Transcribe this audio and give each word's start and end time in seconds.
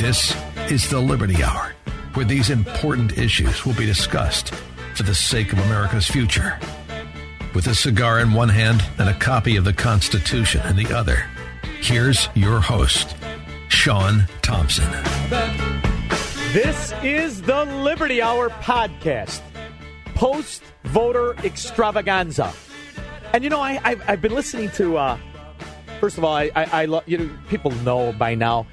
This 0.00 0.34
is 0.70 0.88
the 0.88 0.98
Liberty 0.98 1.44
Hour, 1.44 1.74
where 2.14 2.24
these 2.24 2.48
important 2.48 3.18
issues 3.18 3.66
will 3.66 3.74
be 3.74 3.84
discussed 3.84 4.54
for 4.94 5.02
the 5.02 5.14
sake 5.14 5.52
of 5.52 5.58
America's 5.58 6.06
future. 6.06 6.58
With 7.54 7.66
a 7.66 7.74
cigar 7.74 8.18
in 8.20 8.32
one 8.32 8.48
hand 8.48 8.82
and 8.96 9.10
a 9.10 9.14
copy 9.18 9.56
of 9.56 9.64
the 9.64 9.74
Constitution 9.74 10.62
in 10.68 10.76
the 10.76 10.96
other, 10.96 11.26
here's 11.82 12.30
your 12.34 12.60
host, 12.60 13.14
Sean 13.68 14.26
Thompson. 14.40 14.90
This 16.54 16.94
is 17.02 17.42
the 17.42 17.66
Liberty 17.66 18.22
Hour 18.22 18.48
podcast, 18.48 19.42
post 20.14 20.62
voter 20.84 21.34
extravaganza. 21.44 22.54
And 23.34 23.44
you 23.44 23.50
know, 23.50 23.60
I, 23.60 23.78
I've, 23.84 24.02
I've 24.08 24.22
been 24.22 24.34
listening 24.34 24.70
to. 24.70 24.96
Uh, 24.96 25.18
first 26.00 26.16
of 26.16 26.24
all, 26.24 26.34
I, 26.34 26.50
I, 26.56 26.64
I 26.64 26.84
love 26.86 27.02
you 27.04 27.18
know 27.18 27.30
people 27.50 27.72
know 27.82 28.14
by 28.14 28.34
now. 28.34 28.66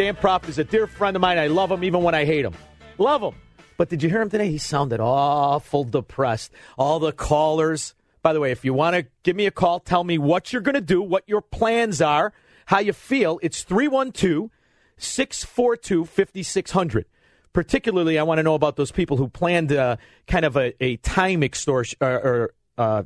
Dan 0.00 0.16
Proft 0.16 0.48
is 0.48 0.58
a 0.58 0.64
dear 0.64 0.86
friend 0.86 1.14
of 1.14 1.20
mine. 1.20 1.36
I 1.36 1.48
love 1.48 1.70
him 1.70 1.84
even 1.84 2.02
when 2.02 2.14
I 2.14 2.24
hate 2.24 2.46
him. 2.46 2.54
Love 2.96 3.20
him. 3.20 3.34
But 3.76 3.90
did 3.90 4.02
you 4.02 4.08
hear 4.08 4.22
him 4.22 4.30
today? 4.30 4.50
He 4.50 4.56
sounded 4.56 4.98
awful 4.98 5.84
depressed. 5.84 6.52
All 6.78 6.98
the 6.98 7.12
callers. 7.12 7.94
By 8.22 8.32
the 8.32 8.40
way, 8.40 8.50
if 8.50 8.64
you 8.64 8.72
want 8.72 8.96
to 8.96 9.04
give 9.24 9.36
me 9.36 9.44
a 9.44 9.50
call, 9.50 9.78
tell 9.78 10.02
me 10.02 10.16
what 10.16 10.54
you're 10.54 10.62
going 10.62 10.74
to 10.74 10.80
do, 10.80 11.02
what 11.02 11.24
your 11.26 11.42
plans 11.42 12.00
are, 12.00 12.32
how 12.64 12.78
you 12.78 12.94
feel. 12.94 13.38
It's 13.42 13.62
312 13.62 14.48
642 14.96 16.06
5600. 16.06 17.04
Particularly, 17.52 18.18
I 18.18 18.22
want 18.22 18.38
to 18.38 18.42
know 18.42 18.54
about 18.54 18.76
those 18.76 18.92
people 18.92 19.18
who 19.18 19.28
planned 19.28 19.70
uh, 19.70 19.98
kind 20.26 20.46
of 20.46 20.56
a, 20.56 20.72
a 20.82 20.96
time 20.96 21.42
extortion 21.42 21.98
or, 22.00 22.12
or 22.14 22.54
uh, 22.78 23.02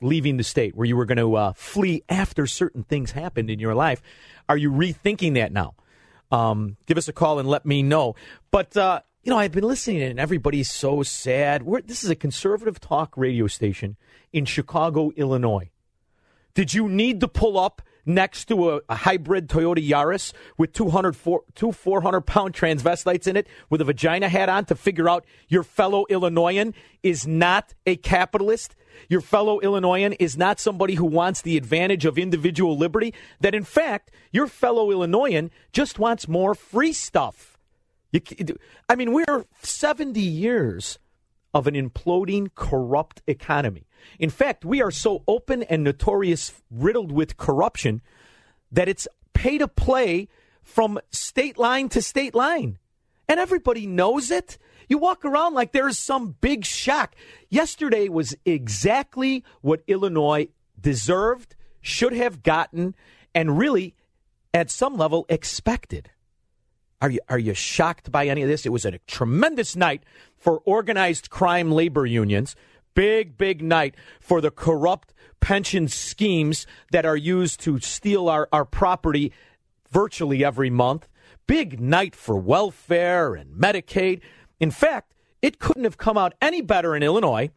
leaving 0.00 0.38
the 0.38 0.42
state 0.42 0.74
where 0.74 0.88
you 0.88 0.96
were 0.96 1.04
going 1.04 1.18
to 1.18 1.36
uh, 1.36 1.52
flee 1.52 2.02
after 2.08 2.48
certain 2.48 2.82
things 2.82 3.12
happened 3.12 3.48
in 3.48 3.60
your 3.60 3.76
life. 3.76 4.02
Are 4.48 4.56
you 4.56 4.72
rethinking 4.72 5.34
that 5.34 5.52
now? 5.52 5.76
Um, 6.32 6.78
give 6.86 6.98
us 6.98 7.06
a 7.06 7.12
call 7.12 7.38
and 7.38 7.48
let 7.48 7.64
me 7.64 7.82
know. 7.82 8.16
But, 8.50 8.76
uh, 8.76 9.02
you 9.22 9.30
know, 9.30 9.38
I've 9.38 9.52
been 9.52 9.64
listening 9.64 10.02
and 10.02 10.18
everybody's 10.18 10.70
so 10.70 11.02
sad. 11.02 11.62
We're, 11.62 11.82
this 11.82 12.02
is 12.02 12.10
a 12.10 12.16
conservative 12.16 12.80
talk 12.80 13.16
radio 13.16 13.46
station 13.46 13.96
in 14.32 14.46
Chicago, 14.46 15.12
Illinois. 15.14 15.70
Did 16.54 16.74
you 16.74 16.88
need 16.88 17.20
to 17.20 17.28
pull 17.28 17.58
up 17.58 17.82
next 18.04 18.46
to 18.46 18.70
a, 18.70 18.80
a 18.88 18.94
hybrid 18.94 19.48
Toyota 19.48 19.86
Yaris 19.86 20.32
with 20.56 20.72
200, 20.72 21.16
four, 21.16 21.42
two 21.54 21.72
400 21.72 22.22
pound 22.22 22.54
transvestites 22.54 23.26
in 23.26 23.36
it 23.36 23.46
with 23.70 23.80
a 23.80 23.84
vagina 23.84 24.28
hat 24.28 24.48
on 24.48 24.64
to 24.66 24.74
figure 24.74 25.08
out 25.08 25.24
your 25.48 25.62
fellow 25.62 26.04
Illinoisan 26.08 26.74
is 27.02 27.26
not 27.26 27.74
a 27.86 27.96
capitalist? 27.96 28.74
Your 29.08 29.20
fellow 29.20 29.60
Illinoisan 29.60 30.12
is 30.14 30.36
not 30.36 30.60
somebody 30.60 30.94
who 30.94 31.04
wants 31.04 31.42
the 31.42 31.56
advantage 31.56 32.04
of 32.04 32.18
individual 32.18 32.76
liberty? 32.76 33.14
That 33.40 33.54
in 33.54 33.64
fact, 33.64 34.10
your 34.30 34.46
fellow 34.46 34.90
Illinoisan 34.90 35.50
just 35.72 35.98
wants 35.98 36.28
more 36.28 36.54
free 36.54 36.92
stuff. 36.92 37.58
You, 38.12 38.20
I 38.88 38.94
mean, 38.94 39.12
we're 39.12 39.46
70 39.62 40.20
years 40.20 40.98
of 41.54 41.66
an 41.66 41.74
imploding, 41.74 42.48
corrupt 42.54 43.22
economy. 43.26 43.86
In 44.18 44.30
fact, 44.30 44.64
we 44.64 44.82
are 44.82 44.90
so 44.90 45.22
open 45.28 45.62
and 45.64 45.84
notorious, 45.84 46.52
riddled 46.70 47.12
with 47.12 47.36
corruption, 47.36 48.00
that 48.70 48.88
it's 48.88 49.06
pay 49.34 49.58
to 49.58 49.68
play 49.68 50.28
from 50.62 50.98
state 51.10 51.58
line 51.58 51.88
to 51.90 52.00
state 52.00 52.34
line. 52.34 52.78
And 53.28 53.38
everybody 53.38 53.86
knows 53.86 54.30
it. 54.30 54.58
You 54.88 54.98
walk 54.98 55.24
around 55.24 55.54
like 55.54 55.72
there 55.72 55.88
is 55.88 55.98
some 55.98 56.36
big 56.40 56.64
shock. 56.64 57.14
Yesterday 57.48 58.08
was 58.08 58.36
exactly 58.44 59.44
what 59.60 59.82
Illinois 59.86 60.48
deserved, 60.80 61.54
should 61.80 62.12
have 62.12 62.42
gotten, 62.42 62.94
and 63.34 63.58
really, 63.58 63.94
at 64.54 64.70
some 64.70 64.96
level, 64.96 65.26
expected. 65.28 66.10
Are 67.02 67.10
you, 67.10 67.18
are 67.28 67.38
you 67.38 67.52
shocked 67.52 68.12
by 68.12 68.28
any 68.28 68.42
of 68.42 68.48
this? 68.48 68.64
It 68.64 68.68
was 68.68 68.84
a 68.84 68.98
tremendous 69.08 69.74
night 69.74 70.04
for 70.38 70.62
organized 70.64 71.30
crime 71.30 71.72
labor 71.72 72.06
unions. 72.06 72.54
Big, 72.94 73.36
big 73.36 73.60
night 73.60 73.96
for 74.20 74.40
the 74.40 74.52
corrupt 74.52 75.12
pension 75.40 75.88
schemes 75.88 76.64
that 76.92 77.04
are 77.04 77.16
used 77.16 77.58
to 77.62 77.80
steal 77.80 78.28
our, 78.28 78.48
our 78.52 78.64
property 78.64 79.32
virtually 79.90 80.44
every 80.44 80.70
month. 80.70 81.08
Big 81.48 81.80
night 81.80 82.14
for 82.14 82.36
welfare 82.36 83.34
and 83.34 83.56
Medicaid. 83.56 84.20
In 84.60 84.70
fact, 84.70 85.12
it 85.42 85.58
couldn't 85.58 85.82
have 85.82 85.98
come 85.98 86.16
out 86.16 86.34
any 86.40 86.60
better 86.60 86.94
in 86.94 87.02
Illinois 87.02 87.50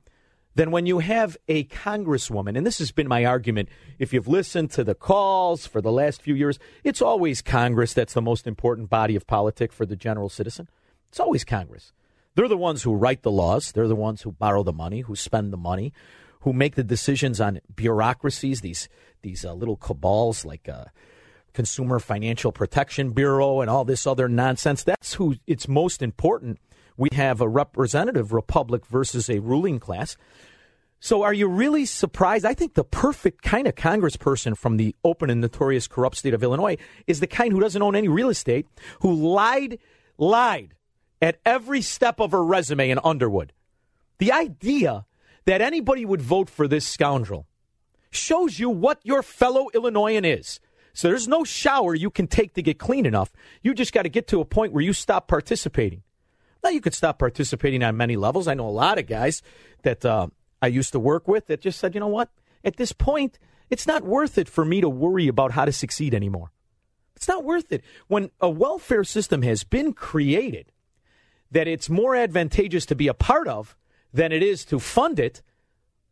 than 0.55 0.71
when 0.71 0.85
you 0.85 0.99
have 0.99 1.38
a 1.47 1.66
congresswoman, 1.66 2.57
and 2.57 2.66
this 2.66 2.79
has 2.79 2.91
been 2.91 3.07
my 3.07 3.25
argument. 3.25 3.69
If 3.99 4.13
you've 4.13 4.27
listened 4.27 4.71
to 4.71 4.83
the 4.83 4.95
calls 4.95 5.67
for 5.67 5.81
the 5.81 5.91
last 5.91 6.21
few 6.21 6.33
years, 6.33 6.57
it's 6.83 7.01
always 7.01 7.41
Congress 7.41 7.93
that's 7.93 8.13
the 8.13 8.21
most 8.21 8.47
important 8.47 8.89
body 8.89 9.16
of 9.16 9.27
politics 9.27 9.75
for 9.75 9.85
the 9.85 9.97
general 9.97 10.29
citizen. 10.29 10.69
It's 11.09 11.19
always 11.19 11.43
Congress. 11.43 11.91
They're 12.35 12.47
the 12.47 12.57
ones 12.57 12.83
who 12.83 12.93
write 12.95 13.23
the 13.23 13.31
laws. 13.31 13.71
They're 13.71 13.88
the 13.88 13.95
ones 13.95 14.21
who 14.21 14.31
borrow 14.31 14.63
the 14.63 14.73
money, 14.73 15.01
who 15.01 15.16
spend 15.16 15.53
the 15.53 15.57
money, 15.57 15.93
who 16.41 16.53
make 16.53 16.75
the 16.75 16.83
decisions 16.83 17.39
on 17.39 17.61
bureaucracies. 17.73 18.61
These 18.61 18.89
these 19.22 19.45
uh, 19.45 19.53
little 19.53 19.77
cabals 19.77 20.45
like 20.45 20.69
uh, 20.69 20.85
Consumer 21.53 21.99
Financial 21.99 22.51
Protection 22.51 23.11
Bureau 23.11 23.61
and 23.61 23.69
all 23.69 23.85
this 23.85 24.05
other 24.05 24.27
nonsense. 24.27 24.83
That's 24.83 25.16
who 25.16 25.35
it's 25.47 25.67
most 25.67 26.01
important. 26.01 26.59
We 26.97 27.09
have 27.13 27.41
a 27.41 27.47
representative 27.47 28.33
republic 28.33 28.85
versus 28.85 29.29
a 29.29 29.39
ruling 29.39 29.79
class. 29.79 30.17
So, 31.00 31.23
are 31.23 31.33
you 31.33 31.47
really 31.47 31.85
surprised? 31.85 32.45
I 32.45 32.53
think 32.53 32.73
the 32.73 32.83
perfect 32.83 33.41
kind 33.44 33.67
of 33.67 33.75
congressperson 33.75 34.57
from 34.57 34.78
the 34.78 34.95
open 35.03 35.29
and 35.29 35.41
notorious 35.41 35.88
corrupt 35.88 36.17
state 36.17 36.34
of 36.34 36.41
Illinois 36.41 36.78
is 37.05 37.19
the 37.19 37.28
kind 37.28 37.51
who 37.51 37.59
doesn't 37.59 37.81
own 37.81 37.95
any 37.95 38.07
real 38.07 38.29
estate, 38.29 38.66
who 39.01 39.13
lied, 39.13 39.78
lied 40.17 40.73
at 41.22 41.39
every 41.45 41.81
step 41.81 42.19
of 42.19 42.31
her 42.31 42.44
resume 42.44 42.89
in 42.89 43.00
Underwood. 43.03 43.53
The 44.17 44.31
idea 44.31 45.05
that 45.45 45.61
anybody 45.61 46.05
would 46.05 46.22
vote 46.22 46.50
for 46.50 46.67
this 46.67 46.88
scoundrel 46.88 47.45
shows 48.09 48.57
you 48.57 48.69
what 48.69 49.00
your 49.03 49.22
fellow 49.22 49.67
Illinoisan 49.73 50.25
is. 50.25 50.59
So 50.94 51.09
there's 51.09 51.28
no 51.28 51.44
shower 51.44 51.94
you 51.94 52.09
can 52.09 52.28
take 52.28 52.53
to 52.53 52.61
get 52.61 52.79
clean 52.79 53.05
enough. 53.05 53.31
You 53.61 53.73
just 53.73 53.91
got 53.91 54.03
to 54.03 54.09
get 54.09 54.28
to 54.29 54.39
a 54.39 54.45
point 54.45 54.72
where 54.72 54.84
you 54.84 54.93
stop 54.93 55.28
participating. 55.28 56.03
Now, 56.66 56.72
you 56.72 56.82
could 56.82 56.96
stop 56.96 57.20
participating 57.20 57.84
on 57.84 57.96
many 57.96 58.16
levels. 58.16 58.47
I 58.47 58.56
know 58.56 58.67
a 58.67 58.72
lot 58.72 58.97
of 58.97 59.06
guys 59.06 59.44
that 59.84 60.03
uh, 60.03 60.29
I 60.64 60.66
used 60.66 60.94
to 60.94 61.00
work 61.00 61.28
with 61.28 61.46
that 61.46 61.62
just 61.62 61.78
said, 61.78 61.94
you 61.94 62.00
know 62.00 62.08
what? 62.08 62.29
At 62.64 62.78
this 62.78 62.91
point, 62.91 63.38
it's 63.70 63.85
not 63.85 64.03
worth 64.03 64.40
it 64.40 64.50
for 64.50 64.66
me 64.66 64.82
to 64.82 64.90
worry 64.90 65.28
about 65.28 65.52
how 65.52 65.66
to 65.66 65.72
succeed 65.72 66.16
anymore. 66.16 66.52
It's 67.16 67.28
not 67.28 67.44
worth 67.44 67.72
it. 67.72 67.84
When 68.08 68.32
a 68.41 68.50
welfare 68.50 69.03
system 69.03 69.44
has 69.44 69.64
been 69.64 69.94
created, 69.94 70.72
that 71.52 71.67
it's 71.67 71.88
more 71.88 72.16
advantageous 72.16 72.88
to 72.88 72.96
be 72.96 73.08
a 73.08 73.14
part 73.14 73.47
of 73.47 73.78
than 74.11 74.32
it 74.32 74.41
is 74.41 74.66
to 74.66 74.79
fund 74.79 75.20
it, 75.20 75.44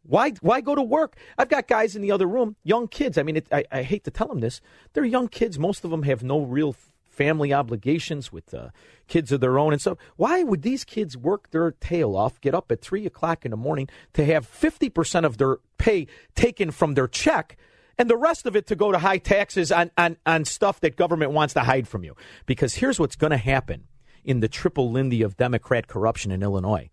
why 0.03 0.33
why 0.41 0.61
go 0.61 0.75
to 0.75 0.83
work? 0.83 1.17
I've 1.35 1.49
got 1.49 1.67
guys 1.67 1.95
in 1.95 2.03
the 2.03 2.11
other 2.11 2.27
room, 2.27 2.57
young 2.63 2.87
kids. 2.87 3.17
I 3.17 3.23
mean, 3.23 3.37
it, 3.37 3.47
I, 3.51 3.63
I 3.71 3.81
hate 3.81 4.03
to 4.03 4.11
tell 4.11 4.27
them 4.27 4.41
this. 4.41 4.61
They're 4.93 5.03
young 5.03 5.29
kids. 5.29 5.57
Most 5.57 5.83
of 5.83 5.89
them 5.89 6.03
have 6.03 6.21
no 6.21 6.41
real 6.41 6.75
family 7.13 7.53
obligations 7.53 8.31
with 8.31 8.53
uh, 8.53 8.69
kids 9.07 9.31
of 9.31 9.39
their 9.39 9.57
own. 9.59 9.73
And 9.73 9.81
so, 9.81 9.97
why 10.17 10.43
would 10.43 10.61
these 10.61 10.83
kids 10.83 11.15
work 11.15 11.51
their 11.51 11.71
tail 11.71 12.15
off, 12.15 12.41
get 12.41 12.55
up 12.55 12.71
at 12.71 12.81
3 12.81 13.05
o'clock 13.05 13.45
in 13.45 13.51
the 13.51 13.57
morning 13.57 13.87
to 14.13 14.25
have 14.25 14.49
50% 14.49 15.25
of 15.25 15.37
their 15.37 15.57
pay 15.77 16.07
taken 16.35 16.71
from 16.71 16.93
their 16.93 17.07
check 17.07 17.57
and 17.97 18.09
the 18.09 18.17
rest 18.17 18.45
of 18.45 18.55
it 18.55 18.67
to 18.67 18.75
go 18.75 18.91
to 18.91 18.97
high 18.97 19.17
taxes 19.17 19.71
on, 19.71 19.91
on, 19.97 20.17
on 20.25 20.45
stuff 20.45 20.79
that 20.81 20.95
government 20.95 21.31
wants 21.31 21.53
to 21.53 21.61
hide 21.61 21.87
from 21.87 22.03
you. 22.03 22.15
Because 22.45 22.75
here's 22.75 22.99
what's 22.99 23.15
going 23.15 23.31
to 23.31 23.37
happen 23.37 23.87
in 24.23 24.39
the 24.39 24.47
triple 24.47 24.91
Lindy 24.91 25.21
of 25.21 25.37
Democrat 25.37 25.87
corruption 25.87 26.31
in 26.31 26.41
Illinois. 26.41 26.89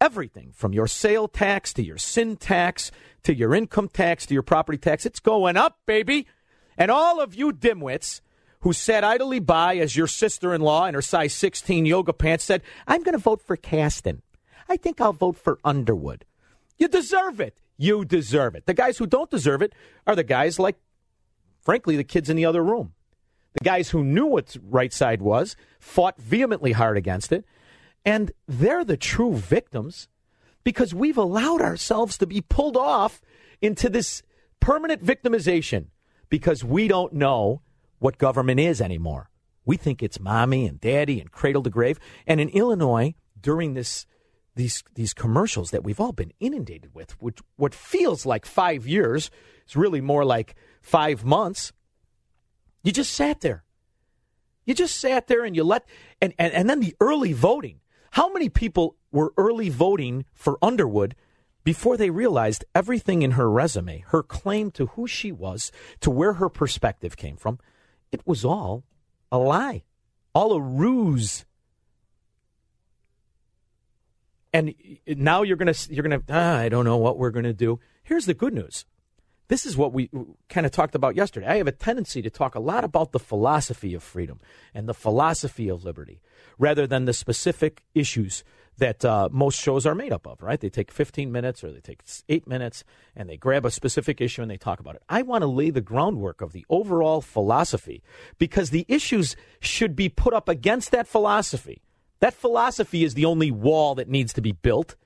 Everything 0.00 0.52
from 0.54 0.72
your 0.72 0.86
sale 0.86 1.26
tax 1.26 1.72
to 1.72 1.82
your 1.82 1.98
sin 1.98 2.36
tax 2.36 2.92
to 3.24 3.34
your 3.34 3.54
income 3.54 3.88
tax 3.88 4.26
to 4.26 4.34
your 4.34 4.44
property 4.44 4.78
tax, 4.78 5.04
it's 5.04 5.18
going 5.18 5.56
up, 5.56 5.80
baby. 5.86 6.26
And 6.76 6.90
all 6.90 7.20
of 7.20 7.34
you 7.34 7.52
dimwits 7.52 8.20
who 8.60 8.72
sat 8.72 9.04
idly 9.04 9.38
by 9.38 9.76
as 9.76 9.96
your 9.96 10.06
sister 10.06 10.54
in 10.54 10.60
law 10.60 10.86
in 10.86 10.94
her 10.94 11.02
size 11.02 11.34
16 11.34 11.86
yoga 11.86 12.12
pants 12.12 12.44
said, 12.44 12.62
I'm 12.86 13.02
going 13.02 13.12
to 13.12 13.18
vote 13.18 13.42
for 13.42 13.56
Casten. 13.56 14.20
I 14.68 14.76
think 14.76 15.00
I'll 15.00 15.12
vote 15.12 15.36
for 15.36 15.58
Underwood. 15.64 16.24
You 16.76 16.88
deserve 16.88 17.40
it. 17.40 17.60
You 17.76 18.04
deserve 18.04 18.54
it. 18.54 18.66
The 18.66 18.74
guys 18.74 18.98
who 18.98 19.06
don't 19.06 19.30
deserve 19.30 19.62
it 19.62 19.72
are 20.06 20.16
the 20.16 20.24
guys 20.24 20.58
like, 20.58 20.76
frankly, 21.60 21.96
the 21.96 22.04
kids 22.04 22.28
in 22.28 22.36
the 22.36 22.44
other 22.44 22.62
room. 22.62 22.92
The 23.54 23.64
guys 23.64 23.90
who 23.90 24.04
knew 24.04 24.26
what 24.26 24.56
right 24.62 24.92
side 24.92 25.22
was, 25.22 25.56
fought 25.80 26.20
vehemently 26.20 26.72
hard 26.72 26.96
against 26.96 27.32
it, 27.32 27.44
and 28.04 28.32
they're 28.46 28.84
the 28.84 28.96
true 28.96 29.34
victims 29.34 30.08
because 30.64 30.94
we've 30.94 31.18
allowed 31.18 31.60
ourselves 31.60 32.18
to 32.18 32.26
be 32.26 32.40
pulled 32.40 32.76
off 32.76 33.20
into 33.60 33.88
this 33.88 34.22
permanent 34.60 35.04
victimization 35.04 35.86
because 36.28 36.62
we 36.62 36.88
don't 36.88 37.12
know 37.12 37.62
what 37.98 38.18
government 38.18 38.60
is 38.60 38.80
anymore. 38.80 39.30
We 39.64 39.76
think 39.76 40.02
it's 40.02 40.20
mommy 40.20 40.66
and 40.66 40.80
daddy 40.80 41.20
and 41.20 41.30
cradle 41.30 41.62
to 41.62 41.70
grave. 41.70 41.98
And 42.26 42.40
in 42.40 42.48
Illinois, 42.50 43.14
during 43.40 43.74
this 43.74 44.06
these 44.54 44.82
these 44.94 45.14
commercials 45.14 45.70
that 45.70 45.84
we've 45.84 46.00
all 46.00 46.12
been 46.12 46.32
inundated 46.40 46.94
with, 46.94 47.20
which 47.20 47.38
what 47.56 47.74
feels 47.74 48.26
like 48.26 48.44
five 48.44 48.86
years 48.86 49.30
is 49.68 49.76
really 49.76 50.00
more 50.00 50.24
like 50.24 50.56
five 50.80 51.24
months. 51.24 51.72
You 52.82 52.92
just 52.92 53.12
sat 53.12 53.40
there. 53.40 53.64
You 54.64 54.74
just 54.74 54.96
sat 54.96 55.28
there 55.28 55.44
and 55.44 55.54
you 55.54 55.64
let 55.64 55.84
and, 56.20 56.34
and, 56.38 56.52
and 56.52 56.68
then 56.68 56.80
the 56.80 56.94
early 57.00 57.32
voting. 57.32 57.80
How 58.12 58.32
many 58.32 58.48
people 58.48 58.96
were 59.12 59.32
early 59.36 59.68
voting 59.68 60.24
for 60.32 60.58
Underwood 60.62 61.14
before 61.62 61.96
they 61.96 62.10
realized 62.10 62.64
everything 62.74 63.22
in 63.22 63.32
her 63.32 63.50
resume, 63.50 64.02
her 64.08 64.22
claim 64.22 64.70
to 64.72 64.86
who 64.86 65.06
she 65.06 65.30
was, 65.30 65.70
to 66.00 66.10
where 66.10 66.34
her 66.34 66.48
perspective 66.48 67.16
came 67.16 67.36
from, 67.36 67.58
it 68.12 68.26
was 68.26 68.44
all 68.44 68.84
a 69.30 69.38
lie, 69.38 69.82
all 70.34 70.52
a 70.52 70.60
ruse 70.60 71.44
and 74.52 74.74
now 75.06 75.42
you're 75.42 75.56
gonna 75.56 75.74
you're 75.88 76.02
gonna 76.02 76.22
ah, 76.28 76.58
I 76.58 76.68
don't 76.68 76.84
know 76.84 76.96
what 76.96 77.18
we're 77.18 77.30
gonna 77.30 77.52
do. 77.52 77.80
Here's 78.02 78.26
the 78.26 78.34
good 78.34 78.54
news. 78.54 78.84
This 79.48 79.64
is 79.64 79.76
what 79.76 79.92
we 79.92 80.10
kind 80.50 80.66
of 80.66 80.72
talked 80.72 80.94
about 80.94 81.16
yesterday. 81.16 81.46
I 81.46 81.56
have 81.56 81.66
a 81.66 81.72
tendency 81.72 82.20
to 82.20 82.28
talk 82.28 82.54
a 82.54 82.60
lot 82.60 82.84
about 82.84 83.12
the 83.12 83.18
philosophy 83.18 83.94
of 83.94 84.02
freedom 84.02 84.40
and 84.74 84.86
the 84.86 84.94
philosophy 84.94 85.68
of 85.68 85.84
liberty, 85.84 86.20
rather 86.58 86.86
than 86.86 87.06
the 87.06 87.14
specific 87.14 87.84
issues 87.94 88.44
that 88.78 89.04
uh, 89.04 89.28
most 89.30 89.60
shows 89.60 89.86
are 89.86 89.94
made 89.94 90.12
up 90.12 90.26
of. 90.26 90.42
Right? 90.42 90.60
They 90.60 90.70
take 90.70 90.90
15 90.90 91.30
minutes 91.30 91.62
or 91.62 91.70
they 91.70 91.80
take 91.80 92.02
eight 92.28 92.46
minutes 92.46 92.84
and 93.14 93.28
they 93.28 93.36
grab 93.36 93.64
a 93.64 93.70
specific 93.70 94.20
issue 94.20 94.42
and 94.42 94.50
they 94.50 94.56
talk 94.56 94.80
about 94.80 94.94
it. 94.96 95.02
I 95.08 95.22
want 95.22 95.42
to 95.42 95.48
lay 95.48 95.70
the 95.70 95.80
groundwork 95.80 96.40
of 96.40 96.52
the 96.52 96.64
overall 96.70 97.20
philosophy 97.20 98.02
because 98.38 98.70
the 98.70 98.86
issues 98.88 99.36
should 99.60 99.94
be 99.94 100.08
put 100.08 100.32
up 100.32 100.48
against 100.48 100.90
that 100.92 101.06
philosophy 101.06 101.82
that 102.20 102.34
philosophy 102.34 103.04
is 103.04 103.14
the 103.14 103.24
only 103.24 103.50
wall 103.50 103.94
that 103.94 104.08
needs 104.08 104.32
to 104.34 104.40
be 104.40 104.52
built. 104.52 104.96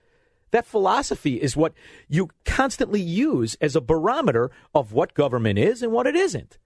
That 0.50 0.66
philosophy 0.66 1.40
is 1.40 1.56
what 1.56 1.72
you 2.08 2.28
constantly 2.44 3.00
use 3.00 3.56
as 3.60 3.74
a 3.74 3.80
barometer 3.80 4.50
of 4.74 4.92
what 4.92 5.14
government 5.14 5.58
is 5.58 5.82
and 5.82 5.92
what 5.92 6.06
it 6.06 6.16
isn't. 6.16 6.58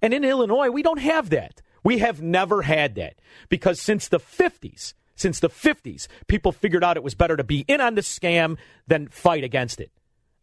And 0.00 0.12
in 0.12 0.24
Illinois, 0.24 0.70
we 0.70 0.82
don't 0.82 1.00
have 1.00 1.30
that. 1.30 1.62
We 1.82 1.98
have 1.98 2.20
never 2.20 2.62
had 2.62 2.94
that 2.96 3.20
because 3.48 3.80
since 3.80 4.08
the 4.08 4.18
50s, 4.18 4.94
since 5.16 5.40
the 5.40 5.50
50s, 5.50 6.06
people 6.28 6.52
figured 6.52 6.84
out 6.84 6.96
it 6.96 7.02
was 7.02 7.14
better 7.14 7.36
to 7.36 7.44
be 7.44 7.64
in 7.66 7.80
on 7.80 7.94
the 7.96 8.02
scam 8.02 8.56
than 8.86 9.08
fight 9.08 9.42
against 9.42 9.80
it. 9.80 9.90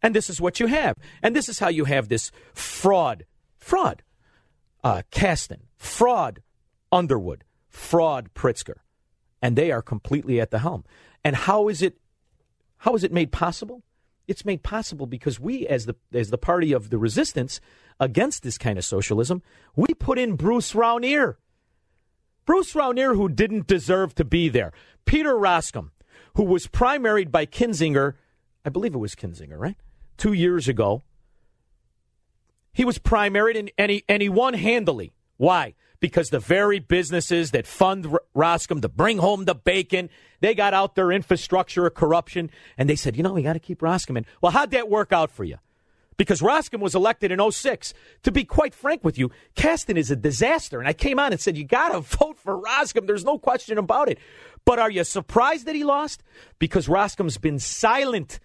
And 0.02 0.14
this 0.14 0.28
is 0.28 0.40
what 0.40 0.60
you 0.60 0.66
have. 0.66 0.98
And 1.22 1.34
this 1.34 1.48
is 1.48 1.58
how 1.58 1.68
you 1.68 1.84
have 1.86 2.08
this 2.08 2.30
fraud, 2.52 3.24
fraud, 3.56 4.02
uh, 4.82 5.02
Casten, 5.10 5.60
fraud, 5.78 6.42
Underwood, 6.92 7.44
fraud, 7.70 8.34
Pritzker 8.34 8.80
and 9.44 9.56
they 9.56 9.70
are 9.70 9.82
completely 9.82 10.40
at 10.40 10.50
the 10.50 10.60
helm. 10.60 10.84
And 11.22 11.36
how 11.36 11.68
is 11.68 11.82
it 11.82 11.98
how 12.78 12.94
is 12.94 13.04
it 13.04 13.12
made 13.12 13.30
possible? 13.30 13.82
It's 14.26 14.46
made 14.46 14.62
possible 14.62 15.06
because 15.06 15.38
we, 15.38 15.66
as 15.66 15.84
the 15.84 15.96
as 16.14 16.30
the 16.30 16.38
party 16.38 16.72
of 16.72 16.88
the 16.88 16.96
resistance 16.96 17.60
against 18.00 18.42
this 18.42 18.56
kind 18.56 18.78
of 18.78 18.86
socialism, 18.86 19.42
we 19.76 19.88
put 19.88 20.18
in 20.18 20.36
Bruce 20.36 20.72
Rauner. 20.72 21.36
Bruce 22.46 22.72
Rauner, 22.74 23.14
who 23.14 23.28
didn't 23.28 23.66
deserve 23.66 24.14
to 24.16 24.24
be 24.24 24.48
there. 24.48 24.72
Peter 25.04 25.34
Roskam, 25.34 25.90
who 26.34 26.44
was 26.44 26.66
primaried 26.66 27.30
by 27.30 27.46
Kinzinger, 27.46 28.14
I 28.64 28.70
believe 28.70 28.94
it 28.94 28.98
was 28.98 29.14
Kinzinger, 29.14 29.58
right? 29.58 29.76
Two 30.16 30.32
years 30.32 30.68
ago. 30.68 31.02
He 32.72 32.84
was 32.84 32.98
primaried 32.98 33.58
and, 33.58 33.70
and, 33.78 33.90
he, 33.90 34.04
and 34.08 34.22
he 34.22 34.28
won 34.28 34.54
handily. 34.54 35.12
Why? 35.36 35.74
because 36.04 36.28
the 36.28 36.38
very 36.38 36.80
businesses 36.80 37.52
that 37.52 37.66
fund 37.66 38.14
Roskam 38.36 38.82
to 38.82 38.90
bring 38.90 39.16
home 39.16 39.46
the 39.46 39.54
bacon, 39.54 40.10
they 40.40 40.54
got 40.54 40.74
out 40.74 40.96
their 40.96 41.10
infrastructure 41.10 41.86
of 41.86 41.94
corruption, 41.94 42.50
and 42.76 42.90
they 42.90 42.94
said, 42.94 43.16
you 43.16 43.22
know, 43.22 43.32
we 43.32 43.42
got 43.42 43.54
to 43.54 43.58
keep 43.58 43.80
Roskam 43.80 44.18
in. 44.18 44.26
Well, 44.42 44.52
how'd 44.52 44.70
that 44.72 44.90
work 44.90 45.14
out 45.14 45.30
for 45.30 45.44
you? 45.44 45.56
Because 46.16 46.40
Roskam 46.40 46.80
was 46.80 46.94
elected 46.94 47.32
in 47.32 47.50
06. 47.50 47.94
To 48.22 48.32
be 48.32 48.44
quite 48.44 48.74
frank 48.74 49.04
with 49.04 49.18
you, 49.18 49.30
Casten 49.56 49.96
is 49.96 50.10
a 50.10 50.16
disaster. 50.16 50.78
And 50.78 50.88
I 50.88 50.92
came 50.92 51.18
on 51.18 51.32
and 51.32 51.40
said, 51.40 51.56
you 51.56 51.64
got 51.64 51.90
to 51.90 52.00
vote 52.18 52.38
for 52.38 52.60
Roskam. 52.60 53.06
There's 53.06 53.24
no 53.24 53.38
question 53.38 53.78
about 53.78 54.08
it. 54.08 54.18
But 54.64 54.78
are 54.78 54.90
you 54.90 55.04
surprised 55.04 55.66
that 55.66 55.74
he 55.74 55.84
lost? 55.84 56.22
Because 56.58 56.86
Roskam's 56.86 57.38
been 57.38 57.58
silent, 57.58 58.40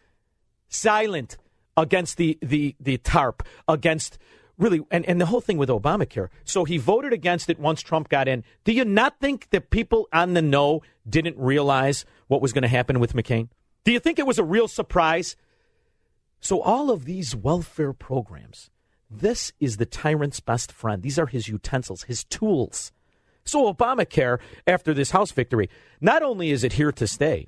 silent 0.67 1.37
against 1.77 2.17
the, 2.17 2.37
the, 2.41 2.75
the 2.79 2.97
TARP, 2.97 3.43
against 3.67 4.17
really, 4.59 4.81
and, 4.91 5.05
and 5.05 5.19
the 5.19 5.25
whole 5.25 5.41
thing 5.41 5.57
with 5.57 5.69
Obamacare. 5.69 6.29
So 6.43 6.65
he 6.65 6.77
voted 6.77 7.13
against 7.13 7.49
it 7.49 7.59
once 7.59 7.81
Trump 7.81 8.09
got 8.09 8.27
in. 8.27 8.43
Do 8.65 8.73
you 8.73 8.85
not 8.85 9.19
think 9.19 9.49
that 9.49 9.71
people 9.71 10.07
on 10.13 10.33
the 10.33 10.41
know 10.41 10.83
didn't 11.07 11.37
realize 11.37 12.05
what 12.27 12.41
was 12.41 12.53
going 12.53 12.63
to 12.63 12.67
happen 12.67 12.99
with 12.99 13.13
McCain? 13.13 13.47
Do 13.85 13.91
you 13.91 13.99
think 13.99 14.19
it 14.19 14.27
was 14.27 14.37
a 14.37 14.43
real 14.43 14.67
surprise? 14.67 15.35
So 16.39 16.61
all 16.61 16.89
of 16.89 17.05
these 17.05 17.35
welfare 17.35 17.93
programs, 17.93 18.69
this 19.09 19.51
is 19.59 19.77
the 19.77 19.85
tyrant's 19.85 20.39
best 20.39 20.71
friend. 20.71 21.01
These 21.01 21.19
are 21.19 21.25
his 21.25 21.47
utensils, 21.47 22.03
his 22.03 22.23
tools. 22.23 22.91
So 23.43 23.71
Obamacare, 23.73 24.39
after 24.67 24.93
this 24.93 25.11
House 25.11 25.31
victory, 25.31 25.69
not 25.99 26.21
only 26.21 26.51
is 26.51 26.63
it 26.63 26.73
here 26.73 26.91
to 26.91 27.07
stay, 27.07 27.47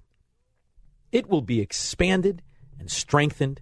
it 1.12 1.30
will 1.30 1.42
be 1.42 1.60
expanded 1.60 2.42
and 2.80 2.90
strengthened 2.90 3.62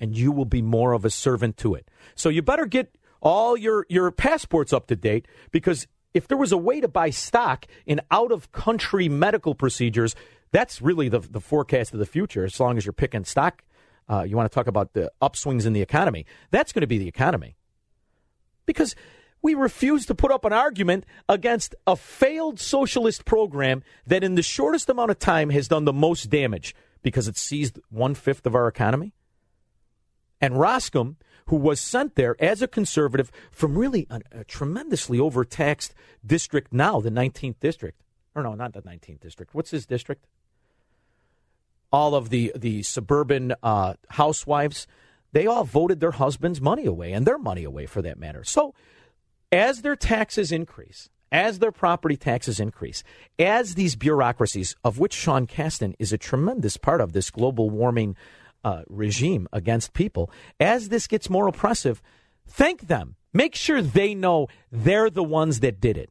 and 0.00 0.16
you 0.16 0.32
will 0.32 0.44
be 0.44 0.62
more 0.62 0.92
of 0.92 1.04
a 1.04 1.10
servant 1.10 1.56
to 1.58 1.74
it. 1.74 1.88
So 2.14 2.28
you 2.28 2.42
better 2.42 2.66
get 2.66 2.94
all 3.22 3.56
your, 3.56 3.86
your 3.88 4.10
passports 4.10 4.72
up 4.72 4.86
to 4.88 4.96
date 4.96 5.26
because 5.50 5.86
if 6.12 6.28
there 6.28 6.36
was 6.36 6.52
a 6.52 6.58
way 6.58 6.80
to 6.80 6.88
buy 6.88 7.10
stock 7.10 7.66
in 7.86 8.00
out 8.10 8.30
of 8.30 8.52
country 8.52 9.08
medical 9.08 9.54
procedures, 9.54 10.14
that's 10.52 10.82
really 10.82 11.08
the, 11.08 11.20
the 11.20 11.40
forecast 11.40 11.92
of 11.92 11.98
the 11.98 12.06
future 12.06 12.44
as 12.44 12.60
long 12.60 12.76
as 12.76 12.84
you're 12.84 12.92
picking 12.92 13.24
stock. 13.24 13.62
Uh, 14.08 14.24
you 14.26 14.36
want 14.36 14.50
to 14.50 14.54
talk 14.54 14.66
about 14.66 14.92
the 14.92 15.10
upswings 15.22 15.66
in 15.66 15.72
the 15.72 15.82
economy. 15.82 16.26
That's 16.50 16.72
going 16.72 16.82
to 16.82 16.86
be 16.86 16.98
the 16.98 17.08
economy. 17.08 17.56
Because 18.66 18.94
we 19.42 19.54
refuse 19.54 20.06
to 20.06 20.14
put 20.14 20.30
up 20.30 20.44
an 20.44 20.52
argument 20.52 21.04
against 21.28 21.74
a 21.86 21.96
failed 21.96 22.58
socialist 22.58 23.24
program 23.24 23.82
that, 24.06 24.24
in 24.24 24.34
the 24.34 24.42
shortest 24.42 24.88
amount 24.88 25.10
of 25.10 25.18
time, 25.18 25.50
has 25.50 25.68
done 25.68 25.84
the 25.84 25.92
most 25.92 26.30
damage 26.30 26.74
because 27.02 27.28
it 27.28 27.36
seized 27.36 27.78
one 27.90 28.14
fifth 28.14 28.46
of 28.46 28.54
our 28.54 28.66
economy. 28.66 29.12
And 30.40 30.54
Roskam, 30.54 31.16
who 31.46 31.56
was 31.56 31.80
sent 31.80 32.14
there 32.14 32.36
as 32.40 32.62
a 32.62 32.68
conservative 32.68 33.30
from 33.50 33.76
really 33.76 34.06
a, 34.10 34.20
a 34.32 34.44
tremendously 34.44 35.20
overtaxed 35.20 35.94
district 36.24 36.72
now, 36.72 37.00
the 37.00 37.10
19th 37.10 37.60
district. 37.60 38.02
Or 38.34 38.42
no, 38.42 38.54
not 38.54 38.72
the 38.72 38.82
19th 38.82 39.20
district. 39.20 39.54
What's 39.54 39.70
his 39.70 39.86
district? 39.86 40.26
All 41.94 42.16
of 42.16 42.30
the, 42.30 42.50
the 42.56 42.82
suburban 42.82 43.54
uh, 43.62 43.94
housewives, 44.08 44.88
they 45.30 45.46
all 45.46 45.62
voted 45.62 46.00
their 46.00 46.10
husbands' 46.10 46.60
money 46.60 46.86
away 46.86 47.12
and 47.12 47.24
their 47.24 47.38
money 47.38 47.62
away 47.62 47.86
for 47.86 48.02
that 48.02 48.18
matter. 48.18 48.42
So 48.42 48.74
as 49.52 49.82
their 49.82 49.94
taxes 49.94 50.50
increase, 50.50 51.08
as 51.30 51.60
their 51.60 51.70
property 51.70 52.16
taxes 52.16 52.58
increase, 52.58 53.04
as 53.38 53.76
these 53.76 53.94
bureaucracies, 53.94 54.74
of 54.82 54.98
which 54.98 55.14
Sean 55.14 55.46
Casten 55.46 55.94
is 56.00 56.12
a 56.12 56.18
tremendous 56.18 56.76
part 56.76 57.00
of 57.00 57.12
this 57.12 57.30
global 57.30 57.70
warming 57.70 58.16
uh, 58.64 58.82
regime 58.88 59.46
against 59.52 59.92
people, 59.92 60.32
as 60.58 60.88
this 60.88 61.06
gets 61.06 61.30
more 61.30 61.46
oppressive, 61.46 62.02
thank 62.48 62.88
them. 62.88 63.14
Make 63.32 63.54
sure 63.54 63.80
they 63.80 64.16
know 64.16 64.48
they're 64.72 65.10
the 65.10 65.22
ones 65.22 65.60
that 65.60 65.80
did 65.80 65.96
it. 65.96 66.10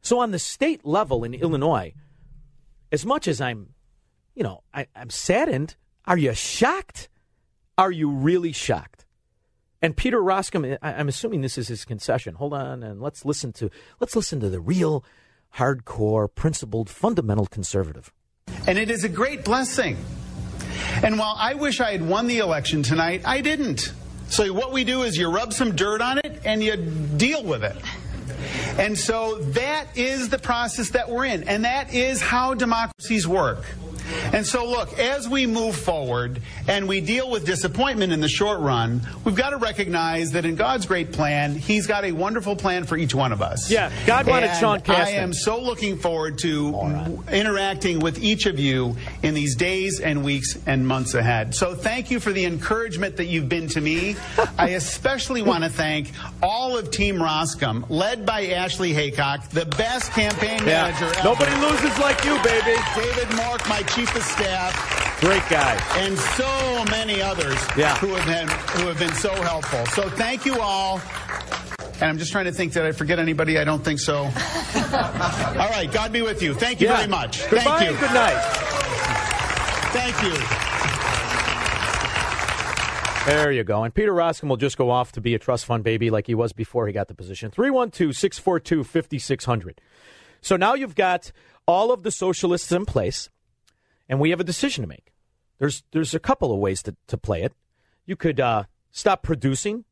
So, 0.00 0.18
on 0.20 0.30
the 0.30 0.38
state 0.38 0.86
level 0.86 1.24
in 1.24 1.34
Illinois, 1.34 1.92
as 2.90 3.04
much 3.04 3.28
as 3.28 3.40
I'm, 3.40 3.74
you 4.36 4.44
know, 4.44 4.62
I, 4.72 4.86
I'm 4.94 5.10
saddened, 5.10 5.74
are 6.04 6.18
you 6.18 6.32
shocked? 6.34 7.08
Are 7.76 7.90
you 7.90 8.10
really 8.10 8.52
shocked? 8.52 9.04
And 9.82 9.96
Peter 9.96 10.18
Roskam, 10.18 10.78
I'm 10.80 11.08
assuming 11.08 11.40
this 11.40 11.58
is 11.58 11.68
his 11.68 11.84
concession. 11.84 12.34
Hold 12.36 12.54
on, 12.54 12.82
and 12.82 13.00
let's 13.00 13.24
listen 13.24 13.52
to 13.54 13.70
let's 14.00 14.16
listen 14.16 14.40
to 14.40 14.48
the 14.48 14.60
real, 14.60 15.04
hardcore, 15.56 16.32
principled, 16.34 16.88
fundamental 16.88 17.46
conservative. 17.46 18.12
And 18.66 18.78
it 18.78 18.90
is 18.90 19.04
a 19.04 19.08
great 19.08 19.44
blessing. 19.44 19.96
And 21.02 21.18
while 21.18 21.34
I 21.36 21.54
wish 21.54 21.80
I 21.80 21.92
had 21.92 22.06
won 22.06 22.26
the 22.26 22.38
election 22.38 22.82
tonight, 22.82 23.22
I 23.24 23.40
didn't. 23.42 23.92
So 24.28 24.52
what 24.52 24.72
we 24.72 24.84
do 24.84 25.02
is 25.02 25.16
you 25.16 25.30
rub 25.30 25.52
some 25.52 25.76
dirt 25.76 26.00
on 26.00 26.18
it 26.18 26.42
and 26.44 26.62
you 26.62 26.76
deal 26.76 27.44
with 27.44 27.62
it. 27.62 27.76
And 28.78 28.98
so 28.98 29.36
that 29.36 29.96
is 29.96 30.30
the 30.30 30.38
process 30.38 30.90
that 30.90 31.10
we're 31.10 31.26
in, 31.26 31.44
and 31.44 31.64
that 31.64 31.94
is 31.94 32.20
how 32.20 32.54
democracies 32.54 33.26
work. 33.28 33.64
And 34.32 34.46
so, 34.46 34.64
look, 34.66 34.98
as 34.98 35.28
we 35.28 35.46
move 35.46 35.76
forward 35.76 36.40
and 36.68 36.88
we 36.88 37.00
deal 37.00 37.30
with 37.30 37.46
disappointment 37.46 38.12
in 38.12 38.20
the 38.20 38.28
short 38.28 38.60
run, 38.60 39.00
we've 39.24 39.34
got 39.36 39.50
to 39.50 39.56
recognize 39.56 40.32
that 40.32 40.44
in 40.44 40.56
God's 40.56 40.86
great 40.86 41.12
plan, 41.12 41.54
He's 41.54 41.86
got 41.86 42.04
a 42.04 42.12
wonderful 42.12 42.56
plan 42.56 42.84
for 42.84 42.96
each 42.96 43.14
one 43.14 43.32
of 43.32 43.42
us. 43.42 43.70
Yeah, 43.70 43.90
God 44.06 44.26
wanted 44.26 44.50
and 44.50 44.58
Sean 44.58 44.80
Casten. 44.80 45.04
I 45.04 45.10
am 45.10 45.32
so 45.32 45.60
looking 45.60 45.98
forward 45.98 46.38
to 46.38 46.72
right. 46.72 47.18
interacting 47.32 48.00
with 48.00 48.22
each 48.22 48.46
of 48.46 48.58
you 48.58 48.96
in 49.22 49.34
these 49.34 49.56
days 49.56 50.00
and 50.00 50.24
weeks 50.24 50.58
and 50.66 50.86
months 50.86 51.14
ahead. 51.14 51.54
So, 51.54 51.74
thank 51.74 52.10
you 52.10 52.20
for 52.20 52.32
the 52.32 52.44
encouragement 52.44 53.16
that 53.16 53.26
you've 53.26 53.48
been 53.48 53.68
to 53.68 53.80
me. 53.80 54.16
I 54.58 54.70
especially 54.70 55.42
want 55.42 55.64
to 55.64 55.70
thank 55.70 56.12
all 56.42 56.76
of 56.76 56.90
Team 56.90 57.16
Roskam, 57.16 57.88
led 57.88 58.26
by 58.26 58.46
Ashley 58.48 58.92
Haycock, 58.92 59.48
the 59.50 59.66
best 59.66 60.12
campaign 60.12 60.58
Yeah. 60.60 60.90
manager 60.90 61.06
ever. 61.06 61.24
Nobody 61.24 61.54
loses 61.60 61.98
like 61.98 62.24
you, 62.24 62.36
baby. 62.42 62.76
David 62.94 63.28
Mork, 63.36 63.68
my 63.68 63.82
chief 63.96 64.14
of 64.14 64.22
staff, 64.22 65.18
Great 65.20 65.42
guy. 65.48 65.74
and 65.96 66.18
so 66.18 66.84
many 66.90 67.20
others 67.22 67.58
Yeah. 67.76 67.96
who 67.96 68.08
have 68.14 68.26
been 68.26 68.46
who 68.80 68.86
have 68.88 68.98
been 68.98 69.14
so 69.14 69.30
helpful. 69.42 69.84
So 69.86 70.08
thank 70.10 70.44
you 70.44 70.60
all. 70.60 71.00
And 71.94 72.04
I'm 72.10 72.18
just 72.18 72.30
trying 72.30 72.44
to 72.44 72.52
think 72.52 72.74
that 72.74 72.84
I 72.84 72.92
forget 72.92 73.18
anybody. 73.18 73.58
I 73.58 73.64
don't 73.64 73.82
think 73.82 73.98
so. 74.00 74.16
all 74.24 74.30
right, 75.70 75.88
God 75.90 76.12
be 76.12 76.20
with 76.20 76.42
you. 76.42 76.52
Thank 76.52 76.80
you 76.82 76.88
Yeah. 76.88 76.96
very 76.96 77.08
much. 77.08 77.40
Goodbye 77.50 77.78
Thank 77.78 77.90
you. 77.92 77.96
good 77.98 78.12
night. 78.14 78.42
Thank 79.92 80.22
you. 80.22 80.36
There 83.26 83.50
you 83.50 83.64
go. 83.64 83.82
And 83.82 83.92
Peter 83.92 84.12
Roskam 84.12 84.48
will 84.48 84.56
just 84.56 84.76
go 84.78 84.88
off 84.90 85.10
to 85.12 85.20
be 85.20 85.34
a 85.34 85.38
trust 85.38 85.64
fund 85.64 85.82
baby 85.82 86.10
like 86.10 86.28
he 86.28 86.34
was 86.36 86.52
before 86.52 86.86
he 86.86 86.92
got 86.92 87.08
the 87.08 87.14
position. 87.14 87.50
312 87.50 88.14
642 88.14 88.84
5600. 88.84 89.80
So 90.42 90.56
now 90.56 90.74
you've 90.74 90.94
got 90.94 91.32
all 91.66 91.90
of 91.90 92.04
the 92.04 92.12
socialists 92.12 92.70
in 92.70 92.84
place, 92.86 93.28
and 94.08 94.20
we 94.20 94.30
have 94.30 94.40
a 94.40 94.44
decision 94.44 94.82
to 94.82 94.88
make. 94.88 95.12
There's, 95.58 95.82
there's 95.92 96.14
a 96.14 96.20
couple 96.20 96.52
of 96.52 96.58
ways 96.58 96.82
to, 96.82 96.96
to 97.06 97.16
play 97.16 97.42
it. 97.42 97.52
You 98.04 98.16
could 98.16 98.40
uh, 98.40 98.64
stop 98.90 99.22
producing, 99.22 99.84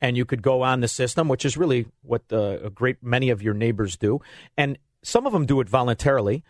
and 0.00 0.16
you 0.16 0.24
could 0.24 0.42
go 0.42 0.62
on 0.62 0.80
the 0.80 0.88
system, 0.88 1.28
which 1.28 1.44
is 1.44 1.56
really 1.56 1.86
what 2.02 2.22
uh, 2.32 2.58
a 2.62 2.70
great 2.70 3.02
many 3.02 3.30
of 3.30 3.42
your 3.42 3.54
neighbors 3.54 3.96
do. 3.96 4.20
And 4.56 4.78
some 5.02 5.26
of 5.26 5.32
them 5.32 5.46
do 5.46 5.60
it 5.60 5.68
voluntarily, 5.68 6.42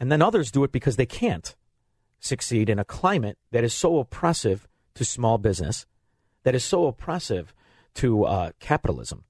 and 0.00 0.10
then 0.10 0.22
others 0.22 0.50
do 0.50 0.64
it 0.64 0.72
because 0.72 0.96
they 0.96 1.06
can't 1.06 1.54
succeed 2.18 2.68
in 2.68 2.78
a 2.78 2.84
climate 2.84 3.38
that 3.52 3.64
is 3.64 3.74
so 3.74 3.98
oppressive 3.98 4.66
to 4.94 5.04
small 5.04 5.38
business, 5.38 5.86
that 6.42 6.54
is 6.54 6.64
so 6.64 6.86
oppressive 6.86 7.54
to 7.94 8.24
uh, 8.24 8.50
capitalism, 8.60 9.24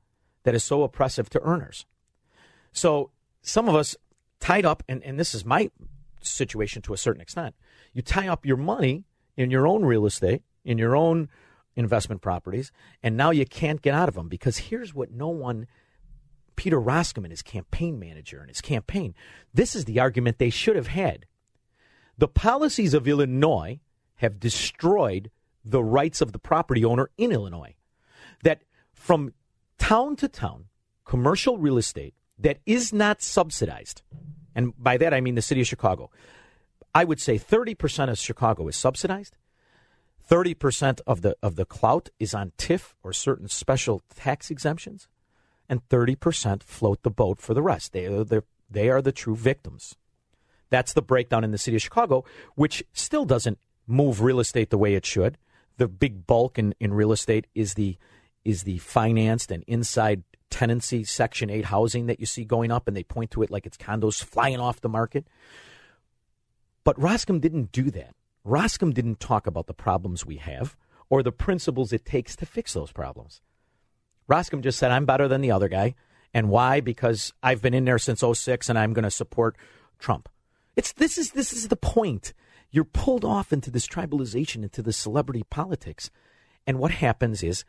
that 0.45 0.55
is 0.55 0.65
so 0.65 0.83
oppressive 0.83 1.29
to 1.31 1.43
earners. 1.43 1.87
So 2.73 3.11
some 3.43 3.69
of 3.69 3.75
us 3.75 3.97
tied 4.41 4.65
up, 4.65 4.83
and, 4.89 5.03
and 5.03 5.19
this 5.19 5.35
is 5.35 5.45
my 5.45 5.71
situation 6.29 6.83
to 6.83 6.95
a 6.95 6.99
certain 6.99 7.21
extent. 7.21 7.55
You 7.93 8.03
tie 8.03 8.29
up 8.29 8.47
your 8.47 8.57
money 8.57 9.05
in 9.37 9.51
your 9.51 9.67
own 9.67 9.85
real 9.85 10.07
estate, 10.07 10.43
in 10.65 10.79
your 10.79 10.97
own 10.97 11.29
investment 11.75 12.23
properties, 12.23 12.73
and 13.03 13.17
now 13.17 13.31
you 13.31 13.45
can't 13.45 13.83
get 13.83 13.95
out 13.95 14.09
of 14.09 14.15
them 14.15 14.29
because 14.29 14.57
here's 14.59 14.95
what 14.95 15.11
no 15.11 15.29
one 15.29 15.67
Peter 16.57 16.81
Roskam 16.81 17.19
and 17.25 17.31
his 17.31 17.43
campaign 17.43 17.99
manager 17.99 18.41
and 18.41 18.49
his 18.49 18.63
campaign. 18.63 19.15
This 19.53 19.77
is 19.77 19.85
the 19.85 20.01
argument 20.01 20.39
they 20.39 20.51
should 20.51 20.77
have 20.77 20.87
had. 20.89 21.27
The 22.19 22.29
policies 22.29 22.95
of 22.95 23.07
Illinois 23.07 23.81
have 24.17 24.41
destroyed 24.41 25.31
the 25.65 25.85
rights 25.85 26.21
of 26.23 26.33
the 26.33 26.39
property 26.39 26.85
owner 26.85 27.11
in 27.19 27.31
Illinois. 27.31 27.75
That 28.43 28.63
from 28.95 29.35
town 29.79 30.17
to 30.17 30.29
town, 30.29 30.65
commercial 31.05 31.59
real 31.59 31.77
estate 31.77 32.15
that 32.39 32.59
is 32.65 32.93
not 32.93 33.21
subsidized, 33.21 34.03
and 34.57 34.73
by 34.83 34.97
that 34.97 35.15
I 35.15 35.21
mean 35.21 35.37
the 35.37 35.43
city 35.43 35.61
of 35.61 35.69
Chicago, 35.69 36.11
I 36.95 37.05
would 37.05 37.21
say 37.21 37.39
30% 37.39 38.09
of 38.09 38.19
Chicago 38.19 38.67
is 38.67 38.75
subsidized. 38.75 39.37
30% 40.29 41.01
of 41.07 41.21
the 41.21 41.37
of 41.41 41.55
the 41.55 41.67
clout 41.67 42.09
is 42.19 42.35
on 42.35 42.51
TIF 42.59 42.95
or 43.05 43.13
certain 43.13 43.47
special 43.47 44.03
tax 44.17 44.51
exemptions, 44.51 45.07
and 45.69 45.87
30% 45.89 46.65
float 46.65 47.03
the 47.05 47.11
boat 47.11 47.41
for 47.41 47.55
the 47.55 47.63
rest. 47.63 47.93
They 47.93 48.07
are 48.07 48.25
the, 48.25 48.43
they 48.69 48.89
are 48.89 49.03
the 49.03 49.13
true 49.13 49.37
victims. 49.37 49.95
That's 50.71 50.95
the 50.95 51.03
breakdown 51.03 51.45
in 51.45 51.53
the 51.53 51.59
city 51.59 51.77
of 51.77 51.83
Chicago, 51.83 52.25
which 52.57 52.83
still 52.93 53.25
doesn't 53.25 53.59
move 53.87 54.21
real 54.21 54.41
estate 54.41 54.71
the 54.71 54.79
way 54.79 54.95
it 54.95 55.07
should. 55.07 55.39
The 55.77 55.87
big 55.87 56.27
bulk 56.27 56.59
in, 56.59 56.75
in 56.81 56.93
real 56.93 57.13
estate 57.13 57.47
is 57.55 57.75
the 57.75 57.97
is 58.45 58.63
the 58.63 58.79
financed 58.79 59.53
and 59.53 59.63
inside 59.67 60.25
tenancy 60.57 61.05
section 61.05 61.51
8 61.51 61.67
housing 61.67 62.07
that 62.07 62.19
you 62.19 62.25
see 62.25 62.43
going 62.43 62.73
up 62.73 62.89
and 62.89 62.97
they 62.97 63.03
point 63.03 63.31
to 63.33 63.43
it 63.43 63.51
like 63.51 63.67
it's 63.67 63.77
condos 63.77 64.25
flying 64.25 64.59
off 64.59 64.81
the 64.81 64.89
market. 64.89 65.27
But 66.83 66.99
Roskam 66.99 67.43
didn't 67.43 67.73
do 67.73 67.91
that. 67.91 68.15
Roskam 68.47 68.95
didn't 68.95 69.21
talk 69.21 69.47
about 69.47 69.67
the 69.67 69.75
problems 69.75 70.25
we 70.25 70.37
have 70.37 70.75
or 71.11 71.23
the 71.23 71.31
principles 71.31 71.93
it 71.93 72.07
takes 72.07 72.35
to 72.37 72.47
fix 72.47 72.73
those 72.73 72.91
problems. 72.91 73.43
Roskam 74.31 74.63
just 74.63 74.79
said, 74.79 74.93
I'm 74.93 75.05
better 75.05 75.29
than 75.29 75.43
the 75.43 75.51
other 75.51 75.69
guy. 75.69 75.95
And 76.33 76.49
why? 76.49 76.81
Because 76.81 77.35
I've 77.43 77.61
been 77.61 77.75
in 77.75 77.85
there 77.85 77.99
since 77.99 78.23
06 78.23 78.71
and 78.71 78.79
I'm 78.79 78.95
going 78.95 79.03
to 79.03 79.11
support 79.11 79.57
Trump. 79.99 80.27
It's 80.75 80.95
this 80.95 81.19
is 81.19 81.33
this 81.33 81.53
is 81.53 81.69
the 81.69 81.77
point. 81.77 82.33
You're 82.71 82.85
pulled 82.85 83.27
off 83.27 83.53
into 83.53 83.71
this 83.71 83.87
tribalization, 83.87 84.63
into 84.63 84.81
the 84.81 84.93
celebrity 84.93 85.45
politics. 85.51 86.11
And 86.67 86.79
what 86.79 86.93
happens 86.93 87.43
is 87.43 87.65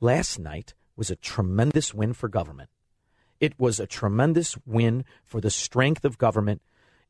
last 0.00 0.38
night 0.38 0.74
was 0.98 1.10
a 1.10 1.16
tremendous 1.16 1.94
win 1.94 2.12
for 2.12 2.28
government. 2.28 2.68
It 3.40 3.58
was 3.58 3.78
a 3.78 3.86
tremendous 3.86 4.56
win 4.66 5.04
for 5.24 5.40
the 5.40 5.50
strength 5.50 6.04
of 6.04 6.18
government 6.18 6.60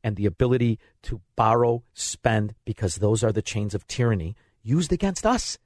and 0.03 0.15
the 0.15 0.27
ability 0.27 0.79
to 1.03 1.21
borrow, 1.35 1.83
spend, 1.93 2.53
because 2.65 2.95
those 2.95 3.23
are 3.23 3.31
the 3.31 3.41
chains 3.41 3.73
of 3.73 3.87
tyranny 3.87 4.35
used 4.61 4.93
against 4.93 5.25
us. 5.25 5.57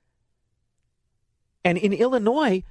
And 1.66 1.78
in 1.78 1.94
Illinois, 1.94 2.64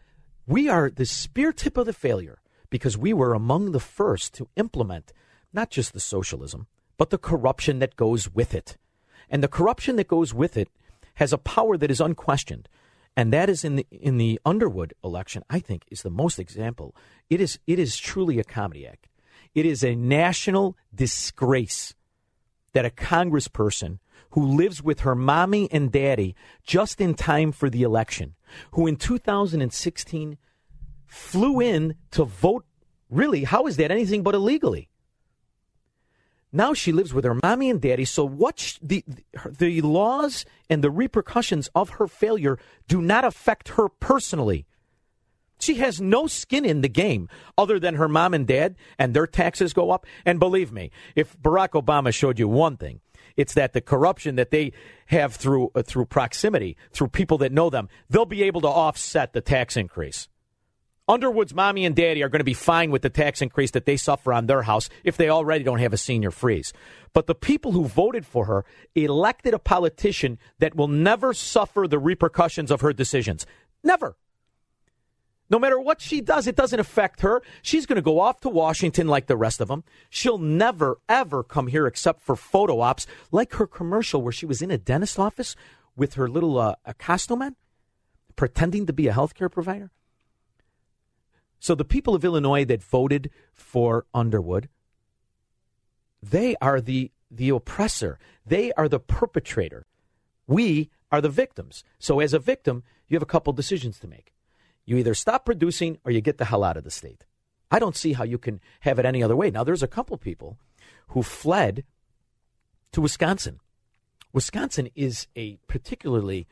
we 0.46 0.68
are 0.68 0.90
the 0.90 1.06
spear 1.06 1.52
tip 1.52 1.76
of 1.76 1.86
the 1.86 1.92
failure 1.92 2.40
because 2.70 2.96
we 2.96 3.12
were 3.12 3.34
among 3.34 3.72
the 3.72 3.80
first 3.80 4.34
to 4.34 4.48
implement 4.56 5.12
not 5.52 5.70
just 5.70 5.92
the 5.92 6.00
socialism, 6.00 6.66
but 6.96 7.10
the 7.10 7.18
corruption 7.18 7.78
that 7.78 7.96
goes 7.96 8.32
with 8.32 8.54
it. 8.54 8.78
And 9.28 9.42
the 9.42 9.48
corruption 9.48 9.96
that 9.96 10.08
goes 10.08 10.32
with 10.32 10.56
it 10.56 10.68
has 11.14 11.32
a 11.32 11.38
power 11.38 11.76
that 11.76 11.90
is 11.90 12.00
unquestioned. 12.00 12.68
And 13.16 13.32
that 13.32 13.50
is 13.50 13.64
in 13.64 13.76
the 13.76 13.86
in 13.90 14.16
the 14.16 14.40
Underwood 14.44 14.94
election, 15.04 15.42
I 15.50 15.58
think, 15.58 15.84
is 15.90 16.02
the 16.02 16.10
most 16.10 16.38
example. 16.38 16.96
It 17.28 17.40
is 17.40 17.58
it 17.66 17.78
is 17.78 17.98
truly 17.98 18.38
a 18.38 18.44
comedy 18.44 18.86
act. 18.86 19.08
It 19.54 19.66
is 19.66 19.84
a 19.84 19.94
national 19.94 20.76
disgrace 20.94 21.94
that 22.72 22.86
a 22.86 22.90
congressperson 22.90 23.98
who 24.30 24.46
lives 24.46 24.82
with 24.82 25.00
her 25.00 25.14
mommy 25.14 25.70
and 25.70 25.92
daddy 25.92 26.34
just 26.64 27.00
in 27.00 27.14
time 27.14 27.52
for 27.52 27.68
the 27.68 27.82
election, 27.82 28.34
who 28.72 28.86
in 28.86 28.96
2016 28.96 30.38
flew 31.06 31.60
in 31.60 31.94
to 32.12 32.24
vote. 32.24 32.64
Really, 33.10 33.44
how 33.44 33.66
is 33.66 33.76
that 33.76 33.90
anything 33.90 34.22
but 34.22 34.34
illegally? 34.34 34.88
Now 36.52 36.74
she 36.74 36.92
lives 36.92 37.14
with 37.14 37.24
her 37.24 37.38
mommy 37.42 37.70
and 37.70 37.80
daddy. 37.80 38.04
So 38.04 38.24
what 38.24 38.60
sh- 38.60 38.78
the 38.82 39.04
the 39.48 39.80
laws 39.80 40.44
and 40.68 40.84
the 40.84 40.90
repercussions 40.90 41.68
of 41.74 41.90
her 41.90 42.06
failure 42.06 42.58
do 42.88 43.00
not 43.00 43.24
affect 43.24 43.70
her 43.70 43.88
personally. 43.88 44.66
She 45.58 45.76
has 45.76 46.00
no 46.00 46.26
skin 46.26 46.64
in 46.64 46.80
the 46.80 46.88
game 46.88 47.28
other 47.56 47.78
than 47.78 47.94
her 47.94 48.08
mom 48.08 48.34
and 48.34 48.46
dad, 48.46 48.74
and 48.98 49.14
their 49.14 49.28
taxes 49.28 49.72
go 49.72 49.92
up. 49.92 50.06
And 50.26 50.40
believe 50.40 50.72
me, 50.72 50.90
if 51.14 51.40
Barack 51.40 51.80
Obama 51.80 52.12
showed 52.12 52.38
you 52.38 52.48
one 52.48 52.76
thing, 52.76 53.00
it's 53.36 53.54
that 53.54 53.72
the 53.72 53.80
corruption 53.80 54.34
that 54.36 54.50
they 54.50 54.72
have 55.06 55.34
through 55.36 55.70
uh, 55.74 55.82
through 55.82 56.06
proximity, 56.06 56.76
through 56.90 57.08
people 57.08 57.38
that 57.38 57.52
know 57.52 57.70
them, 57.70 57.88
they'll 58.10 58.26
be 58.26 58.42
able 58.42 58.60
to 58.62 58.68
offset 58.68 59.32
the 59.32 59.40
tax 59.40 59.76
increase. 59.76 60.28
Underwood's 61.12 61.54
mommy 61.54 61.84
and 61.84 61.94
daddy 61.94 62.22
are 62.22 62.30
going 62.30 62.40
to 62.40 62.44
be 62.44 62.54
fine 62.54 62.90
with 62.90 63.02
the 63.02 63.10
tax 63.10 63.42
increase 63.42 63.72
that 63.72 63.84
they 63.84 63.98
suffer 63.98 64.32
on 64.32 64.46
their 64.46 64.62
house 64.62 64.88
if 65.04 65.18
they 65.18 65.28
already 65.28 65.62
don't 65.62 65.78
have 65.78 65.92
a 65.92 65.98
senior 65.98 66.30
freeze. 66.30 66.72
But 67.12 67.26
the 67.26 67.34
people 67.34 67.72
who 67.72 67.84
voted 67.84 68.24
for 68.24 68.46
her 68.46 68.64
elected 68.94 69.52
a 69.52 69.58
politician 69.58 70.38
that 70.58 70.74
will 70.74 70.88
never 70.88 71.34
suffer 71.34 71.86
the 71.86 71.98
repercussions 71.98 72.70
of 72.70 72.80
her 72.80 72.94
decisions. 72.94 73.44
Never. 73.84 74.16
No 75.50 75.58
matter 75.58 75.78
what 75.78 76.00
she 76.00 76.22
does, 76.22 76.46
it 76.46 76.56
doesn't 76.56 76.80
affect 76.80 77.20
her. 77.20 77.42
She's 77.60 77.84
going 77.84 77.96
to 77.96 78.02
go 78.02 78.18
off 78.18 78.40
to 78.40 78.48
Washington 78.48 79.06
like 79.06 79.26
the 79.26 79.36
rest 79.36 79.60
of 79.60 79.68
them. 79.68 79.84
She'll 80.08 80.38
never, 80.38 80.98
ever 81.10 81.42
come 81.42 81.66
here 81.66 81.86
except 81.86 82.22
for 82.22 82.36
photo 82.36 82.80
ops, 82.80 83.06
like 83.30 83.52
her 83.56 83.66
commercial 83.66 84.22
where 84.22 84.32
she 84.32 84.46
was 84.46 84.62
in 84.62 84.70
a 84.70 84.78
dentist 84.78 85.18
office 85.18 85.56
with 85.94 86.14
her 86.14 86.26
little 86.26 86.58
uh, 86.58 86.76
Acosto 86.88 87.36
man. 87.36 87.56
pretending 88.34 88.86
to 88.86 88.94
be 88.94 89.08
a 89.08 89.12
healthcare 89.12 89.52
provider. 89.52 89.90
So 91.62 91.76
the 91.76 91.84
people 91.84 92.16
of 92.16 92.24
Illinois 92.24 92.64
that 92.64 92.82
voted 92.82 93.30
for 93.52 94.04
Underwood, 94.12 94.68
they 96.20 96.56
are 96.60 96.80
the 96.80 97.12
the 97.30 97.50
oppressor. 97.50 98.18
They 98.44 98.72
are 98.72 98.88
the 98.88 98.98
perpetrator. 98.98 99.86
We 100.48 100.90
are 101.12 101.20
the 101.20 101.28
victims. 101.28 101.84
So 102.00 102.18
as 102.18 102.34
a 102.34 102.40
victim, 102.40 102.82
you 103.06 103.14
have 103.14 103.22
a 103.22 103.34
couple 103.34 103.52
decisions 103.52 104.00
to 104.00 104.08
make. 104.08 104.34
You 104.84 104.96
either 104.96 105.14
stop 105.14 105.44
producing 105.44 105.98
or 106.04 106.10
you 106.10 106.20
get 106.20 106.38
the 106.38 106.46
hell 106.46 106.64
out 106.64 106.76
of 106.76 106.82
the 106.82 106.90
state. 106.90 107.24
I 107.70 107.78
don't 107.78 107.96
see 107.96 108.14
how 108.14 108.24
you 108.24 108.38
can 108.38 108.60
have 108.80 108.98
it 108.98 109.06
any 109.06 109.22
other 109.22 109.36
way. 109.36 109.52
Now 109.52 109.62
there's 109.62 109.84
a 109.84 109.88
couple 109.88 110.16
people 110.18 110.58
who 111.10 111.22
fled 111.22 111.84
to 112.90 113.00
Wisconsin. 113.00 113.60
Wisconsin 114.32 114.90
is 114.96 115.28
a 115.36 115.58
particularly 115.68 116.48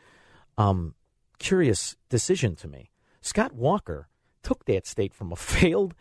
um, 0.57 0.95
curious 1.41 1.97
decision 2.09 2.55
to 2.55 2.69
me. 2.69 2.93
Scott 3.21 3.53
Walker 3.53 4.07
took 4.43 4.65
that 4.67 4.87
state 4.87 5.15
from 5.15 5.33
a 5.33 5.37
failed 5.37 5.95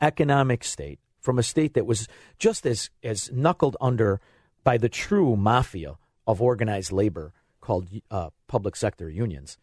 economic 0.00 0.64
state, 0.64 0.98
from 1.20 1.38
a 1.38 1.42
state 1.42 1.74
that 1.74 1.86
was 1.86 2.08
just 2.38 2.66
as, 2.66 2.90
as 3.02 3.30
knuckled 3.32 3.76
under 3.80 4.20
by 4.64 4.76
the 4.76 4.88
true 4.88 5.36
mafia 5.36 5.96
of 6.26 6.42
organized 6.42 6.92
labor 6.92 7.32
called 7.60 7.88
uh, 8.10 8.30
public 8.46 8.76
sector 8.76 9.08
unions, 9.08 9.58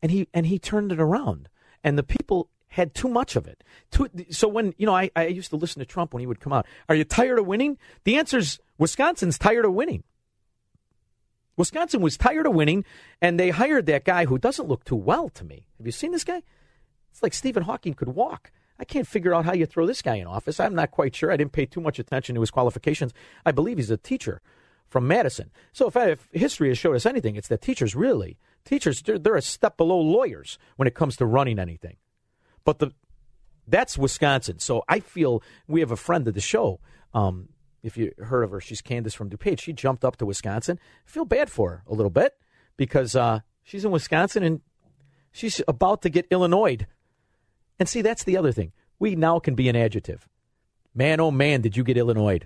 and 0.00 0.10
he 0.10 0.28
and 0.34 0.46
he 0.46 0.58
turned 0.58 0.92
it 0.92 1.00
around. 1.00 1.48
And 1.84 1.98
the 1.98 2.02
people 2.02 2.48
had 2.68 2.94
too 2.94 3.08
much 3.08 3.36
of 3.36 3.46
it. 3.46 3.62
Too, 3.90 4.08
so 4.30 4.48
when 4.48 4.74
you 4.78 4.86
know, 4.86 4.94
I, 4.94 5.10
I 5.14 5.26
used 5.26 5.50
to 5.50 5.56
listen 5.56 5.80
to 5.80 5.86
Trump 5.86 6.14
when 6.14 6.20
he 6.20 6.26
would 6.26 6.40
come 6.40 6.52
out. 6.52 6.66
Are 6.88 6.94
you 6.94 7.04
tired 7.04 7.38
of 7.38 7.46
winning? 7.46 7.78
The 8.04 8.16
answer 8.16 8.38
is 8.38 8.58
Wisconsin's 8.78 9.38
tired 9.38 9.64
of 9.64 9.72
winning. 9.72 10.04
Wisconsin 11.56 12.00
was 12.00 12.16
tired 12.16 12.46
of 12.46 12.54
winning, 12.54 12.84
and 13.20 13.38
they 13.38 13.50
hired 13.50 13.86
that 13.86 14.04
guy 14.04 14.24
who 14.24 14.38
doesn't 14.38 14.68
look 14.68 14.84
too 14.84 14.96
well 14.96 15.28
to 15.30 15.44
me. 15.44 15.66
Have 15.78 15.86
you 15.86 15.92
seen 15.92 16.12
this 16.12 16.24
guy? 16.24 16.42
It's 17.12 17.22
like 17.22 17.34
Stephen 17.34 17.62
Hawking 17.62 17.94
could 17.94 18.08
walk. 18.08 18.50
I 18.78 18.84
can't 18.84 19.06
figure 19.06 19.32
out 19.32 19.44
how 19.44 19.52
you 19.52 19.66
throw 19.66 19.86
this 19.86 20.02
guy 20.02 20.16
in 20.16 20.26
office. 20.26 20.58
I'm 20.58 20.74
not 20.74 20.90
quite 20.90 21.14
sure. 21.14 21.30
I 21.30 21.36
didn't 21.36 21.52
pay 21.52 21.66
too 21.66 21.80
much 21.80 21.98
attention 21.98 22.34
to 22.34 22.40
his 22.40 22.50
qualifications. 22.50 23.12
I 23.46 23.52
believe 23.52 23.76
he's 23.76 23.90
a 23.90 23.96
teacher 23.96 24.40
from 24.88 25.06
Madison. 25.06 25.50
So 25.72 25.86
if, 25.86 25.96
I, 25.96 26.10
if 26.10 26.28
history 26.32 26.68
has 26.68 26.78
showed 26.78 26.96
us 26.96 27.06
anything, 27.06 27.36
it's 27.36 27.48
that 27.48 27.62
teachers 27.62 27.94
really, 27.94 28.38
teachers, 28.64 29.02
they're, 29.02 29.18
they're 29.18 29.36
a 29.36 29.42
step 29.42 29.76
below 29.76 29.98
lawyers 29.98 30.58
when 30.76 30.88
it 30.88 30.94
comes 30.94 31.16
to 31.16 31.26
running 31.26 31.58
anything. 31.58 31.96
But 32.64 32.78
the 32.78 32.92
that's 33.66 33.96
Wisconsin. 33.96 34.58
So 34.58 34.82
I 34.88 35.00
feel 35.00 35.42
we 35.68 35.80
have 35.80 35.90
a 35.90 35.96
friend 35.96 36.26
of 36.26 36.34
the 36.34 36.40
show. 36.40 36.80
Um, 37.14 37.48
if 37.82 37.96
you 37.96 38.12
heard 38.18 38.42
of 38.42 38.50
her, 38.50 38.60
she's 38.60 38.80
Candace 38.80 39.14
from 39.14 39.30
DuPage. 39.30 39.60
She 39.60 39.72
jumped 39.72 40.04
up 40.04 40.16
to 40.16 40.26
Wisconsin. 40.26 40.78
I 41.06 41.10
feel 41.10 41.24
bad 41.24 41.50
for 41.50 41.70
her 41.70 41.82
a 41.86 41.94
little 41.94 42.10
bit 42.10 42.34
because 42.76 43.16
uh, 43.16 43.40
she's 43.62 43.84
in 43.84 43.90
Wisconsin 43.90 44.42
and 44.42 44.60
she's 45.32 45.60
about 45.68 46.02
to 46.02 46.10
get 46.10 46.26
Illinois 46.30 46.78
and 47.82 47.88
see, 47.88 48.00
that's 48.00 48.22
the 48.22 48.36
other 48.36 48.52
thing. 48.52 48.70
We 49.00 49.16
now 49.16 49.40
can 49.40 49.56
be 49.56 49.68
an 49.68 49.74
adjective. 49.74 50.28
Man, 50.94 51.18
oh 51.18 51.32
man, 51.32 51.62
did 51.62 51.76
you 51.76 51.82
get 51.82 51.96
Illinois? 51.96 52.38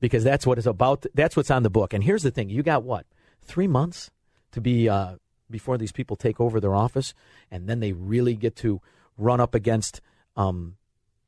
Because 0.00 0.24
that's 0.24 0.46
what 0.46 0.56
it's 0.56 0.66
about. 0.66 1.04
That's 1.12 1.36
what's 1.36 1.50
on 1.50 1.64
the 1.64 1.68
book. 1.68 1.92
And 1.92 2.02
here's 2.02 2.22
the 2.22 2.30
thing: 2.30 2.48
you 2.48 2.62
got 2.62 2.82
what 2.82 3.04
three 3.42 3.66
months 3.66 4.10
to 4.52 4.62
be 4.62 4.88
uh, 4.88 5.16
before 5.50 5.76
these 5.76 5.92
people 5.92 6.16
take 6.16 6.40
over 6.40 6.60
their 6.60 6.74
office, 6.74 7.12
and 7.50 7.68
then 7.68 7.80
they 7.80 7.92
really 7.92 8.34
get 8.34 8.56
to 8.56 8.80
run 9.18 9.38
up 9.38 9.54
against 9.54 10.00
um, 10.34 10.76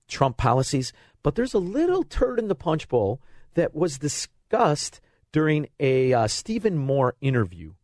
Trump 0.09 0.39
policies. 0.39 0.95
But 1.23 1.35
there's 1.35 1.53
a 1.53 1.59
little 1.59 2.05
turd 2.05 2.39
in 2.39 2.49
the 2.49 2.55
punch 2.55 2.89
bowl 2.89 3.21
that 3.53 3.75
was 3.75 3.99
discussed 3.99 5.03
during 5.31 5.69
a 5.79 6.15
uh, 6.15 6.27
Stephen 6.27 6.79
Moore 6.79 7.17
interview 7.21 7.75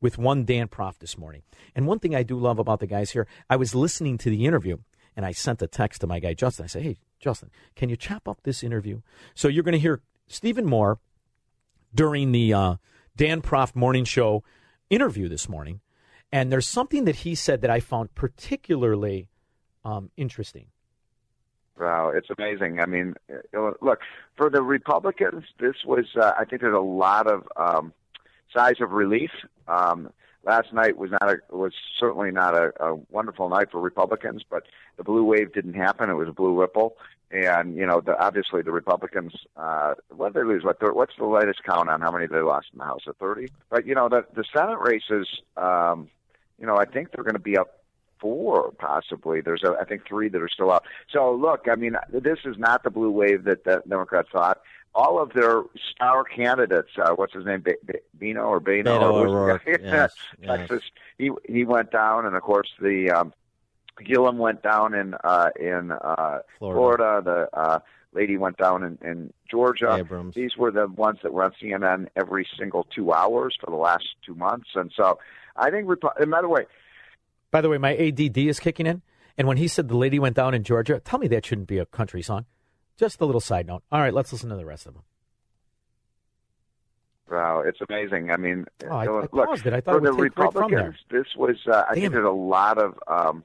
with 0.00 0.18
one 0.18 0.44
Dan 0.44 0.68
Proft 0.68 0.98
this 0.98 1.18
morning. 1.18 1.42
And 1.74 1.86
one 1.86 1.98
thing 1.98 2.14
I 2.14 2.22
do 2.22 2.38
love 2.38 2.58
about 2.58 2.80
the 2.80 2.86
guys 2.86 3.10
here, 3.10 3.26
I 3.48 3.56
was 3.56 3.74
listening 3.74 4.18
to 4.18 4.30
the 4.30 4.46
interview 4.46 4.78
and 5.16 5.26
I 5.26 5.32
sent 5.32 5.62
a 5.62 5.66
text 5.66 6.00
to 6.00 6.06
my 6.06 6.20
guy 6.20 6.34
Justin. 6.34 6.64
I 6.64 6.68
said, 6.68 6.82
"Hey, 6.82 6.98
Justin, 7.18 7.50
can 7.76 7.88
you 7.88 7.96
chop 7.96 8.28
up 8.28 8.42
this 8.42 8.62
interview?" 8.62 9.00
So 9.34 9.48
you're 9.48 9.64
going 9.64 9.72
to 9.72 9.78
hear 9.78 10.02
Stephen 10.26 10.66
Moore 10.66 10.98
during 11.94 12.32
the 12.32 12.54
uh, 12.54 12.74
Dan 13.16 13.42
Proft 13.42 13.74
morning 13.74 14.04
show 14.04 14.44
interview 14.88 15.28
this 15.28 15.48
morning, 15.48 15.80
and 16.32 16.50
there's 16.50 16.68
something 16.68 17.04
that 17.04 17.16
he 17.16 17.34
said 17.34 17.60
that 17.62 17.70
I 17.70 17.80
found 17.80 18.14
particularly 18.14 19.28
um, 19.84 20.10
interesting. 20.16 20.66
Wow, 21.78 22.12
it's 22.14 22.28
amazing. 22.36 22.78
I 22.80 22.86
mean, 22.86 23.14
look 23.80 24.00
for 24.36 24.50
the 24.50 24.62
Republicans. 24.62 25.44
This 25.58 25.76
was, 25.86 26.04
uh, 26.14 26.32
I 26.38 26.44
think, 26.44 26.60
there's 26.60 26.76
a 26.76 26.78
lot 26.78 27.26
of 27.26 27.48
um, 27.56 27.94
sighs 28.54 28.80
of 28.80 28.90
relief. 28.90 29.30
Um, 29.70 30.10
last 30.44 30.72
night 30.72 30.96
was 30.96 31.10
not 31.10 31.30
a 31.30 31.36
was 31.50 31.72
certainly 31.98 32.30
not 32.30 32.54
a, 32.54 32.72
a 32.82 32.94
wonderful 33.10 33.48
night 33.48 33.70
for 33.70 33.80
Republicans, 33.80 34.42
but 34.48 34.64
the 34.96 35.04
blue 35.04 35.24
wave 35.24 35.52
didn't 35.52 35.74
happen. 35.74 36.10
It 36.10 36.14
was 36.14 36.28
a 36.28 36.32
blue 36.32 36.58
ripple, 36.58 36.96
and 37.30 37.76
you 37.76 37.86
know, 37.86 38.00
the, 38.00 38.18
obviously 38.18 38.62
the 38.62 38.72
Republicans. 38.72 39.32
Uh, 39.56 39.94
what 40.10 40.32
did 40.32 40.42
they 40.42 40.46
lose? 40.46 40.64
What 40.64 40.78
what's 40.94 41.16
the 41.18 41.26
latest 41.26 41.62
count 41.64 41.88
on 41.88 42.00
how 42.00 42.10
many 42.10 42.26
they 42.26 42.40
lost 42.40 42.68
in 42.72 42.78
the 42.78 42.84
House? 42.84 43.02
Of 43.06 43.16
thirty. 43.16 43.48
But 43.70 43.86
you 43.86 43.94
know, 43.94 44.08
the 44.08 44.24
the 44.34 44.44
Senate 44.52 44.78
races. 44.80 45.28
Um, 45.56 46.08
you 46.58 46.66
know, 46.66 46.76
I 46.76 46.84
think 46.84 47.12
they're 47.12 47.24
going 47.24 47.34
to 47.34 47.40
be 47.40 47.56
up 47.56 47.80
four 48.20 48.70
possibly. 48.72 49.40
There's 49.40 49.62
a, 49.62 49.76
I 49.80 49.84
think 49.84 50.06
three 50.06 50.28
that 50.28 50.42
are 50.42 50.48
still 50.48 50.70
out. 50.70 50.84
So 51.10 51.34
look, 51.34 51.68
I 51.70 51.74
mean, 51.74 51.96
this 52.12 52.40
is 52.44 52.58
not 52.58 52.82
the 52.82 52.90
blue 52.90 53.10
wave 53.10 53.44
that 53.44 53.64
the 53.64 53.82
Democrats 53.88 54.28
thought 54.30 54.60
all 54.94 55.20
of 55.22 55.32
their 55.32 55.62
star 55.94 56.24
candidates. 56.24 56.90
Uh, 56.96 57.12
what's 57.14 57.32
his 57.32 57.44
name? 57.44 57.64
Bino 58.18 58.42
or 58.42 58.60
Bino? 58.60 58.98
Beto 58.98 59.26
O'Rourke. 59.26 59.62
yes, 59.82 60.12
Texas. 60.44 60.82
Yes. 61.18 61.30
He 61.46 61.52
he 61.52 61.64
went 61.64 61.90
down, 61.90 62.26
and 62.26 62.34
of 62.34 62.42
course 62.42 62.68
the 62.80 63.10
um, 63.10 63.32
Gillum 64.04 64.38
went 64.38 64.62
down 64.62 64.94
in 64.94 65.14
uh, 65.22 65.50
in 65.58 65.92
uh, 65.92 66.40
Florida. 66.58 66.78
Florida. 66.78 67.22
The 67.52 67.58
uh, 67.58 67.78
lady 68.12 68.36
went 68.36 68.56
down 68.56 68.82
in, 68.82 68.98
in 69.02 69.32
Georgia. 69.50 69.96
Abrams. 69.98 70.34
These 70.34 70.56
were 70.56 70.70
the 70.70 70.88
ones 70.88 71.18
that 71.22 71.32
were 71.32 71.44
on 71.44 71.52
CNN 71.62 72.08
every 72.16 72.46
single 72.58 72.84
two 72.94 73.12
hours 73.12 73.56
for 73.60 73.70
the 73.70 73.76
last 73.76 74.04
two 74.24 74.34
months, 74.34 74.70
and 74.74 74.90
so 74.96 75.18
I 75.56 75.70
think. 75.70 75.88
And 76.18 76.30
by 76.30 76.42
the 76.42 76.48
way, 76.48 76.66
by 77.50 77.60
the 77.60 77.68
way, 77.68 77.78
my 77.78 77.96
ADD 77.96 78.38
is 78.38 78.60
kicking 78.60 78.86
in, 78.86 79.02
and 79.38 79.46
when 79.46 79.56
he 79.56 79.68
said 79.68 79.88
the 79.88 79.96
lady 79.96 80.18
went 80.18 80.36
down 80.36 80.54
in 80.54 80.64
Georgia, 80.64 81.00
tell 81.00 81.18
me 81.18 81.28
that 81.28 81.46
shouldn't 81.46 81.68
be 81.68 81.78
a 81.78 81.86
country 81.86 82.22
song. 82.22 82.46
Just 82.96 83.20
a 83.20 83.24
little 83.24 83.40
side 83.40 83.66
note. 83.66 83.82
All 83.90 84.00
right, 84.00 84.12
let's 84.12 84.32
listen 84.32 84.50
to 84.50 84.56
the 84.56 84.66
rest 84.66 84.86
of 84.86 84.94
them. 84.94 85.02
Wow, 87.30 87.60
it's 87.60 87.78
amazing. 87.88 88.30
I 88.30 88.36
mean, 88.36 88.66
oh, 88.84 88.96
I, 88.96 89.04
I 89.04 89.26
look, 89.32 89.64
it. 89.64 89.72
I 89.72 89.80
thought 89.80 89.94
for 89.94 90.00
the 90.00 90.12
Republicans, 90.12 90.96
this 91.10 91.26
was, 91.36 91.56
uh, 91.70 91.84
I 91.88 91.94
think, 91.94 92.10
there's 92.12 92.26
a 92.26 92.30
lot 92.30 92.76
of 92.78 92.98
um, 93.06 93.44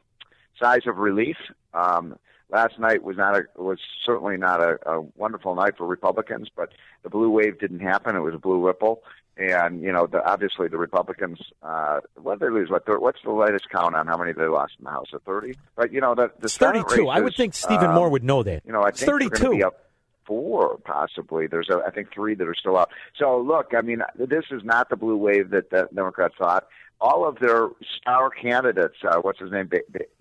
sighs 0.59 0.87
of 0.87 0.97
relief. 0.97 1.37
Um, 1.73 2.17
last 2.49 2.79
night 2.79 3.03
was 3.03 3.17
not 3.17 3.35
a 3.35 3.43
was 3.55 3.79
certainly 4.05 4.37
not 4.37 4.61
a, 4.61 4.77
a 4.89 5.01
wonderful 5.15 5.55
night 5.55 5.77
for 5.77 5.85
Republicans, 5.85 6.49
but 6.55 6.71
the 7.03 7.09
blue 7.09 7.29
wave 7.29 7.59
didn't 7.59 7.79
happen. 7.79 8.15
It 8.15 8.19
was 8.19 8.33
a 8.33 8.39
blue 8.39 8.65
ripple, 8.65 9.03
and 9.37 9.81
you 9.81 9.91
know, 9.91 10.07
the, 10.07 10.23
obviously 10.25 10.67
the 10.67 10.77
Republicans. 10.77 11.39
Uh, 11.61 12.01
what 12.15 12.39
did 12.39 12.47
they 12.47 12.53
lose? 12.53 12.69
What 12.69 12.83
what's 13.01 13.19
the 13.23 13.31
latest 13.31 13.69
count 13.69 13.95
on 13.95 14.07
how 14.07 14.17
many 14.17 14.33
they 14.33 14.45
lost 14.45 14.73
in 14.79 14.85
the 14.85 14.91
House? 14.91 15.07
Of 15.13 15.23
thirty? 15.23 15.55
But 15.75 15.91
you 15.91 16.01
know, 16.01 16.15
the 16.15 16.31
the 16.39 16.49
thirty-two. 16.49 17.03
Races, 17.03 17.07
I 17.11 17.21
would 17.21 17.35
think 17.35 17.53
Stephen 17.53 17.87
um, 17.87 17.95
Moore 17.95 18.09
would 18.09 18.23
know 18.23 18.43
that. 18.43 18.63
You 18.65 18.73
know, 18.73 18.83
I 18.83 18.91
think 18.91 19.09
thirty-two. 19.09 19.65
Up 19.65 19.81
four 20.25 20.77
possibly. 20.79 21.47
There's 21.47 21.69
a, 21.69 21.83
I 21.85 21.91
think 21.91 22.11
three 22.11 22.35
that 22.35 22.47
are 22.47 22.55
still 22.55 22.77
out. 22.77 22.89
So 23.17 23.39
look, 23.39 23.73
I 23.77 23.81
mean, 23.81 24.01
this 24.15 24.45
is 24.51 24.63
not 24.63 24.89
the 24.89 24.95
blue 24.95 25.17
wave 25.17 25.51
that 25.51 25.69
the 25.69 25.87
Democrats 25.93 26.35
thought. 26.37 26.67
All 27.01 27.27
of 27.27 27.39
their 27.39 27.69
star 27.97 28.29
candidates, 28.29 28.95
uh, 29.03 29.17
what's 29.17 29.39
his 29.39 29.51
name, 29.51 29.69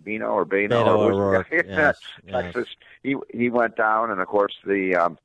Bino 0.03 0.27
or 0.27 0.45
Bino, 0.45 0.85
Beto 0.85 1.15
or 1.15 1.47
yes, 1.53 1.99
Texas. 2.29 2.69
Yes. 2.69 2.77
He 3.03 3.39
he 3.39 3.49
went 3.49 3.77
down, 3.77 4.11
and 4.11 4.21
of 4.21 4.27
course 4.27 4.55
the 4.67 4.97
um, 4.97 5.19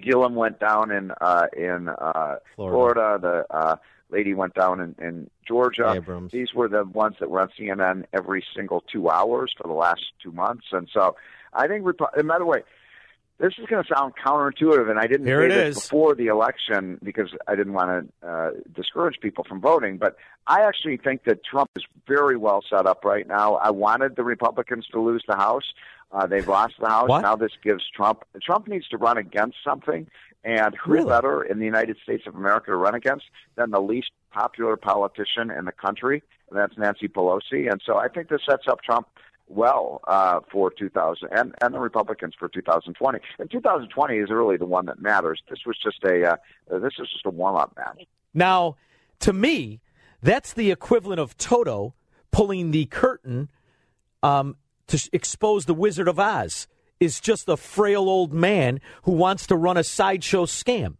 Gillum 0.00 0.34
went 0.34 0.60
down 0.60 0.90
in 0.90 1.10
uh, 1.20 1.46
in 1.56 1.88
uh, 1.88 2.36
Florida. 2.54 2.94
Florida. 2.94 3.18
The 3.20 3.54
uh, 3.54 3.76
lady 4.10 4.34
went 4.34 4.54
down 4.54 4.80
in, 4.80 4.94
in 4.98 5.30
Georgia. 5.46 5.92
Abrams. 5.96 6.32
These 6.32 6.54
were 6.54 6.68
the 6.68 6.84
ones 6.84 7.16
that 7.20 7.30
were 7.30 7.40
on 7.40 7.50
CNN 7.58 8.04
every 8.12 8.44
single 8.54 8.82
two 8.92 9.10
hours 9.10 9.54
for 9.56 9.66
the 9.66 9.74
last 9.74 10.02
two 10.22 10.32
months, 10.32 10.66
and 10.72 10.88
so 10.92 11.16
I 11.52 11.66
think. 11.66 11.86
And 12.16 12.28
by 12.28 12.38
the 12.38 12.46
way, 12.46 12.62
this 13.38 13.52
is 13.58 13.66
going 13.66 13.82
to 13.84 13.94
sound 13.94 14.14
counterintuitive, 14.24 14.88
and 14.90 14.98
I 14.98 15.06
didn't 15.06 15.26
Here 15.26 15.48
say 15.50 15.54
this 15.54 15.76
is. 15.76 15.82
before 15.82 16.14
the 16.14 16.26
election 16.28 16.98
because 17.02 17.28
I 17.46 17.54
didn't 17.54 17.74
want 17.74 18.10
to 18.22 18.26
uh, 18.28 18.50
discourage 18.74 19.16
people 19.20 19.44
from 19.44 19.60
voting. 19.60 19.98
But 19.98 20.16
I 20.46 20.62
actually 20.62 20.96
think 20.96 21.24
that 21.24 21.44
Trump 21.44 21.70
is 21.76 21.84
very 22.06 22.36
well 22.36 22.62
set 22.68 22.86
up 22.86 23.04
right 23.04 23.26
now. 23.26 23.56
I 23.56 23.70
wanted 23.70 24.16
the 24.16 24.24
Republicans 24.24 24.86
to 24.92 25.00
lose 25.00 25.22
the 25.28 25.36
House. 25.36 25.64
Uh, 26.12 26.26
they've 26.26 26.46
lost 26.48 26.74
the 26.80 26.88
House. 26.88 27.08
What? 27.08 27.22
Now 27.22 27.36
this 27.36 27.52
gives 27.62 27.82
Trump. 27.94 28.24
Trump 28.42 28.68
needs 28.68 28.88
to 28.88 28.96
run 28.96 29.18
against 29.18 29.56
something, 29.64 30.08
and 30.44 30.74
who 30.82 30.92
Really? 30.92 31.08
better 31.08 31.42
in 31.42 31.58
the 31.58 31.64
United 31.66 31.96
States 32.02 32.24
of 32.26 32.34
America 32.36 32.70
to 32.70 32.76
run 32.76 32.94
against 32.94 33.26
than 33.56 33.70
the 33.70 33.80
least 33.80 34.12
popular 34.32 34.76
politician 34.76 35.50
in 35.50 35.64
the 35.64 35.72
country? 35.72 36.22
And 36.48 36.58
that's 36.58 36.78
Nancy 36.78 37.08
Pelosi. 37.08 37.70
And 37.70 37.82
so 37.84 37.96
I 37.98 38.08
think 38.08 38.28
this 38.28 38.40
sets 38.48 38.68
up 38.68 38.80
Trump 38.82 39.08
well 39.48 40.00
uh, 40.06 40.40
for 40.50 40.70
2000 40.70 41.28
and, 41.30 41.54
and 41.60 41.74
the 41.74 41.78
Republicans 41.78 42.34
for 42.38 42.48
2020. 42.48 43.18
And 43.38 43.50
2020 43.50 44.16
is 44.16 44.30
really 44.30 44.56
the 44.56 44.66
one 44.66 44.86
that 44.86 45.00
matters. 45.00 45.40
This 45.48 45.60
was 45.66 45.78
just 45.82 46.02
a 46.04 46.32
uh, 46.32 46.36
this 46.78 46.94
is 46.98 47.08
just 47.12 47.26
a 47.26 47.30
warm 47.30 47.56
up 47.56 47.74
match. 47.76 48.06
Now, 48.34 48.76
to 49.20 49.32
me, 49.32 49.80
that's 50.22 50.52
the 50.52 50.70
equivalent 50.70 51.20
of 51.20 51.36
Toto 51.36 51.94
pulling 52.30 52.70
the 52.70 52.86
curtain 52.86 53.48
um, 54.22 54.56
to 54.88 55.08
expose 55.12 55.66
the 55.66 55.74
Wizard 55.74 56.08
of 56.08 56.18
Oz 56.18 56.66
is 56.98 57.20
just 57.20 57.48
a 57.48 57.56
frail 57.56 58.08
old 58.08 58.32
man 58.32 58.80
who 59.02 59.12
wants 59.12 59.46
to 59.46 59.56
run 59.56 59.76
a 59.76 59.84
sideshow 59.84 60.46
scam. 60.46 60.96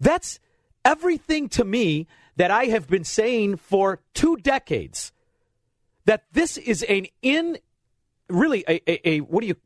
That's 0.00 0.38
everything 0.84 1.48
to 1.50 1.64
me 1.64 2.06
that 2.36 2.50
I 2.50 2.64
have 2.66 2.88
been 2.88 3.04
saying 3.04 3.56
for 3.56 4.00
two 4.14 4.36
decades. 4.36 5.12
That 6.06 6.24
this 6.32 6.56
is 6.56 6.82
an 6.84 7.06
in 7.22 7.58
really 8.28 8.64
a, 8.68 8.90
a, 8.90 9.08
a 9.08 9.20
what 9.20 9.42
do 9.42 9.46
you 9.46 9.56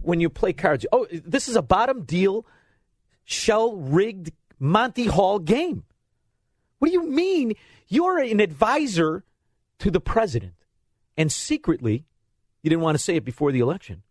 when 0.00 0.20
you 0.20 0.28
play 0.28 0.52
cards? 0.52 0.84
Oh, 0.92 1.06
this 1.10 1.48
is 1.48 1.56
a 1.56 1.62
bottom 1.62 2.02
deal, 2.02 2.44
shell 3.24 3.76
rigged 3.76 4.32
Monty 4.58 5.06
Hall 5.06 5.38
game. 5.38 5.84
What 6.78 6.88
do 6.88 6.92
you 6.94 7.08
mean 7.08 7.54
you're 7.88 8.18
an 8.18 8.40
advisor 8.40 9.24
to 9.78 9.90
the 9.90 10.00
president 10.00 10.54
and 11.16 11.30
secretly 11.30 12.04
you 12.62 12.70
didn't 12.70 12.82
want 12.82 12.96
to 12.96 13.02
say 13.02 13.16
it 13.16 13.24
before 13.24 13.52
the 13.52 13.60
election, 13.60 14.02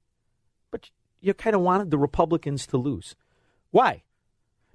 but 0.69 0.89
you 1.21 1.33
kind 1.33 1.55
of 1.55 1.61
wanted 1.61 1.89
the 1.89 1.97
Republicans 1.97 2.67
to 2.67 2.77
lose. 2.77 3.15
Why? 3.71 4.03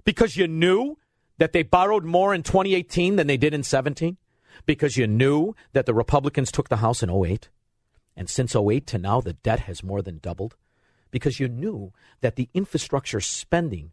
Because 0.03 0.35
you 0.35 0.47
knew 0.47 0.97
that 1.37 1.53
they 1.53 1.61
borrowed 1.61 2.03
more 2.03 2.33
in 2.33 2.41
2018 2.41 3.15
than 3.15 3.27
they 3.27 3.37
did 3.37 3.53
in 3.53 3.63
17? 3.63 4.17
Because 4.65 4.97
you 4.97 5.07
knew 5.07 5.55
that 5.73 5.85
the 5.85 5.93
Republicans 5.93 6.51
took 6.51 6.69
the 6.69 6.77
House 6.77 7.03
in 7.03 7.09
08? 7.09 7.49
And 8.15 8.29
since 8.29 8.55
08 8.55 8.87
to 8.87 8.97
now, 8.97 9.21
the 9.21 9.33
debt 9.33 9.61
has 9.61 9.83
more 9.83 10.01
than 10.01 10.17
doubled? 10.17 10.55
Because 11.11 11.39
you 11.39 11.47
knew 11.47 11.93
that 12.21 12.35
the 12.35 12.49
infrastructure 12.53 13.21
spending 13.21 13.91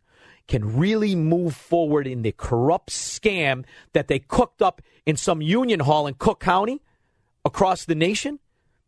can 0.49 0.77
really 0.77 1.15
move 1.15 1.55
forward 1.55 2.07
in 2.07 2.23
the 2.23 2.33
corrupt 2.33 2.91
scam 2.91 3.65
that 3.93 4.09
they 4.09 4.19
cooked 4.19 4.61
up 4.61 4.83
in 5.07 5.17
some 5.17 5.41
union 5.41 5.81
hall 5.81 6.07
in 6.07 6.15
Cook 6.15 6.41
County 6.41 6.83
across 7.45 7.85
the 7.85 7.95
nation? 7.95 8.41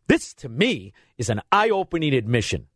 This, 0.09 0.35
to 0.35 0.49
me, 0.49 0.93
is 1.19 1.29
an 1.29 1.43
eye 1.51 1.71
opening 1.71 2.15
admission. 2.15 2.67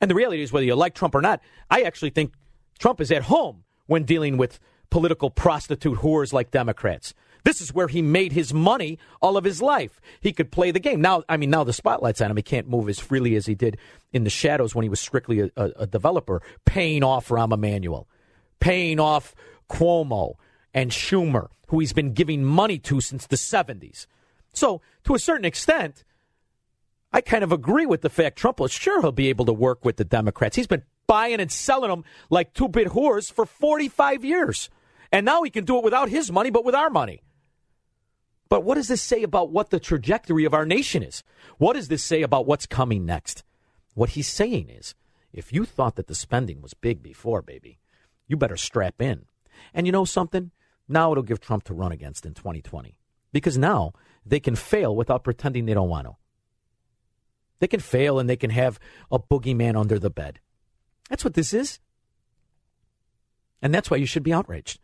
And 0.00 0.10
the 0.10 0.14
reality 0.14 0.42
is, 0.42 0.52
whether 0.52 0.66
you 0.66 0.74
like 0.74 0.94
Trump 0.94 1.14
or 1.14 1.20
not, 1.20 1.40
I 1.70 1.82
actually 1.82 2.10
think 2.10 2.34
Trump 2.78 3.00
is 3.00 3.12
at 3.12 3.22
home 3.22 3.64
when 3.86 4.02
dealing 4.04 4.36
with 4.36 4.58
political 4.90 5.30
prostitute 5.30 5.98
whores 5.98 6.32
like 6.32 6.50
Democrats. 6.50 7.14
This 7.44 7.60
is 7.60 7.74
where 7.74 7.88
he 7.88 8.02
made 8.02 8.32
his 8.32 8.54
money 8.54 8.98
all 9.20 9.36
of 9.36 9.44
his 9.44 9.60
life. 9.60 10.00
He 10.20 10.32
could 10.32 10.52
play 10.52 10.70
the 10.70 10.80
game. 10.80 11.00
Now, 11.00 11.24
I 11.28 11.36
mean, 11.36 11.50
now 11.50 11.64
the 11.64 11.72
spotlight's 11.72 12.20
on 12.20 12.30
him. 12.30 12.36
He 12.36 12.42
can't 12.42 12.68
move 12.68 12.88
as 12.88 13.00
freely 13.00 13.34
as 13.34 13.46
he 13.46 13.54
did 13.54 13.78
in 14.12 14.24
the 14.24 14.30
shadows 14.30 14.74
when 14.74 14.84
he 14.84 14.88
was 14.88 15.00
strictly 15.00 15.40
a, 15.40 15.50
a, 15.56 15.70
a 15.80 15.86
developer, 15.86 16.42
paying 16.64 17.02
off 17.02 17.28
Rahm 17.28 17.52
Emanuel, 17.52 18.06
paying 18.60 19.00
off 19.00 19.34
Cuomo 19.68 20.34
and 20.72 20.90
Schumer, 20.90 21.48
who 21.68 21.80
he's 21.80 21.92
been 21.92 22.12
giving 22.12 22.44
money 22.44 22.78
to 22.78 23.00
since 23.00 23.26
the 23.26 23.36
70s. 23.36 24.06
So, 24.52 24.82
to 25.04 25.14
a 25.14 25.18
certain 25.18 25.46
extent, 25.46 26.04
I 27.12 27.20
kind 27.20 27.44
of 27.44 27.52
agree 27.52 27.86
with 27.86 28.02
the 28.02 28.10
fact 28.10 28.38
Trump 28.38 28.60
will 28.60 28.68
sure 28.68 29.00
he'll 29.00 29.12
be 29.12 29.28
able 29.28 29.46
to 29.46 29.52
work 29.52 29.84
with 29.84 29.96
the 29.96 30.04
Democrats. 30.04 30.56
He's 30.56 30.66
been 30.66 30.84
buying 31.06 31.40
and 31.40 31.50
selling 31.50 31.90
them 31.90 32.04
like 32.30 32.54
two 32.54 32.68
bit 32.68 32.88
whores 32.88 33.32
for 33.32 33.44
45 33.44 34.24
years. 34.24 34.70
And 35.10 35.26
now 35.26 35.42
he 35.42 35.50
can 35.50 35.64
do 35.64 35.76
it 35.76 35.84
without 35.84 36.08
his 36.08 36.32
money, 36.32 36.50
but 36.50 36.64
with 36.64 36.74
our 36.74 36.88
money. 36.88 37.20
But 38.52 38.64
what 38.64 38.74
does 38.74 38.88
this 38.88 39.00
say 39.00 39.22
about 39.22 39.50
what 39.50 39.70
the 39.70 39.80
trajectory 39.80 40.44
of 40.44 40.52
our 40.52 40.66
nation 40.66 41.02
is? 41.02 41.24
What 41.56 41.72
does 41.72 41.88
this 41.88 42.04
say 42.04 42.20
about 42.20 42.44
what's 42.44 42.66
coming 42.66 43.06
next? 43.06 43.44
What 43.94 44.10
he's 44.10 44.28
saying 44.28 44.68
is 44.68 44.94
if 45.32 45.54
you 45.54 45.64
thought 45.64 45.96
that 45.96 46.06
the 46.06 46.14
spending 46.14 46.60
was 46.60 46.74
big 46.74 47.02
before, 47.02 47.40
baby, 47.40 47.78
you 48.28 48.36
better 48.36 48.58
strap 48.58 49.00
in. 49.00 49.24
And 49.72 49.86
you 49.86 49.92
know 49.92 50.04
something? 50.04 50.50
Now 50.86 51.12
it'll 51.12 51.22
give 51.22 51.40
Trump 51.40 51.64
to 51.64 51.72
run 51.72 51.92
against 51.92 52.26
in 52.26 52.34
2020. 52.34 52.98
Because 53.32 53.56
now 53.56 53.94
they 54.26 54.38
can 54.38 54.54
fail 54.54 54.94
without 54.94 55.24
pretending 55.24 55.64
they 55.64 55.72
don't 55.72 55.88
want 55.88 56.06
to. 56.08 56.16
They 57.60 57.68
can 57.68 57.80
fail 57.80 58.18
and 58.18 58.28
they 58.28 58.36
can 58.36 58.50
have 58.50 58.78
a 59.10 59.18
boogeyman 59.18 59.80
under 59.80 59.98
the 59.98 60.10
bed. 60.10 60.40
That's 61.08 61.24
what 61.24 61.32
this 61.32 61.54
is. 61.54 61.78
And 63.62 63.74
that's 63.74 63.90
why 63.90 63.96
you 63.96 64.04
should 64.04 64.22
be 64.22 64.34
outraged. 64.34 64.78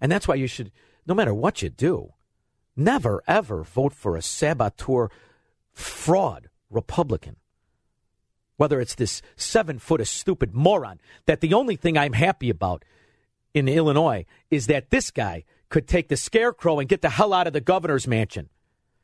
And 0.00 0.12
that's 0.12 0.28
why 0.28 0.36
you 0.36 0.46
should, 0.46 0.70
no 1.08 1.14
matter 1.14 1.34
what 1.34 1.60
you 1.60 1.70
do, 1.70 2.12
never, 2.80 3.22
ever 3.28 3.62
vote 3.62 3.92
for 3.92 4.16
a 4.16 4.22
saboteur 4.22 5.08
fraud 5.72 6.48
Republican. 6.70 7.36
Whether 8.56 8.80
it's 8.80 8.94
this 8.94 9.22
seven 9.36 9.78
foot 9.78 10.06
stupid 10.06 10.54
moron, 10.54 11.00
that 11.26 11.40
the 11.40 11.54
only 11.54 11.76
thing 11.76 11.96
I'm 11.96 12.12
happy 12.12 12.50
about 12.50 12.84
in 13.54 13.68
Illinois 13.68 14.26
is 14.50 14.66
that 14.66 14.90
this 14.90 15.10
guy 15.10 15.44
could 15.68 15.86
take 15.86 16.08
the 16.08 16.16
scarecrow 16.16 16.78
and 16.78 16.88
get 16.88 17.00
the 17.00 17.10
hell 17.10 17.32
out 17.32 17.46
of 17.46 17.52
the 17.52 17.60
governor's 17.60 18.06
mansion. 18.06 18.48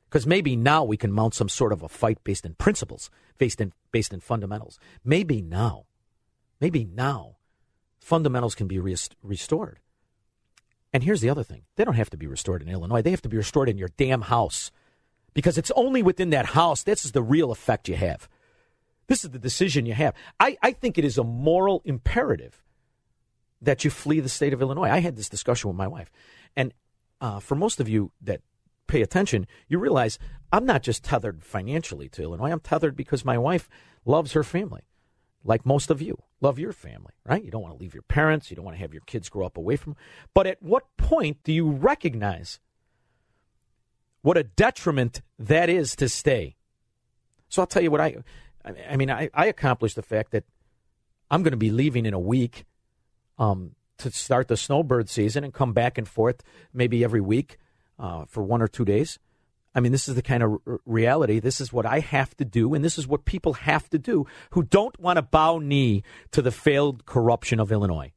Because 0.09 0.27
maybe 0.27 0.57
now 0.57 0.85
we 0.85 0.97
can 0.97 1.13
mount 1.13 1.35
some 1.35 1.49
sort 1.49 1.73
of 1.73 1.83
a 1.83 1.89
fight 1.89 2.23
based 2.23 2.45
in 2.45 2.55
principles, 2.55 3.11
based 3.39 3.61
in, 3.61 3.73
based 3.93 4.13
in 4.13 4.21
fundamentals. 4.21 4.79
Maybe 5.05 5.43
now, 5.43 5.87
maybe 6.61 6.85
now, 6.85 7.37
fundamentals 7.99 8.55
can 8.55 8.67
be 8.67 8.79
rest- 8.79 9.17
restored. 9.23 9.81
And 10.93 11.03
here's 11.03 11.21
the 11.21 11.31
other 11.31 11.43
thing 11.43 11.63
they 11.77 11.85
don't 11.85 11.95
have 11.95 12.11
to 12.11 12.17
be 12.17 12.27
restored 12.27 12.63
in 12.63 12.69
Illinois, 12.69 13.03
they 13.03 13.11
have 13.11 13.23
to 13.23 13.29
be 13.29 13.37
restored 13.37 13.69
in 13.69 13.79
your 13.79 13.91
damn 13.97 14.23
house. 14.23 14.71
Because 15.35 15.59
it's 15.59 15.73
only 15.77 16.03
within 16.03 16.31
that 16.31 16.47
house, 16.47 16.83
this 16.83 17.05
is 17.05 17.13
the 17.13 17.23
real 17.23 17.51
effect 17.51 17.89
you 17.89 17.97
have. 17.97 18.27
This 19.07 19.23
is 19.23 19.31
the 19.31 19.39
decision 19.39 19.85
you 19.85 19.93
have. 19.93 20.15
I, 20.41 20.57
I 20.63 20.73
think 20.73 20.97
it 20.97 21.05
is 21.05 21.19
a 21.19 21.25
moral 21.25 21.83
imperative 21.85 22.63
that 23.61 23.85
you 23.85 23.91
flee 23.91 24.21
the 24.21 24.31
state 24.31 24.53
of 24.53 24.63
Illinois. 24.63 24.89
I 24.89 25.01
had 25.01 25.17
this 25.17 25.29
discussion 25.29 25.69
with 25.69 25.77
my 25.77 25.87
wife. 25.87 26.11
And 26.57 26.73
uh, 27.21 27.41
for 27.41 27.55
most 27.55 27.81
of 27.81 27.89
you 27.89 28.13
that 28.23 28.41
pay 28.87 29.03
attention, 29.03 29.47
you 29.69 29.79
realize 29.79 30.19
I'm 30.53 30.65
not 30.65 30.83
just 30.83 31.05
tethered 31.05 31.45
financially 31.45 32.09
to 32.11 32.23
Illinois. 32.23 32.51
I'm 32.51 32.61
tethered 32.61 32.97
because 32.97 33.25
my 33.25 33.37
wife 33.37 33.69
loves 34.05 34.33
her 34.33 34.43
family, 34.43 34.83
like 35.47 35.65
most 35.65 35.91
of 35.91 36.03
you 36.03 36.19
love 36.41 36.59
your 36.59 36.73
family, 36.73 37.13
right? 37.25 37.43
You 37.43 37.51
don't 37.51 37.63
want 37.63 37.75
to 37.75 37.81
leave 37.81 37.95
your 37.95 38.03
parents. 38.03 38.51
You 38.51 38.57
don't 38.57 38.65
want 38.65 38.77
to 38.77 38.81
have 38.81 38.93
your 38.93 39.03
kids 39.07 39.29
grow 39.29 39.47
up 39.47 39.57
away 39.57 39.77
from. 39.77 39.97
But 40.35 40.47
at 40.47 40.63
what 40.63 40.85
point 40.97 41.43
do 41.45 41.53
you 41.53 41.71
recognize 41.71 42.61
what 44.23 44.37
a 44.37 44.43
detriment 44.43 45.23
that 45.39 45.69
is 45.69 45.97
to 45.97 46.09
stay? 46.09 46.57
So 47.49 47.63
I'll 47.63 47.67
tell 47.67 47.83
you 47.83 47.91
what 47.91 48.01
I, 48.01 48.17
I 48.89 48.97
mean, 48.97 49.11
I, 49.11 49.31
I 49.33 49.47
accomplished 49.47 49.97
the 49.97 50.03
fact 50.03 50.33
that 50.33 50.45
I'm 51.31 51.43
going 51.43 51.53
to 51.53 51.57
be 51.57 51.71
leaving 51.71 52.07
in 52.07 52.15
a 52.15 52.19
week 52.19 52.65
um, 53.39 53.75
to 53.99 54.11
start 54.11 54.49
the 54.49 54.57
snowbird 54.57 55.09
season 55.09 55.45
and 55.45 55.53
come 55.53 55.73
back 55.73 55.99
and 55.99 56.09
forth 56.09 56.43
maybe 56.73 57.05
every 57.05 57.21
week 57.21 57.59
uh, 57.99 58.25
for 58.27 58.43
one 58.43 58.63
or 58.63 58.69
two 58.69 58.85
days. 58.85 59.19
I 59.77 59.81
mean, 59.81 59.93
this 59.93 60.09
is 60.09 60.15
the 60.15 60.23
kind 60.23 60.43
of 60.43 60.59
r- 60.67 60.81
reality. 60.87 61.39
This 61.39 61.61
is 61.61 61.71
what 61.71 61.85
I 61.85 62.01
have 62.01 62.35
to 62.39 62.47
do, 62.47 62.73
and 62.73 62.83
this 62.83 62.97
is 62.97 63.07
what 63.07 63.27
people 63.27 63.53
have 63.53 63.91
to 63.91 63.99
do 63.99 64.27
who 64.51 64.63
don't 64.63 64.99
want 64.99 65.19
to 65.19 65.23
bow 65.23 65.59
knee 65.59 66.03
to 66.33 66.41
the 66.41 66.51
failed 66.51 67.05
corruption 67.05 67.61
of 67.61 67.71
Illinois. 67.71 68.13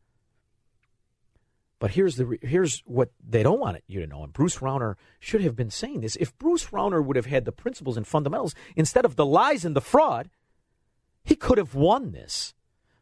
But 1.77 1.91
here's 1.91 2.15
the 2.15 2.25
re- 2.25 2.39
here's 2.41 2.79
what 2.85 3.11
they 3.21 3.43
don't 3.43 3.59
want 3.59 3.83
you 3.87 3.99
to 3.99 4.07
know, 4.07 4.23
and 4.23 4.31
Bruce 4.31 4.59
Rauner 4.59 4.95
should 5.19 5.41
have 5.41 5.57
been 5.57 5.69
saying 5.69 5.99
this. 5.99 6.15
If 6.15 6.37
Bruce 6.37 6.67
Rauner 6.67 7.03
would 7.03 7.17
have 7.17 7.25
had 7.25 7.43
the 7.43 7.51
principles 7.51 7.97
and 7.97 8.07
fundamentals 8.07 8.55
instead 8.77 9.03
of 9.03 9.17
the 9.17 9.25
lies 9.25 9.65
and 9.65 9.75
the 9.75 9.81
fraud, 9.81 10.29
he 11.25 11.35
could 11.35 11.57
have 11.57 11.75
won 11.75 12.13
this. 12.13 12.53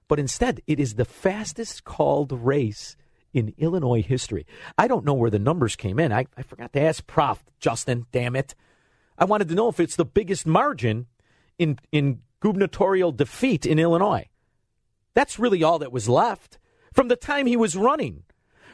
But 0.08 0.20
instead, 0.20 0.62
it 0.66 0.80
is 0.80 0.96
the 0.96 1.06
fastest 1.06 1.84
called 1.84 2.32
race 2.32 2.98
in 3.38 3.54
Illinois 3.58 4.02
history. 4.02 4.46
I 4.78 4.88
don't 4.88 5.06
know 5.06 5.14
where 5.14 5.30
the 5.30 5.40
numbers 5.40 5.76
came 5.76 6.00
in. 6.00 6.12
I, 6.12 6.26
I 6.36 6.42
forgot 6.42 6.74
to 6.74 6.82
ask 6.82 7.06
Proft. 7.06 7.44
Justin, 7.60 8.08
damn 8.12 8.36
it. 8.36 8.56
I 9.18 9.26
wanted 9.26 9.48
to 9.50 9.56
know 9.56 9.70
if 9.70 9.80
it's 9.80 9.96
the 9.96 10.06
biggest 10.06 10.48
margin 10.48 11.06
in, 11.60 11.80
in 11.92 12.22
gubernatorial 12.40 13.12
defeat 13.12 13.66
in 13.66 13.80
Illinois. 13.80 14.28
That's 15.14 15.40
really 15.40 15.64
all 15.64 15.80
that 15.80 15.92
was 15.92 16.10
left 16.10 16.58
from 16.94 17.08
the 17.08 17.16
time 17.16 17.46
he 17.46 17.58
was 17.58 17.76
running. 17.76 18.24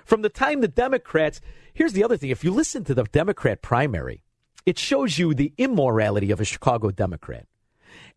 From 0.05 0.21
the 0.21 0.29
time 0.29 0.61
the 0.61 0.67
Democrats. 0.67 1.41
Here's 1.73 1.93
the 1.93 2.03
other 2.03 2.17
thing 2.17 2.29
if 2.29 2.43
you 2.43 2.51
listen 2.51 2.83
to 2.85 2.93
the 2.93 3.03
Democrat 3.03 3.61
primary, 3.61 4.23
it 4.65 4.79
shows 4.79 5.17
you 5.17 5.33
the 5.33 5.53
immorality 5.57 6.31
of 6.31 6.39
a 6.39 6.45
Chicago 6.45 6.91
Democrat. 6.91 7.47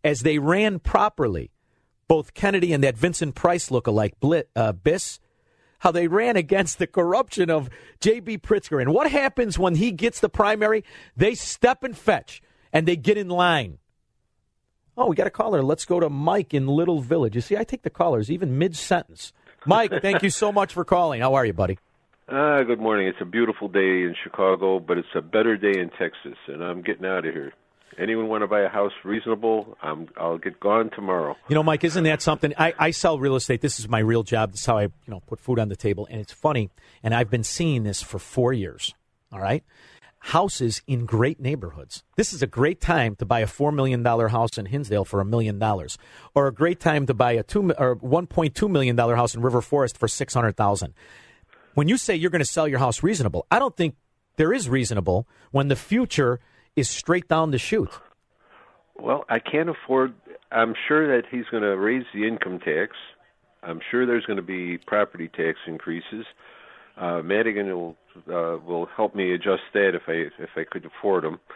As 0.04 0.20
they 0.20 0.38
ran 0.38 0.78
properly, 0.78 1.50
both 2.08 2.34
Kennedy 2.34 2.72
and 2.72 2.84
that 2.84 2.96
Vincent 2.96 3.34
Price 3.34 3.68
lookalike, 3.68 4.12
uh, 4.54 4.72
Biss, 4.72 5.18
how 5.86 5.92
they 5.92 6.08
ran 6.08 6.34
against 6.34 6.80
the 6.80 6.86
corruption 6.88 7.48
of 7.48 7.70
J.B. 8.00 8.38
Pritzker. 8.38 8.80
And 8.80 8.92
what 8.92 9.08
happens 9.08 9.56
when 9.56 9.76
he 9.76 9.92
gets 9.92 10.18
the 10.18 10.28
primary? 10.28 10.82
They 11.16 11.36
step 11.36 11.84
and 11.84 11.96
fetch, 11.96 12.42
and 12.72 12.88
they 12.88 12.96
get 12.96 13.16
in 13.16 13.28
line. 13.28 13.78
Oh, 14.96 15.06
we 15.06 15.14
got 15.14 15.28
a 15.28 15.30
caller. 15.30 15.62
Let's 15.62 15.84
go 15.84 16.00
to 16.00 16.10
Mike 16.10 16.52
in 16.52 16.66
Little 16.66 17.00
Village. 17.00 17.36
You 17.36 17.40
see, 17.40 17.56
I 17.56 17.62
take 17.62 17.82
the 17.82 17.90
callers 17.90 18.32
even 18.32 18.58
mid 18.58 18.74
sentence. 18.74 19.32
Mike, 19.64 19.92
thank 20.02 20.24
you 20.24 20.30
so 20.30 20.50
much 20.50 20.72
for 20.72 20.84
calling. 20.84 21.20
How 21.20 21.34
are 21.34 21.46
you, 21.46 21.52
buddy? 21.52 21.78
Uh, 22.28 22.64
good 22.64 22.80
morning. 22.80 23.06
It's 23.06 23.20
a 23.20 23.24
beautiful 23.24 23.68
day 23.68 24.02
in 24.02 24.16
Chicago, 24.24 24.80
but 24.80 24.98
it's 24.98 25.14
a 25.14 25.22
better 25.22 25.56
day 25.56 25.78
in 25.78 25.90
Texas, 25.90 26.36
and 26.48 26.64
I'm 26.64 26.82
getting 26.82 27.06
out 27.06 27.24
of 27.24 27.32
here. 27.32 27.52
Anyone 27.98 28.28
want 28.28 28.42
to 28.42 28.46
buy 28.46 28.60
a 28.60 28.68
house 28.68 28.92
reasonable? 29.04 29.76
I'm, 29.82 30.08
I'll 30.18 30.38
get 30.38 30.60
gone 30.60 30.90
tomorrow. 30.90 31.36
You 31.48 31.54
know, 31.54 31.62
Mike, 31.62 31.82
isn't 31.82 32.04
that 32.04 32.20
something? 32.20 32.52
I, 32.58 32.74
I 32.78 32.90
sell 32.90 33.18
real 33.18 33.36
estate. 33.36 33.62
This 33.62 33.80
is 33.80 33.88
my 33.88 34.00
real 34.00 34.22
job. 34.22 34.52
This 34.52 34.60
is 34.60 34.66
how 34.66 34.78
I, 34.78 34.82
you 34.82 34.90
know, 35.06 35.20
put 35.26 35.40
food 35.40 35.58
on 35.58 35.68
the 35.68 35.76
table. 35.76 36.06
And 36.10 36.20
it's 36.20 36.32
funny, 36.32 36.70
and 37.02 37.14
I've 37.14 37.30
been 37.30 37.44
seeing 37.44 37.84
this 37.84 38.02
for 38.02 38.18
four 38.18 38.52
years. 38.52 38.94
All 39.32 39.40
right, 39.40 39.64
houses 40.18 40.82
in 40.86 41.06
great 41.06 41.40
neighborhoods. 41.40 42.02
This 42.16 42.32
is 42.32 42.42
a 42.42 42.46
great 42.46 42.80
time 42.80 43.14
to 43.16 43.24
buy 43.24 43.40
a 43.40 43.46
$4 43.46 43.72
million 43.72 44.04
house 44.04 44.58
in 44.58 44.66
Hinsdale 44.66 45.04
for 45.04 45.20
a 45.20 45.24
million 45.24 45.58
dollars, 45.58 45.98
or 46.34 46.46
a 46.46 46.52
great 46.52 46.80
time 46.80 47.06
to 47.06 47.14
buy 47.14 47.32
a 47.32 47.42
two 47.42 47.72
or 47.78 47.96
$1.2 47.96 48.70
million 48.70 48.96
house 48.96 49.34
in 49.34 49.40
River 49.42 49.60
Forest 49.60 49.96
for 49.96 50.08
600000 50.08 50.94
When 51.74 51.88
you 51.88 51.96
say 51.96 52.14
you're 52.14 52.30
going 52.30 52.44
to 52.44 52.50
sell 52.50 52.68
your 52.68 52.78
house 52.78 53.02
reasonable, 53.02 53.46
I 53.50 53.58
don't 53.58 53.76
think 53.76 53.94
there 54.36 54.52
is 54.52 54.68
reasonable 54.68 55.28
when 55.50 55.68
the 55.68 55.76
future 55.76 56.40
is 56.76 56.88
straight 56.88 57.28
down 57.28 57.50
the 57.50 57.58
chute. 57.58 57.90
Well, 58.98 59.24
I 59.28 59.38
can't 59.38 59.68
afford. 59.68 60.14
I'm 60.52 60.74
sure 60.86 61.16
that 61.16 61.28
he's 61.30 61.44
going 61.50 61.62
to 61.62 61.76
raise 61.76 62.04
the 62.14 62.26
income 62.26 62.60
tax. 62.60 62.92
I'm 63.62 63.80
sure 63.90 64.06
there's 64.06 64.24
going 64.24 64.36
to 64.36 64.42
be 64.42 64.78
property 64.78 65.28
tax 65.28 65.58
increases. 65.66 66.24
Uh, 66.96 67.20
Madigan 67.22 67.66
will 67.66 67.96
uh, 68.28 68.58
will 68.64 68.86
help 68.96 69.14
me 69.14 69.32
adjust 69.32 69.62
that 69.74 69.94
if 69.94 70.02
I 70.08 70.30
if 70.42 70.50
I 70.56 70.64
could 70.64 70.84
afford 70.84 71.24
them. 71.24 71.40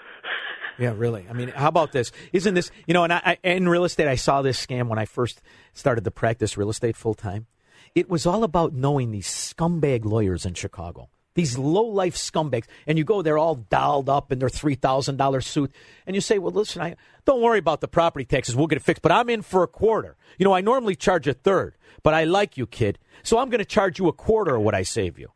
Yeah, 0.78 0.94
really. 0.96 1.26
I 1.28 1.35
mean, 1.35 1.48
how 1.48 1.68
about 1.68 1.92
this? 1.92 2.11
Isn't 2.33 2.54
this 2.54 2.70
you 2.87 2.94
know? 2.94 3.04
And 3.04 3.12
I, 3.12 3.20
I 3.22 3.38
in 3.42 3.68
real 3.68 3.85
estate, 3.85 4.09
I 4.09 4.14
saw 4.14 4.40
this 4.40 4.64
scam 4.64 4.88
when 4.88 4.98
I 4.98 5.04
first 5.04 5.42
started 5.74 6.04
to 6.04 6.11
practice 6.11 6.56
real 6.56 6.70
estate 6.70 6.96
full 6.96 7.12
time. 7.12 7.46
It 7.94 8.09
was 8.09 8.24
all 8.24 8.44
about 8.44 8.72
knowing 8.72 9.11
these 9.11 9.28
scumbag 9.28 10.06
lawyers 10.06 10.46
in 10.46 10.54
Chicago. 10.54 11.11
These 11.35 11.57
low 11.57 11.85
life 11.85 12.16
scumbags, 12.16 12.66
and 12.87 12.99
you 12.99 13.05
go 13.05 13.23
there 13.23 13.38
all 13.38 13.55
dolled 13.55 14.09
up 14.09 14.33
in 14.33 14.40
their 14.40 14.49
three 14.49 14.75
thousand 14.75 15.16
dollar 15.16 15.40
suit, 15.40 15.71
and 16.07 16.16
you 16.16 16.21
say, 16.21 16.38
"Well, 16.38 16.51
listen, 16.53 16.83
I 16.83 16.97
don't 17.25 17.40
worry 17.40 17.61
about 17.61 17.81
the 17.81 17.88
property 17.88 18.25
taxes; 18.25 18.57
we'll 18.57 18.66
get 18.66 18.77
it 18.77 18.83
fixed." 18.83 19.03
But 19.03 19.12
I'm 19.12 19.31
in 19.31 19.43
for 19.43 19.62
a 19.62 19.69
quarter. 19.69 20.16
You 20.38 20.45
know, 20.45 20.53
I 20.53 20.61
normally 20.61 20.97
charge 20.97 21.29
a 21.29 21.35
third, 21.35 21.77
but 22.03 22.14
I 22.14 22.25
like 22.25 22.57
you, 22.57 22.66
kid, 22.66 22.99
so 23.23 23.38
I'm 23.38 23.49
going 23.49 23.61
to 23.61 23.64
charge 23.64 24.01
you 24.01 24.09
a 24.09 24.12
quarter 24.12 24.57
of 24.57 24.62
what 24.62 24.75
I 24.75 24.83
save 24.83 25.19
you. 25.21 25.31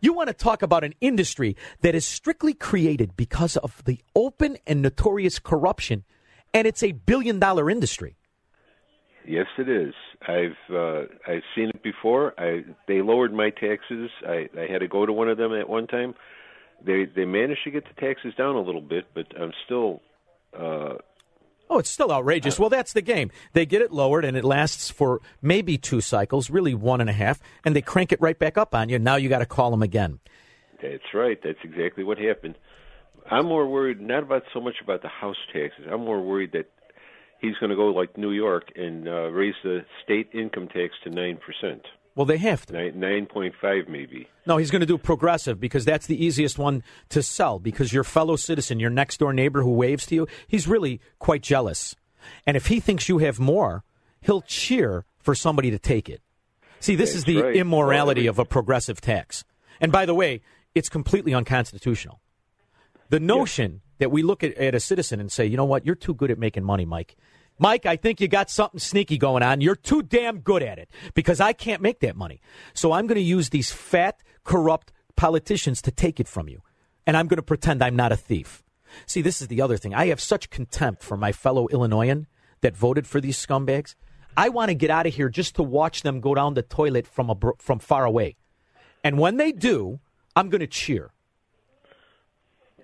You 0.00 0.12
want 0.12 0.28
to 0.28 0.34
talk 0.34 0.62
about 0.62 0.84
an 0.84 0.94
industry 1.00 1.56
that 1.80 1.94
is 1.94 2.04
strictly 2.04 2.52
created 2.52 3.16
because 3.16 3.56
of 3.56 3.82
the 3.84 4.00
open 4.14 4.58
and 4.66 4.82
notorious 4.82 5.38
corruption, 5.38 6.04
and 6.52 6.66
it's 6.66 6.82
a 6.82 6.92
billion 6.92 7.38
dollar 7.38 7.70
industry. 7.70 8.17
Yes, 9.28 9.46
it 9.58 9.68
is. 9.68 9.92
I've 10.26 10.74
uh, 10.74 11.02
I've 11.26 11.42
seen 11.54 11.68
it 11.68 11.82
before. 11.82 12.32
I 12.38 12.64
they 12.86 13.02
lowered 13.02 13.34
my 13.34 13.50
taxes. 13.50 14.10
I 14.26 14.48
I 14.58 14.66
had 14.72 14.78
to 14.78 14.88
go 14.88 15.04
to 15.04 15.12
one 15.12 15.28
of 15.28 15.36
them 15.36 15.52
at 15.52 15.68
one 15.68 15.86
time. 15.86 16.14
They 16.82 17.04
they 17.04 17.26
managed 17.26 17.64
to 17.64 17.70
get 17.70 17.84
the 17.84 18.00
taxes 18.00 18.32
down 18.38 18.56
a 18.56 18.62
little 18.62 18.80
bit, 18.80 19.06
but 19.14 19.26
I'm 19.38 19.52
still. 19.64 20.00
Uh, 20.58 20.94
Oh, 21.70 21.78
it's 21.78 21.90
still 21.90 22.10
outrageous. 22.10 22.58
Well, 22.58 22.70
that's 22.70 22.94
the 22.94 23.02
game. 23.02 23.30
They 23.52 23.66
get 23.66 23.82
it 23.82 23.92
lowered, 23.92 24.24
and 24.24 24.38
it 24.38 24.42
lasts 24.42 24.88
for 24.88 25.20
maybe 25.42 25.76
two 25.76 26.00
cycles, 26.00 26.48
really 26.48 26.72
one 26.72 27.02
and 27.02 27.10
a 27.10 27.12
half, 27.12 27.40
and 27.62 27.76
they 27.76 27.82
crank 27.82 28.10
it 28.10 28.22
right 28.22 28.38
back 28.38 28.56
up 28.56 28.74
on 28.74 28.88
you. 28.88 28.98
Now 28.98 29.16
you 29.16 29.28
got 29.28 29.40
to 29.40 29.46
call 29.46 29.70
them 29.70 29.82
again. 29.82 30.18
That's 30.80 31.12
right. 31.12 31.38
That's 31.44 31.58
exactly 31.62 32.04
what 32.04 32.16
happened. 32.16 32.56
I'm 33.30 33.44
more 33.44 33.68
worried 33.68 34.00
not 34.00 34.22
about 34.22 34.44
so 34.54 34.62
much 34.62 34.76
about 34.82 35.02
the 35.02 35.08
house 35.08 35.36
taxes. 35.52 35.84
I'm 35.92 36.06
more 36.06 36.22
worried 36.22 36.52
that 36.52 36.70
he's 37.40 37.56
going 37.58 37.70
to 37.70 37.76
go 37.76 37.86
like 37.88 38.16
New 38.16 38.32
York 38.32 38.70
and 38.76 39.08
uh, 39.08 39.30
raise 39.30 39.54
the 39.62 39.84
state 40.04 40.28
income 40.32 40.68
tax 40.68 40.94
to 41.04 41.10
nine 41.10 41.38
percent. 41.38 41.82
Well, 42.14 42.26
they 42.26 42.38
have 42.38 42.66
to. 42.66 42.72
Nine, 42.72 42.98
Nine 42.98 43.26
point 43.26 43.54
five, 43.60 43.88
maybe. 43.88 44.28
No, 44.44 44.56
he's 44.56 44.72
going 44.72 44.80
to 44.80 44.86
do 44.86 44.98
progressive 44.98 45.60
because 45.60 45.84
that's 45.84 46.06
the 46.06 46.24
easiest 46.24 46.58
one 46.58 46.82
to 47.10 47.22
sell. 47.22 47.58
Because 47.60 47.92
your 47.92 48.02
fellow 48.04 48.34
citizen, 48.34 48.80
your 48.80 48.90
next 48.90 49.18
door 49.18 49.32
neighbor 49.32 49.62
who 49.62 49.70
waves 49.70 50.04
to 50.06 50.14
you, 50.16 50.26
he's 50.48 50.66
really 50.66 51.00
quite 51.20 51.42
jealous. 51.42 51.94
And 52.44 52.56
if 52.56 52.66
he 52.66 52.80
thinks 52.80 53.08
you 53.08 53.18
have 53.18 53.38
more, 53.38 53.84
he'll 54.20 54.42
cheer 54.42 55.04
for 55.20 55.34
somebody 55.34 55.70
to 55.70 55.78
take 55.78 56.08
it. 56.08 56.20
See, 56.80 56.96
this 56.96 57.10
That's 57.10 57.18
is 57.18 57.24
the 57.24 57.42
right. 57.42 57.56
immorality 57.56 58.22
Well, 58.22 58.30
of 58.30 58.38
a 58.40 58.44
progressive 58.44 59.00
tax. 59.00 59.44
And 59.80 59.92
by 59.92 60.04
the 60.04 60.14
way, 60.14 60.40
it's 60.74 60.88
completely 60.88 61.34
unconstitutional. 61.34 62.20
The 63.10 63.20
notion 63.20 63.80
that 63.98 64.10
we 64.10 64.22
look 64.22 64.42
at, 64.42 64.54
at 64.54 64.74
a 64.74 64.80
citizen 64.80 65.20
and 65.20 65.30
say, 65.30 65.46
you 65.46 65.56
know 65.56 65.64
what, 65.64 65.84
you're 65.84 65.94
too 65.94 66.14
good 66.14 66.30
at 66.30 66.38
making 66.38 66.64
money, 66.64 66.84
Mike. 66.84 67.16
Mike, 67.58 67.86
I 67.86 67.96
think 67.96 68.20
you 68.20 68.28
got 68.28 68.50
something 68.50 68.78
sneaky 68.78 69.18
going 69.18 69.42
on. 69.42 69.60
You're 69.60 69.74
too 69.74 70.02
damn 70.02 70.38
good 70.40 70.62
at 70.62 70.78
it 70.78 70.88
because 71.14 71.40
I 71.40 71.52
can't 71.52 71.82
make 71.82 72.00
that 72.00 72.16
money. 72.16 72.40
So 72.72 72.92
I'm 72.92 73.06
going 73.06 73.16
to 73.16 73.20
use 73.20 73.50
these 73.50 73.72
fat, 73.72 74.22
corrupt 74.44 74.92
politicians 75.16 75.82
to 75.82 75.90
take 75.90 76.20
it 76.20 76.28
from 76.28 76.48
you. 76.48 76.62
And 77.06 77.16
I'm 77.16 77.26
going 77.26 77.38
to 77.38 77.42
pretend 77.42 77.82
I'm 77.82 77.96
not 77.96 78.12
a 78.12 78.16
thief. 78.16 78.62
See, 79.06 79.22
this 79.22 79.42
is 79.42 79.48
the 79.48 79.60
other 79.60 79.76
thing. 79.76 79.94
I 79.94 80.06
have 80.06 80.20
such 80.20 80.50
contempt 80.50 81.02
for 81.02 81.16
my 81.16 81.32
fellow 81.32 81.66
Illinoisan 81.68 82.26
that 82.60 82.76
voted 82.76 83.06
for 83.06 83.20
these 83.20 83.44
scumbags. 83.44 83.94
I 84.36 84.50
want 84.50 84.68
to 84.68 84.74
get 84.74 84.90
out 84.90 85.06
of 85.06 85.14
here 85.14 85.28
just 85.28 85.56
to 85.56 85.62
watch 85.62 86.02
them 86.02 86.20
go 86.20 86.34
down 86.34 86.54
the 86.54 86.62
toilet 86.62 87.06
from, 87.06 87.28
a, 87.28 87.36
from 87.58 87.80
far 87.80 88.04
away. 88.04 88.36
And 89.02 89.18
when 89.18 89.36
they 89.36 89.50
do, 89.50 89.98
I'm 90.36 90.48
going 90.48 90.60
to 90.60 90.66
cheer. 90.66 91.10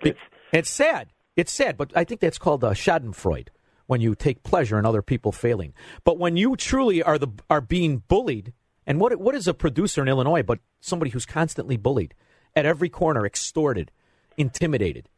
Be- 0.03 0.15
it's 0.55 0.69
sad. 0.69 1.11
It's 1.35 1.51
sad, 1.51 1.77
but 1.77 1.91
I 1.95 2.03
think 2.03 2.21
that's 2.21 2.37
called 2.37 2.63
uh, 2.63 2.71
Schadenfreude 2.71 3.49
when 3.87 4.01
you 4.01 4.15
take 4.15 4.43
pleasure 4.43 4.79
in 4.79 4.85
other 4.85 5.01
people 5.01 5.31
failing. 5.31 5.73
But 6.03 6.17
when 6.17 6.37
you 6.37 6.55
truly 6.55 7.03
are 7.03 7.17
the 7.17 7.27
are 7.49 7.61
being 7.61 8.03
bullied, 8.07 8.53
and 8.87 8.99
what 8.99 9.15
what 9.17 9.35
is 9.35 9.47
a 9.47 9.53
producer 9.53 10.01
in 10.01 10.07
Illinois 10.07 10.43
but 10.43 10.59
somebody 10.79 11.11
who's 11.11 11.25
constantly 11.25 11.77
bullied 11.77 12.13
at 12.55 12.65
every 12.65 12.89
corner, 12.89 13.25
extorted, 13.25 13.91
intimidated? 14.37 15.09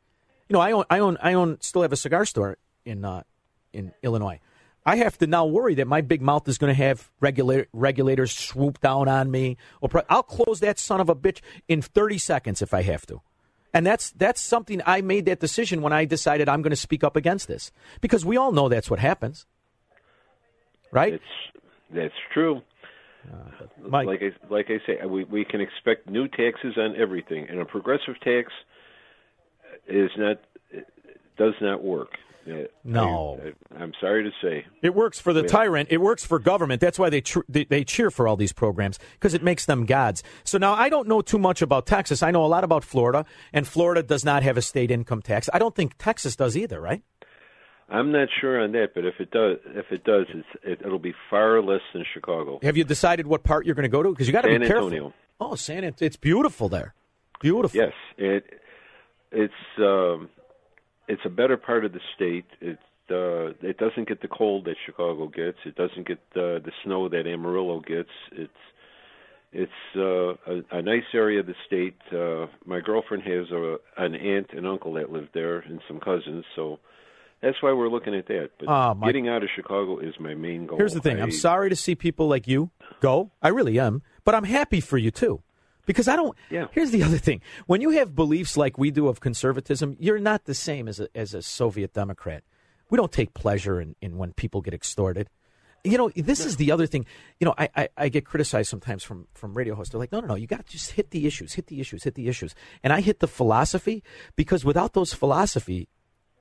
You 0.49 0.53
know, 0.53 0.59
I 0.59 0.71
own 0.71 0.85
I 0.89 0.99
own 0.99 1.17
I 1.21 1.33
own 1.33 1.59
still 1.61 1.83
have 1.83 1.93
a 1.93 1.97
cigar 1.97 2.25
store 2.25 2.57
in 2.83 3.05
uh, 3.05 3.23
in 3.73 3.93
Illinois. 4.01 4.39
I 4.85 4.95
have 4.95 5.17
to 5.17 5.27
now 5.27 5.45
worry 5.45 5.75
that 5.75 5.87
my 5.87 5.99
big 5.99 6.21
mouth 6.21 6.47
is 6.47 6.57
going 6.57 6.73
to 6.73 6.83
have 6.83 7.11
regula- 7.19 7.65
regulators 7.73 8.31
swoop 8.31 8.79
down 8.79 9.09
on 9.09 9.29
me. 9.29 9.57
I'll 10.09 10.23
close 10.23 10.61
that 10.61 10.79
son 10.79 11.01
of 11.01 11.09
a 11.09 11.15
bitch 11.15 11.41
in 11.67 11.81
30 11.81 12.17
seconds 12.17 12.61
if 12.61 12.73
I 12.73 12.83
have 12.83 13.05
to. 13.07 13.21
And 13.73 13.85
that's 13.85 14.11
that's 14.11 14.41
something 14.41 14.81
I 14.85 15.01
made 15.01 15.25
that 15.25 15.39
decision 15.39 15.81
when 15.81 15.93
I 15.93 16.05
decided 16.05 16.49
I'm 16.49 16.61
going 16.61 16.71
to 16.71 16.75
speak 16.75 17.03
up 17.03 17.15
against 17.15 17.47
this 17.47 17.71
because 18.01 18.25
we 18.25 18.37
all 18.37 18.51
know 18.51 18.69
that's 18.69 18.89
what 18.89 18.99
happens, 18.99 19.45
right? 20.91 21.13
It's 21.13 21.23
that's 21.93 22.13
true. 22.33 22.61
Uh, 23.31 23.65
Mike. 23.87 24.07
Like 24.07 24.21
I 24.23 24.53
like 24.53 24.67
I 24.69 24.79
say, 24.85 25.05
we 25.05 25.25
we 25.25 25.43
can 25.45 25.61
expect 25.61 26.09
new 26.09 26.27
taxes 26.27 26.75
on 26.77 26.95
everything, 26.95 27.47
and 27.49 27.59
a 27.59 27.65
progressive 27.65 28.19
tax 28.23 28.51
is 29.87 30.11
not 30.17 30.37
does 31.37 31.53
not 31.61 31.83
work. 31.83 32.09
Uh, 32.49 32.63
No. 32.83 33.39
I, 33.77 33.83
am 33.83 33.91
sorry 33.99 34.23
to 34.23 34.31
say. 34.41 34.65
It 34.81 34.95
works 34.95 35.19
for 35.19 35.33
the 35.33 35.43
tyrant. 35.43 35.89
It 35.91 35.97
works 35.97 36.25
for 36.25 36.39
government. 36.39 36.79
That's 36.79 36.97
why 36.97 37.09
they 37.09 37.21
tr- 37.21 37.41
they, 37.49 37.65
they 37.65 37.83
cheer 37.83 38.09
for 38.09 38.27
all 38.27 38.37
these 38.37 38.53
programs 38.53 38.99
because 39.13 39.33
it 39.33 39.43
makes 39.43 39.65
them 39.65 39.85
gods. 39.85 40.23
So 40.43 40.57
now 40.57 40.73
I 40.73 40.87
don't 40.89 41.07
know 41.07 41.21
too 41.21 41.39
much 41.39 41.61
about 41.61 41.85
Texas. 41.85 42.23
I 42.23 42.31
know 42.31 42.45
a 42.45 42.47
lot 42.47 42.63
about 42.63 42.83
Florida, 42.85 43.25
and 43.51 43.67
Florida 43.67 44.01
does 44.01 44.23
not 44.23 44.43
have 44.43 44.55
a 44.57 44.61
state 44.61 44.91
income 44.91 45.21
tax. 45.21 45.49
I 45.53 45.59
don't 45.59 45.75
think 45.75 45.97
Texas 45.97 46.35
does 46.35 46.55
either, 46.55 46.79
right? 46.79 47.03
I'm 47.89 48.11
not 48.11 48.27
sure 48.41 48.61
on 48.61 48.73
that, 48.73 48.89
but 48.93 49.05
if 49.05 49.15
it 49.19 49.31
does, 49.31 49.57
if 49.67 49.91
it 49.91 50.03
does, 50.03 50.25
it's, 50.29 50.47
it, 50.63 50.81
it'll 50.85 50.99
be 50.99 51.13
far 51.29 51.61
less 51.61 51.81
than 51.93 52.03
Chicago. 52.13 52.59
Have 52.61 52.75
you 52.75 52.83
decided 52.83 53.27
what 53.27 53.43
part 53.43 53.65
you're 53.65 53.75
going 53.75 53.83
to 53.83 53.89
go 53.89 54.03
to? 54.03 54.09
Because 54.09 54.27
you 54.27 54.33
got 54.33 54.41
to 54.41 54.49
be 54.49 54.55
San 54.55 54.67
careful. 54.67 54.87
Antonio. 54.87 55.13
Oh, 55.39 55.55
San 55.55 55.83
Antonio. 55.83 56.07
It's 56.07 56.17
beautiful 56.17 56.67
there. 56.67 56.93
Beautiful. 57.39 57.79
Yes, 57.79 57.93
it 58.17 58.45
it's 59.31 59.53
um, 59.77 60.29
it's 61.07 61.21
a 61.25 61.29
better 61.29 61.57
part 61.57 61.85
of 61.85 61.93
the 61.93 62.01
state. 62.15 62.45
It 62.61 62.79
uh, 63.09 63.53
it 63.65 63.77
doesn't 63.77 64.07
get 64.07 64.21
the 64.21 64.27
cold 64.27 64.65
that 64.65 64.75
Chicago 64.85 65.27
gets. 65.27 65.57
It 65.65 65.75
doesn't 65.75 66.07
get 66.07 66.19
uh, 66.35 66.59
the 66.59 66.71
snow 66.83 67.07
that 67.09 67.25
Amarillo 67.25 67.79
gets. 67.79 68.09
It's 68.33 68.51
it's 69.53 69.71
uh, 69.95 70.33
a, 70.51 70.63
a 70.79 70.81
nice 70.81 71.05
area 71.13 71.39
of 71.39 71.45
the 71.47 71.55
state. 71.65 71.95
Uh, 72.11 72.47
my 72.65 72.81
girlfriend 72.81 73.23
has 73.23 73.49
a 73.51 73.77
an 73.97 74.13
aunt 74.15 74.47
and 74.55 74.67
uncle 74.67 74.93
that 74.93 75.09
live 75.11 75.29
there, 75.33 75.59
and 75.59 75.79
some 75.87 75.99
cousins. 75.99 76.43
So 76.55 76.79
that's 77.41 77.55
why 77.61 77.71
we're 77.71 77.87
looking 77.89 78.13
at 78.13 78.27
that. 78.27 78.49
But 78.59 78.67
Ah, 78.67 78.93
my- 78.93 79.07
getting 79.07 79.29
out 79.29 79.41
of 79.43 79.49
Chicago 79.55 79.99
is 79.99 80.13
my 80.19 80.33
main 80.33 80.65
goal. 80.67 80.77
Here's 80.77 80.93
the 80.93 80.99
thing. 80.99 81.19
I- 81.19 81.23
I'm 81.23 81.31
sorry 81.31 81.69
to 81.69 81.75
see 81.77 81.95
people 81.95 82.27
like 82.27 82.45
you 82.47 82.71
go. 82.99 83.31
I 83.41 83.47
really 83.49 83.79
am. 83.79 84.01
But 84.25 84.35
I'm 84.35 84.43
happy 84.43 84.81
for 84.81 84.97
you 84.97 85.11
too. 85.11 85.41
Because 85.87 86.07
I 86.07 86.15
don't 86.15 86.37
Yeah. 86.51 86.67
Here's 86.71 86.91
the 86.91 87.01
other 87.07 87.17
thing. 87.17 87.41
When 87.65 87.81
you 87.81 87.89
have 87.91 88.13
beliefs 88.15 88.55
like 88.55 88.77
we 88.77 88.91
do 88.91 89.07
of 89.07 89.19
conservatism, 89.19 89.95
you're 89.99 90.19
not 90.19 90.45
the 90.45 90.53
same 90.53 90.87
as 90.87 90.99
a 90.99 91.07
as 91.15 91.33
a 91.33 91.41
Soviet 91.41 91.93
Democrat. 91.93 92.43
We 92.91 92.97
don't 92.97 93.11
take 93.11 93.33
pleasure 93.33 93.81
in, 93.81 93.95
in 94.01 94.17
when 94.17 94.33
people 94.33 94.61
get 94.61 94.75
extorted. 94.75 95.29
You 95.83 95.97
know, 95.97 96.09
this 96.15 96.45
is 96.45 96.57
the 96.57 96.71
other 96.71 96.85
thing. 96.85 97.05
You 97.39 97.45
know, 97.45 97.53
I, 97.57 97.69
I, 97.75 97.89
I 97.97 98.09
get 98.09 98.25
criticized 98.25 98.69
sometimes 98.69 99.03
from, 99.03 99.27
from 99.33 99.53
radio 99.53 99.75
hosts. 99.75 99.91
They're 99.91 99.99
like, 99.99 100.11
no, 100.11 100.19
no, 100.19 100.27
no, 100.27 100.35
you 100.35 100.47
got 100.47 100.65
to 100.65 100.71
just 100.71 100.91
hit 100.91 101.11
the 101.11 101.25
issues, 101.27 101.53
hit 101.53 101.67
the 101.67 101.79
issues, 101.79 102.03
hit 102.03 102.15
the 102.15 102.27
issues. 102.27 102.55
And 102.83 102.91
I 102.91 102.99
hit 103.01 103.19
the 103.19 103.27
philosophy 103.27 104.03
because 104.35 104.65
without 104.65 104.93
those 104.93 105.13
philosophy, 105.13 105.87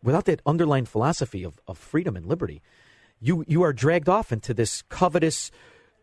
without 0.02 0.24
that 0.24 0.40
underlying 0.46 0.84
philosophy 0.86 1.44
of, 1.44 1.60
of 1.68 1.78
freedom 1.78 2.16
and 2.16 2.26
liberty, 2.26 2.62
you 3.20 3.44
you 3.46 3.62
are 3.62 3.72
dragged 3.72 4.08
off 4.08 4.32
into 4.32 4.52
this 4.52 4.82
covetous 4.82 5.50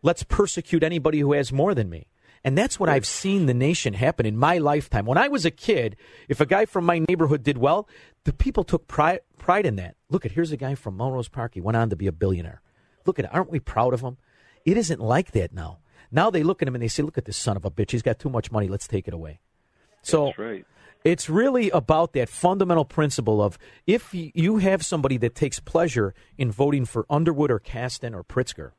let's 0.02 0.22
persecute 0.22 0.82
anybody 0.82 1.20
who 1.20 1.32
has 1.32 1.52
more 1.52 1.74
than 1.74 1.88
me 1.88 2.06
and 2.44 2.56
that's 2.56 2.78
what 2.78 2.88
i've 2.88 3.06
seen 3.06 3.46
the 3.46 3.54
nation 3.54 3.94
happen 3.94 4.26
in 4.26 4.36
my 4.36 4.58
lifetime. 4.58 5.06
When 5.06 5.18
i 5.18 5.28
was 5.28 5.44
a 5.44 5.50
kid 5.50 5.96
if 6.28 6.40
a 6.40 6.46
guy 6.46 6.66
from 6.66 6.84
my 6.84 6.98
neighborhood 7.08 7.42
did 7.42 7.58
well 7.58 7.88
the 8.24 8.32
people 8.32 8.64
took 8.64 8.88
pride, 8.88 9.20
pride 9.38 9.66
in 9.66 9.76
that. 9.76 9.96
Look 10.08 10.24
at 10.24 10.32
here's 10.32 10.52
a 10.52 10.56
guy 10.56 10.74
from 10.74 10.96
melrose 10.96 11.28
park. 11.28 11.54
He 11.54 11.60
went 11.60 11.76
on 11.76 11.90
to 11.90 11.96
be 11.96 12.06
a 12.06 12.12
billionaire. 12.12 12.62
Look 13.06 13.18
at 13.18 13.26
it 13.26 13.34
aren't 13.34 13.50
we 13.50 13.60
proud 13.60 13.94
of 13.94 14.00
him? 14.00 14.16
It 14.64 14.76
isn't 14.76 15.00
like 15.00 15.32
that 15.32 15.52
now. 15.52 15.78
Now 16.10 16.30
they 16.30 16.42
look 16.42 16.62
at 16.62 16.68
him 16.68 16.74
and 16.74 16.82
they 16.82 16.88
say 16.88 17.02
look 17.02 17.18
at 17.18 17.24
this 17.24 17.36
son 17.36 17.56
of 17.56 17.64
a 17.64 17.70
bitch. 17.70 17.90
He's 17.90 18.02
got 18.02 18.18
too 18.18 18.30
much 18.30 18.50
money. 18.50 18.68
Let's 18.68 18.88
take 18.88 19.08
it 19.08 19.14
away. 19.14 19.40
So 20.02 20.26
That's 20.26 20.38
right. 20.38 20.66
It's 21.04 21.28
really 21.28 21.68
about 21.68 22.14
that 22.14 22.30
fundamental 22.30 22.86
principle 22.86 23.42
of 23.42 23.58
if 23.86 24.14
you 24.14 24.56
have 24.56 24.82
somebody 24.82 25.18
that 25.18 25.34
takes 25.34 25.60
pleasure 25.60 26.14
in 26.38 26.50
voting 26.50 26.86
for 26.86 27.04
Underwood 27.10 27.50
or 27.50 27.60
Casten 27.60 28.14
or 28.14 28.24
Pritzker, 28.24 28.70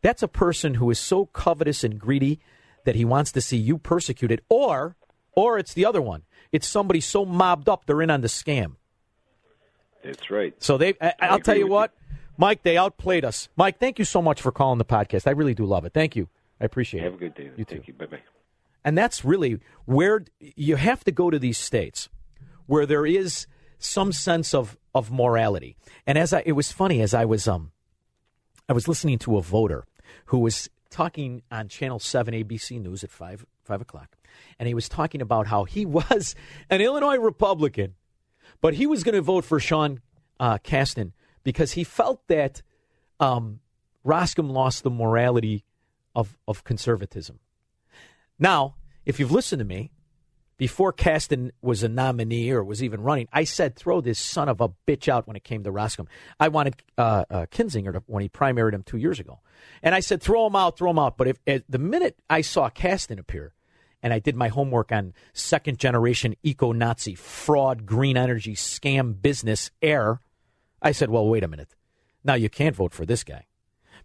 that's 0.00 0.22
a 0.22 0.28
person 0.28 0.74
who 0.74 0.90
is 0.90 0.98
so 0.98 1.26
covetous 1.26 1.84
and 1.84 1.98
greedy 1.98 2.40
that 2.84 2.94
he 2.94 3.04
wants 3.04 3.32
to 3.32 3.40
see 3.40 3.56
you 3.56 3.78
persecuted, 3.78 4.42
or 4.48 4.96
or 5.32 5.58
it's 5.58 5.74
the 5.74 5.84
other 5.84 6.02
one. 6.02 6.22
It's 6.52 6.66
somebody 6.66 7.00
so 7.00 7.24
mobbed 7.24 7.68
up 7.68 7.86
they're 7.86 8.02
in 8.02 8.10
on 8.10 8.20
the 8.20 8.28
scam. 8.28 8.76
That's 10.02 10.30
right. 10.30 10.54
So 10.62 10.78
they, 10.78 10.94
I, 11.00 11.14
I 11.20 11.28
I'll 11.28 11.40
tell 11.40 11.56
you 11.56 11.66
what, 11.66 11.92
Mike, 12.36 12.62
they 12.62 12.76
outplayed 12.76 13.24
us. 13.24 13.48
Mike, 13.56 13.78
thank 13.78 13.98
you 13.98 14.04
so 14.04 14.22
much 14.22 14.40
for 14.40 14.50
calling 14.50 14.78
the 14.78 14.84
podcast. 14.84 15.26
I 15.26 15.32
really 15.32 15.54
do 15.54 15.64
love 15.64 15.84
it. 15.84 15.92
Thank 15.92 16.16
you. 16.16 16.28
I 16.60 16.64
appreciate 16.64 17.02
Have 17.02 17.14
it. 17.14 17.14
Have 17.14 17.22
a 17.22 17.24
good 17.24 17.34
day. 17.34 17.50
You 17.56 17.64
Thank 17.64 17.86
too. 17.86 17.92
you. 17.92 17.94
Bye 17.94 18.06
bye. 18.06 18.22
And 18.84 18.96
that's 18.96 19.24
really 19.24 19.60
where 19.84 20.24
you 20.38 20.76
have 20.76 21.04
to 21.04 21.12
go 21.12 21.30
to 21.30 21.38
these 21.38 21.58
states 21.58 22.08
where 22.66 22.86
there 22.86 23.04
is 23.04 23.46
some 23.78 24.12
sense 24.12 24.54
of, 24.54 24.76
of 24.94 25.10
morality. 25.10 25.76
And 26.06 26.16
as 26.16 26.32
I, 26.32 26.42
it 26.46 26.52
was 26.52 26.72
funny 26.72 27.02
as 27.02 27.12
I 27.12 27.24
was, 27.24 27.46
um, 27.46 27.72
I 28.68 28.72
was 28.72 28.88
listening 28.88 29.18
to 29.20 29.36
a 29.36 29.42
voter 29.42 29.84
who 30.26 30.38
was 30.38 30.70
talking 30.90 31.42
on 31.50 31.68
Channel 31.68 31.98
7 31.98 32.34
ABC 32.34 32.80
News 32.80 33.04
at 33.04 33.10
5, 33.10 33.46
5 33.64 33.80
o'clock. 33.80 34.16
And 34.58 34.66
he 34.66 34.74
was 34.74 34.88
talking 34.88 35.22
about 35.22 35.46
how 35.46 35.64
he 35.64 35.86
was 35.86 36.34
an 36.68 36.80
Illinois 36.80 37.16
Republican, 37.16 37.94
but 38.60 38.74
he 38.74 38.86
was 38.86 39.04
going 39.04 39.14
to 39.14 39.22
vote 39.22 39.44
for 39.44 39.60
Sean 39.60 40.00
uh, 40.38 40.58
because 41.42 41.72
he 41.72 41.84
felt 41.84 42.26
that 42.28 42.62
um, 43.18 43.60
lost 44.48 44.82
the 44.82 44.90
morality 44.90 45.64
of, 46.14 46.38
of 46.48 46.64
conservatism. 46.64 47.38
Now, 48.38 48.74
if 49.04 49.20
you've 49.20 49.32
listened 49.32 49.60
to 49.60 49.64
me, 49.64 49.90
before 50.60 50.92
Casten 50.92 51.52
was 51.62 51.82
a 51.82 51.88
nominee 51.88 52.50
or 52.50 52.62
was 52.62 52.82
even 52.82 53.00
running, 53.00 53.26
I 53.32 53.44
said 53.44 53.76
throw 53.76 54.02
this 54.02 54.18
son 54.18 54.46
of 54.50 54.60
a 54.60 54.68
bitch 54.86 55.08
out 55.08 55.26
when 55.26 55.34
it 55.34 55.42
came 55.42 55.64
to 55.64 55.72
Roskam. 55.72 56.06
I 56.38 56.48
wanted 56.48 56.74
uh, 56.98 57.24
uh, 57.30 57.46
Kinzinger 57.46 57.94
to, 57.94 58.02
when 58.04 58.20
he 58.20 58.28
primaried 58.28 58.74
him 58.74 58.82
two 58.82 58.98
years 58.98 59.18
ago, 59.18 59.40
and 59.82 59.94
I 59.94 60.00
said 60.00 60.22
throw 60.22 60.46
him 60.46 60.54
out, 60.54 60.76
throw 60.76 60.90
him 60.90 60.98
out. 60.98 61.16
But 61.16 61.28
if 61.28 61.38
at 61.46 61.64
the 61.66 61.78
minute 61.78 62.18
I 62.28 62.42
saw 62.42 62.68
Casten 62.68 63.18
appear, 63.18 63.54
and 64.02 64.12
I 64.12 64.18
did 64.18 64.36
my 64.36 64.48
homework 64.48 64.92
on 64.92 65.14
second 65.32 65.78
generation 65.78 66.36
eco 66.42 66.72
Nazi 66.72 67.14
fraud, 67.14 67.86
green 67.86 68.18
energy 68.18 68.54
scam 68.54 69.18
business 69.18 69.70
air, 69.80 70.20
I 70.82 70.92
said, 70.92 71.08
well, 71.08 71.26
wait 71.26 71.42
a 71.42 71.48
minute. 71.48 71.74
Now 72.22 72.34
you 72.34 72.50
can't 72.50 72.76
vote 72.76 72.92
for 72.92 73.06
this 73.06 73.24
guy 73.24 73.46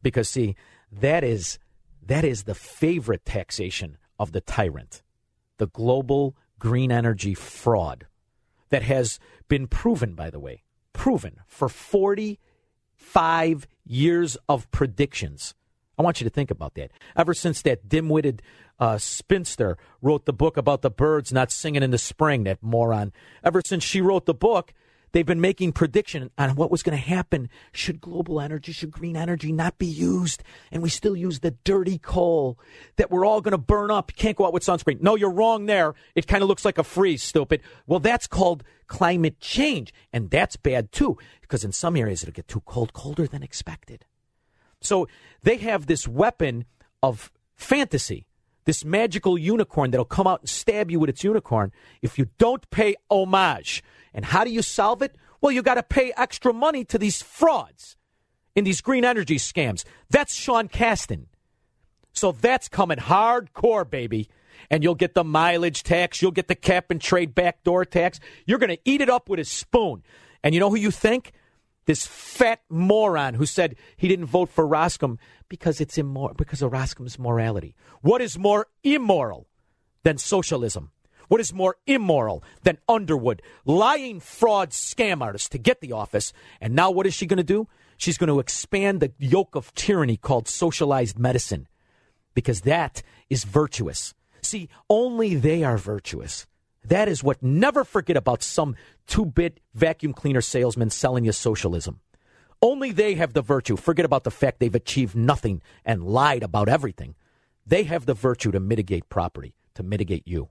because 0.01 0.29
see 0.29 0.55
that 0.89 1.25
is 1.25 1.59
that 2.01 2.23
is 2.23 2.43
the 2.43 2.55
favorite 2.55 3.25
taxation 3.25 3.97
of 4.17 4.31
the 4.31 4.39
tyrant, 4.39 5.01
the 5.57 5.67
global 5.67 6.37
green 6.59 6.91
energy 6.91 7.33
fraud 7.33 8.07
that 8.69 8.83
has 8.83 9.19
been 9.47 9.67
proven, 9.67 10.13
by 10.13 10.29
the 10.29 10.39
way, 10.39 10.63
proven 10.93 11.41
for 11.47 11.69
45 11.69 13.67
years 13.85 14.37
of 14.49 14.69
predictions. 14.71 15.53
I 15.97 16.01
want 16.01 16.19
you 16.19 16.25
to 16.25 16.29
think 16.29 16.51
about 16.51 16.75
that. 16.75 16.91
Ever 17.15 17.33
since 17.33 17.61
that 17.61 17.87
dim 17.87 18.09
witted 18.09 18.41
uh, 18.79 18.97
spinster 18.97 19.77
wrote 20.01 20.25
the 20.25 20.33
book 20.33 20.57
about 20.57 20.81
the 20.81 20.89
birds 20.89 21.31
not 21.31 21.51
singing 21.51 21.83
in 21.83 21.91
the 21.91 21.97
spring, 21.97 22.43
that 22.43 22.61
moron, 22.61 23.13
ever 23.43 23.61
since 23.65 23.83
she 23.83 24.01
wrote 24.01 24.25
the 24.25 24.33
book, 24.33 24.73
they've 25.15 25.25
been 25.25 25.39
making 25.39 25.71
prediction 25.71 26.29
on 26.37 26.55
what 26.57 26.69
was 26.69 26.83
going 26.83 26.97
to 26.97 27.01
happen 27.01 27.49
should 27.71 28.01
global 28.01 28.41
energy, 28.41 28.73
should 28.73 28.91
green 28.91 29.15
energy 29.15 29.49
not 29.53 29.77
be 29.77 29.85
used, 29.85 30.43
and 30.73 30.83
we 30.83 30.89
still 30.89 31.15
use 31.15 31.39
the 31.39 31.51
dirty 31.63 31.97
coal 31.97 32.59
that 32.97 33.09
we're 33.09 33.25
all 33.25 33.39
going 33.39 33.53
to 33.53 33.57
burn 33.57 33.89
up. 33.89 34.11
Can't 34.17 34.35
go 34.35 34.45
out 34.45 34.51
with 34.51 34.65
sunscreen. 34.65 34.99
No, 34.99 35.15
you're 35.15 35.31
wrong 35.31 35.67
there. 35.67 35.95
It 36.15 36.27
kind 36.27 36.43
of 36.43 36.49
looks 36.49 36.65
like 36.65 36.77
a 36.77 36.83
freeze, 36.83 37.23
stupid. 37.23 37.61
Well, 37.87 38.01
that's 38.01 38.27
called 38.27 38.65
climate 38.87 39.39
change, 39.39 39.93
and 40.11 40.29
that's 40.29 40.57
bad 40.57 40.91
too, 40.91 41.17
because 41.39 41.63
in 41.63 41.71
some 41.71 41.95
areas 41.95 42.21
it'll 42.21 42.33
get 42.33 42.49
too 42.49 42.63
cold, 42.65 42.91
colder 42.91 43.25
than 43.25 43.41
expected. 43.41 44.03
So 44.81 45.07
they 45.43 45.55
have 45.57 45.85
this 45.85 46.09
weapon 46.09 46.65
of 47.01 47.31
fantasy, 47.55 48.27
this 48.65 48.83
magical 48.83 49.37
unicorn 49.37 49.91
that'll 49.91 50.05
come 50.05 50.27
out 50.27 50.41
and 50.41 50.49
stab 50.49 50.91
you 50.91 50.99
with 50.99 51.09
its 51.09 51.23
unicorn 51.23 51.71
if 52.01 52.17
you 52.17 52.27
don't 52.37 52.69
pay 52.71 52.95
homage. 53.09 53.83
And 54.13 54.25
how 54.25 54.43
do 54.43 54.51
you 54.51 54.61
solve 54.61 55.01
it? 55.01 55.15
Well, 55.41 55.51
you 55.51 55.61
got 55.61 55.75
to 55.75 55.83
pay 55.83 56.11
extra 56.17 56.53
money 56.53 56.83
to 56.85 56.97
these 56.97 57.21
frauds 57.21 57.95
in 58.55 58.63
these 58.63 58.81
green 58.81 59.05
energy 59.05 59.37
scams. 59.37 59.83
That's 60.09 60.33
Sean 60.33 60.67
Casten. 60.67 61.25
So 62.13 62.31
that's 62.31 62.69
coming 62.69 62.97
hardcore, 62.97 63.87
baby. 63.87 64.29
And 64.71 64.83
you'll 64.83 64.95
get 64.95 65.13
the 65.13 65.23
mileage 65.23 65.83
tax, 65.83 66.21
you'll 66.21 66.31
get 66.31 66.47
the 66.47 66.55
cap 66.55 66.89
and 66.89 66.99
trade 66.99 67.35
backdoor 67.35 67.85
tax. 67.85 68.19
You're 68.45 68.57
going 68.57 68.75
to 68.75 68.79
eat 68.85 69.01
it 69.01 69.09
up 69.09 69.29
with 69.29 69.39
a 69.39 69.45
spoon. 69.45 70.01
And 70.43 70.53
you 70.53 70.59
know 70.59 70.69
who 70.69 70.77
you 70.77 70.91
think? 70.91 71.33
This 71.85 72.07
fat 72.07 72.61
moron 72.69 73.35
who 73.35 73.45
said 73.45 73.75
he 73.95 74.07
didn't 74.07 74.25
vote 74.25 74.49
for 74.49 74.67
Roskam 74.67 75.19
because 75.49 75.81
it's 75.81 75.97
immoral 75.97 76.35
because 76.35 76.61
of 76.61 76.71
Roskam's 76.71 77.19
morality. 77.19 77.75
What 78.01 78.21
is 78.21 78.37
more 78.37 78.67
immoral 78.83 79.47
than 80.03 80.17
socialism? 80.17 80.91
What 81.27 81.41
is 81.41 81.53
more 81.53 81.77
immoral 81.87 82.43
than 82.63 82.77
Underwood 82.87 83.41
lying 83.65 84.19
fraud 84.19 84.69
scam 84.69 85.21
artists 85.21 85.49
to 85.49 85.57
get 85.57 85.81
the 85.81 85.91
office? 85.91 86.33
And 86.61 86.75
now 86.75 86.91
what 86.91 87.07
is 87.07 87.13
she 87.13 87.25
going 87.25 87.37
to 87.37 87.43
do? 87.43 87.67
She's 87.97 88.17
going 88.17 88.29
to 88.29 88.39
expand 88.39 88.99
the 88.99 89.13
yoke 89.17 89.55
of 89.55 89.73
tyranny 89.73 90.17
called 90.17 90.47
socialized 90.47 91.17
medicine 91.17 91.67
because 92.33 92.61
that 92.61 93.01
is 93.29 93.43
virtuous. 93.43 94.13
See, 94.41 94.69
only 94.89 95.35
they 95.35 95.63
are 95.63 95.77
virtuous. 95.77 96.45
That 96.83 97.07
is 97.07 97.23
what 97.23 97.41
never 97.41 97.83
forget 97.83 98.17
about 98.17 98.43
some 98.43 98.75
two 99.07 99.25
bit 99.25 99.59
vacuum 99.73 100.13
cleaner 100.13 100.41
salesman 100.41 100.91
selling 100.91 101.25
you 101.25 101.31
socialism. 101.31 101.99
Only 102.61 102.91
they 102.91 103.15
have 103.15 103.33
the 103.33 103.41
virtue. 103.41 103.75
Forget 103.75 104.05
about 104.05 104.23
the 104.23 104.31
fact 104.31 104.59
they've 104.59 104.73
achieved 104.73 105.15
nothing 105.15 105.61
and 105.83 106.03
lied 106.03 106.43
about 106.43 106.69
everything. 106.69 107.15
They 107.65 107.83
have 107.83 108.05
the 108.05 108.13
virtue 108.13 108.51
to 108.51 108.59
mitigate 108.59 109.09
property, 109.09 109.55
to 109.75 109.83
mitigate 109.83 110.27
you. 110.27 110.49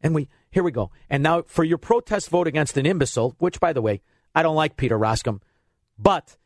And 0.00 0.14
we 0.14 0.28
here 0.50 0.62
we 0.62 0.72
go. 0.72 0.90
And 1.08 1.22
now 1.22 1.42
for 1.42 1.64
your 1.64 1.78
protest 1.78 2.28
vote 2.28 2.46
against 2.46 2.76
an 2.76 2.86
imbecile, 2.86 3.36
which 3.38 3.60
by 3.60 3.72
the 3.72 3.82
way, 3.82 4.02
I 4.34 4.42
don't 4.42 4.56
like 4.56 4.76
Peter 4.76 4.98
Roskam, 4.98 5.40
but 5.98 6.36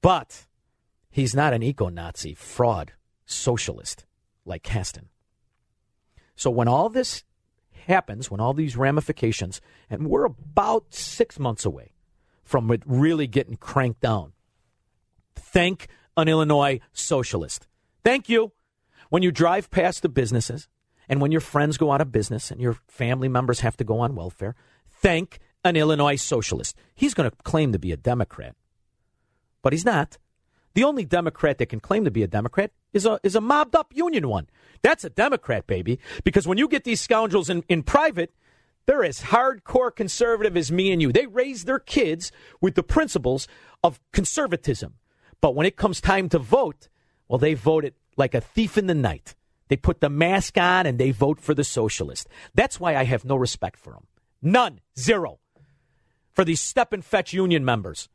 but 0.00 0.46
he's 1.10 1.34
not 1.34 1.52
an 1.52 1.62
eco-Nazi 1.62 2.34
fraud 2.34 2.92
socialist 3.26 4.06
like 4.44 4.62
Casten. 4.62 5.06
So 6.34 6.50
when 6.50 6.68
all 6.68 6.88
this 6.88 7.24
happens, 7.86 8.30
when 8.30 8.40
all 8.40 8.54
these 8.54 8.76
ramifications, 8.76 9.60
and 9.90 10.06
we're 10.06 10.24
about 10.24 10.94
six 10.94 11.38
months 11.38 11.64
away 11.64 11.92
from 12.48 12.70
it 12.70 12.82
really 12.86 13.26
getting 13.26 13.56
cranked 13.56 14.00
down. 14.00 14.32
Thank 15.34 15.88
an 16.16 16.28
Illinois 16.28 16.80
socialist. 16.92 17.66
Thank 18.04 18.28
you. 18.28 18.52
When 19.10 19.22
you 19.22 19.30
drive 19.30 19.70
past 19.70 20.02
the 20.02 20.08
businesses 20.08 20.68
and 21.08 21.20
when 21.20 21.32
your 21.32 21.40
friends 21.40 21.76
go 21.76 21.92
out 21.92 22.00
of 22.00 22.12
business 22.12 22.50
and 22.50 22.60
your 22.60 22.74
family 22.88 23.28
members 23.28 23.60
have 23.60 23.76
to 23.78 23.84
go 23.84 24.00
on 24.00 24.14
welfare, 24.14 24.54
thank 24.88 25.38
an 25.64 25.76
Illinois 25.76 26.16
socialist. 26.16 26.76
He's 26.94 27.14
going 27.14 27.30
to 27.30 27.36
claim 27.44 27.72
to 27.72 27.78
be 27.78 27.92
a 27.92 27.96
Democrat, 27.96 28.54
but 29.62 29.72
he's 29.72 29.84
not. 29.84 30.18
The 30.74 30.84
only 30.84 31.04
Democrat 31.04 31.58
that 31.58 31.66
can 31.66 31.80
claim 31.80 32.04
to 32.04 32.10
be 32.10 32.22
a 32.22 32.28
Democrat 32.28 32.70
is 32.92 33.04
a 33.04 33.18
is 33.22 33.34
a 33.34 33.40
mobbed 33.40 33.74
up 33.74 33.92
union 33.94 34.28
one. 34.28 34.48
That's 34.82 35.04
a 35.04 35.10
Democrat, 35.10 35.66
baby. 35.66 35.98
Because 36.24 36.46
when 36.46 36.58
you 36.58 36.68
get 36.68 36.84
these 36.84 37.00
scoundrels 37.00 37.50
in, 37.50 37.64
in 37.68 37.82
private, 37.82 38.32
they're 38.88 39.04
as 39.04 39.20
hardcore 39.20 39.94
conservative 39.94 40.56
as 40.56 40.72
me 40.72 40.90
and 40.90 41.02
you. 41.02 41.12
They 41.12 41.26
raise 41.26 41.66
their 41.66 41.78
kids 41.78 42.32
with 42.62 42.74
the 42.74 42.82
principles 42.82 43.46
of 43.84 44.00
conservatism. 44.14 44.94
But 45.42 45.54
when 45.54 45.66
it 45.66 45.76
comes 45.76 46.00
time 46.00 46.30
to 46.30 46.38
vote, 46.38 46.88
well, 47.28 47.38
they 47.38 47.52
vote 47.52 47.84
it 47.84 47.96
like 48.16 48.34
a 48.34 48.40
thief 48.40 48.78
in 48.78 48.86
the 48.86 48.94
night. 48.94 49.34
They 49.68 49.76
put 49.76 50.00
the 50.00 50.08
mask 50.08 50.56
on 50.56 50.86
and 50.86 50.98
they 50.98 51.10
vote 51.10 51.38
for 51.38 51.52
the 51.52 51.64
socialist. 51.64 52.28
That's 52.54 52.80
why 52.80 52.96
I 52.96 53.04
have 53.04 53.26
no 53.26 53.36
respect 53.36 53.78
for 53.78 53.92
them. 53.92 54.06
None. 54.40 54.80
Zero. 54.98 55.38
For 56.32 56.46
these 56.46 56.62
step 56.62 56.94
and 56.94 57.04
fetch 57.04 57.34
union 57.34 57.66
members. 57.66 58.08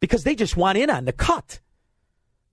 Because 0.00 0.24
they 0.24 0.34
just 0.34 0.56
want 0.56 0.78
in 0.78 0.90
on 0.90 1.04
the 1.04 1.12
cut. 1.12 1.60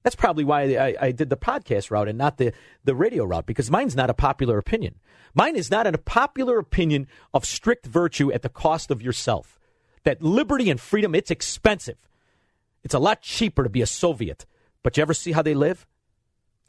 That's 0.04 0.16
probably 0.16 0.44
why 0.44 0.62
I, 0.76 0.96
I, 1.00 1.12
did 1.12 1.30
the 1.30 1.38
podcast 1.38 1.92
route 1.92 2.08
and 2.08 2.18
not 2.18 2.38
the, 2.38 2.54
the 2.84 2.96
radio 2.96 3.24
route, 3.24 3.46
because 3.46 3.70
mine's 3.70 3.96
not 3.96 4.10
a 4.10 4.16
popular 4.16 4.58
opinion. 4.58 4.96
Mine 5.34 5.56
is 5.56 5.70
not 5.70 5.88
a 5.88 5.98
popular 5.98 6.58
opinion 6.58 7.08
of 7.34 7.46
strict 7.46 7.86
virtue 7.86 8.32
at 8.32 8.42
the 8.42 8.50
cost 8.50 8.90
of 8.92 9.02
yourself. 9.02 9.60
That 10.04 10.22
liberty 10.22 10.70
and 10.70 10.82
freedom, 10.82 11.14
it's 11.14 11.32
expensive. 11.32 11.98
It's 12.84 12.96
a 12.96 13.00
lot 13.00 13.22
cheaper 13.22 13.64
to 13.64 13.70
be 13.70 13.82
a 13.82 13.88
Soviet. 13.88 14.46
But 14.84 14.98
you 14.98 15.02
ever 15.02 15.14
see 15.14 15.34
how 15.34 15.44
they 15.44 15.54
live? 15.54 15.86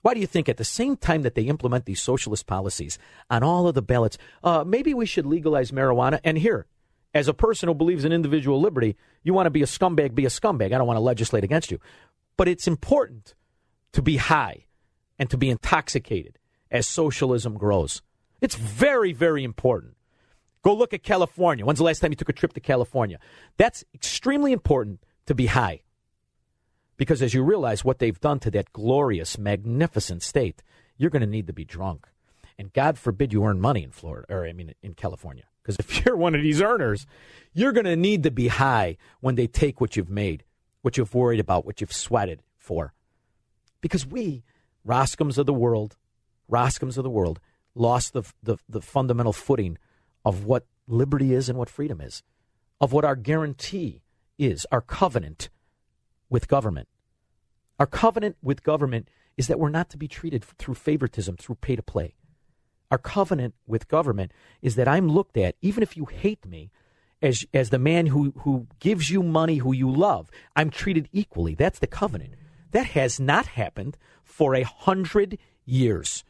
Why 0.02 0.14
do 0.14 0.20
you 0.20 0.26
think 0.26 0.48
at 0.48 0.56
the 0.56 0.64
same 0.64 0.96
time 0.96 1.22
that 1.22 1.34
they 1.34 1.44
implement 1.44 1.86
these 1.86 2.02
socialist 2.02 2.46
policies 2.46 2.98
on 3.30 3.42
all 3.42 3.68
of 3.68 3.74
the 3.74 3.82
ballots, 3.82 4.18
uh, 4.42 4.64
maybe 4.66 4.92
we 4.92 5.06
should 5.06 5.24
legalize 5.24 5.70
marijuana? 5.70 6.20
And 6.24 6.36
here, 6.36 6.66
as 7.14 7.28
a 7.28 7.34
person 7.34 7.68
who 7.68 7.74
believes 7.74 8.04
in 8.04 8.12
individual 8.12 8.60
liberty, 8.60 8.96
you 9.22 9.32
want 9.32 9.46
to 9.46 9.50
be 9.50 9.62
a 9.62 9.66
scumbag, 9.66 10.14
be 10.14 10.26
a 10.26 10.28
scumbag. 10.28 10.66
I 10.66 10.78
don't 10.78 10.86
want 10.86 10.96
to 10.96 11.02
legislate 11.02 11.44
against 11.44 11.70
you. 11.70 11.78
But 12.36 12.48
it's 12.48 12.66
important 12.66 13.34
to 13.92 14.02
be 14.02 14.16
high 14.16 14.66
and 15.18 15.30
to 15.30 15.36
be 15.36 15.50
intoxicated 15.50 16.38
as 16.70 16.86
socialism 16.86 17.54
grows. 17.54 18.02
It's 18.40 18.56
very, 18.56 19.12
very 19.12 19.44
important. 19.44 19.94
Go 20.62 20.74
look 20.74 20.94
at 20.94 21.02
California. 21.02 21.64
When's 21.64 21.78
the 21.78 21.84
last 21.84 22.00
time 22.00 22.12
you 22.12 22.16
took 22.16 22.28
a 22.28 22.32
trip 22.32 22.52
to 22.54 22.60
California? 22.60 23.18
That's 23.56 23.84
extremely 23.94 24.52
important 24.52 25.04
to 25.26 25.34
be 25.34 25.46
high. 25.46 25.82
Because 26.96 27.20
as 27.20 27.34
you 27.34 27.42
realize 27.42 27.84
what 27.84 27.98
they've 27.98 28.20
done 28.20 28.38
to 28.40 28.50
that 28.52 28.72
glorious, 28.72 29.38
magnificent 29.38 30.22
state, 30.22 30.62
you're 30.96 31.10
going 31.10 31.20
to 31.20 31.26
need 31.26 31.46
to 31.48 31.52
be 31.52 31.64
drunk. 31.64 32.06
And 32.58 32.72
God 32.72 32.98
forbid 32.98 33.32
you 33.32 33.44
earn 33.44 33.60
money 33.60 33.82
in 33.82 33.90
Florida, 33.90 34.26
or 34.32 34.46
I 34.46 34.52
mean, 34.52 34.74
in 34.82 34.94
California. 34.94 35.44
Because 35.62 35.76
if 35.78 36.04
you're 36.04 36.16
one 36.16 36.34
of 36.34 36.42
these 36.42 36.60
earners, 36.60 37.06
you're 37.52 37.72
going 37.72 37.86
to 37.86 37.96
need 37.96 38.22
to 38.22 38.30
be 38.30 38.48
high 38.48 38.96
when 39.20 39.34
they 39.34 39.46
take 39.46 39.80
what 39.80 39.96
you've 39.96 40.10
made, 40.10 40.44
what 40.82 40.96
you've 40.96 41.14
worried 41.14 41.40
about, 41.40 41.64
what 41.64 41.80
you've 41.80 41.92
sweated 41.92 42.42
for. 42.58 42.92
Because 43.80 44.06
we, 44.06 44.44
Roskams 44.86 45.38
of 45.38 45.46
the 45.46 45.52
world, 45.52 45.96
Roskams 46.50 46.98
of 46.98 47.04
the 47.04 47.10
world, 47.10 47.40
lost 47.74 48.12
the, 48.12 48.22
the, 48.42 48.58
the 48.68 48.82
fundamental 48.82 49.32
footing 49.32 49.78
of 50.24 50.44
what 50.44 50.66
liberty 50.86 51.32
is 51.32 51.48
and 51.48 51.58
what 51.58 51.70
freedom 51.70 52.00
is, 52.00 52.22
of 52.80 52.92
what 52.92 53.04
our 53.04 53.16
guarantee 53.16 54.02
is, 54.38 54.66
our 54.70 54.80
covenant 54.80 55.48
with 56.28 56.48
government. 56.48 56.88
Our 57.78 57.86
covenant 57.86 58.36
with 58.42 58.62
government 58.62 59.08
is 59.36 59.46
that 59.48 59.58
we're 59.58 59.70
not 59.70 59.90
to 59.90 59.96
be 59.96 60.08
treated 60.08 60.44
through 60.44 60.74
favoritism, 60.74 61.36
through 61.36 61.56
pay 61.56 61.76
to 61.76 61.82
play. 61.82 62.14
Our 62.90 62.98
covenant 62.98 63.54
with 63.66 63.88
government 63.88 64.32
is 64.60 64.74
that 64.74 64.86
I'm 64.86 65.08
looked 65.08 65.36
at, 65.38 65.56
even 65.62 65.82
if 65.82 65.96
you 65.96 66.04
hate 66.04 66.44
me, 66.46 66.70
as, 67.22 67.46
as 67.54 67.70
the 67.70 67.78
man 67.78 68.06
who, 68.06 68.32
who 68.38 68.66
gives 68.80 69.10
you 69.10 69.22
money 69.22 69.58
who 69.58 69.72
you 69.72 69.90
love. 69.90 70.30
I'm 70.56 70.70
treated 70.70 71.08
equally. 71.12 71.54
That's 71.54 71.78
the 71.78 71.86
covenant. 71.86 72.34
That 72.72 72.86
has 72.86 73.20
not 73.20 73.46
happened 73.46 73.96
for 74.24 74.54
a 74.54 74.62
hundred 74.62 75.38
years. 75.64 76.24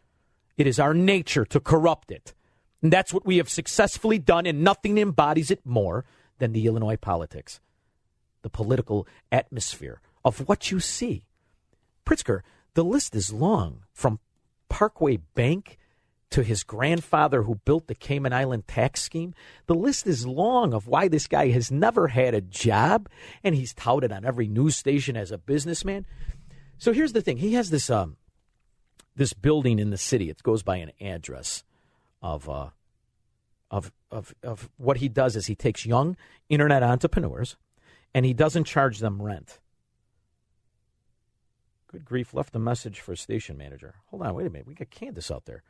It 0.57 0.67
is 0.67 0.79
our 0.79 0.95
nature 0.95 1.45
to 1.47 1.61
corrupt 1.61 2.11
it. 2.11 2.35
And 2.83 2.93
that's 2.93 3.13
what 3.13 3.25
we 3.25 3.37
have 3.39 3.49
successfully 3.49 4.19
done, 4.19 4.45
and 4.45 4.63
nothing 4.63 4.99
embodies 4.99 5.51
it 5.51 5.65
more 5.65 6.05
than 6.39 6.53
the 6.53 6.67
Illinois 6.67 6.97
politics, 6.97 7.61
the 8.43 8.51
political 8.51 9.07
atmosphere 9.31 10.01
of 10.25 10.49
what 10.49 10.71
you 10.71 10.81
see. 10.81 11.25
Pritzker, 12.05 12.41
the 12.75 12.85
list 12.85 13.15
is 13.15 13.33
long 13.33 13.85
from 13.93 14.19
Parkway 14.69 15.19
Bank 15.35 15.79
to 16.33 16.43
his 16.43 16.65
grandfather 16.65 17.43
who 17.43 17.57
built 17.57 17.87
the 17.87 17.95
Cayman 17.95 18.33
Island 18.33 18.67
tax 18.67 19.03
scheme. 19.03 19.35
The 19.67 19.75
list 19.75 20.07
is 20.07 20.27
long 20.27 20.73
of 20.73 20.89
why 20.89 21.09
this 21.09 21.29
guy 21.29 21.49
has 21.49 21.71
never 21.71 22.09
had 22.09 22.35
a 22.35 22.41
job 22.41 23.09
and 23.45 23.55
he's 23.55 23.75
touted 23.75 24.11
on 24.11 24.25
every 24.25 24.49
news 24.49 24.77
station 24.77 25.17
as 25.17 25.31
a 25.31 25.39
businessman. 25.39 26.07
So 26.79 26.93
here's 26.93 27.13
the 27.13 27.21
thing. 27.21 27.37
He 27.37 27.55
has 27.55 27.71
this 27.71 27.91
um 27.91 28.17
this 29.15 29.35
building 29.35 29.79
in 29.79 29.91
the 29.91 29.99
city. 29.99 30.31
It 30.31 30.43
goes 30.43 30.63
by 30.63 30.79
an 30.79 30.93
address 31.01 31.65
of 32.23 32.49
uh 32.49 32.71
of 33.71 33.93
of 34.11 34.35
of 34.43 34.71
what 34.79 34.97
he 34.99 35.09
does 35.09 35.37
is 35.37 35.47
he 35.47 35.55
takes 35.55 35.85
young 35.85 36.17
internet 36.49 36.83
entrepreneurs 36.83 37.57
and 38.15 38.25
he 38.25 38.33
doesn't 38.33 38.65
charge 38.65 39.01
them 39.01 39.21
rent. 39.21 39.59
Good 41.89 42.07
grief, 42.07 42.33
left 42.33 42.57
a 42.57 42.59
message 42.59 43.01
for 43.01 43.15
station 43.17 43.59
manager. 43.59 43.97
Hold 44.07 44.23
on, 44.23 44.35
wait 44.35 44.47
a 44.47 44.51
minute. 44.51 44.67
We 44.67 44.75
got 44.75 44.89
Candace 44.89 45.31
out 45.31 45.45
there 45.45 45.63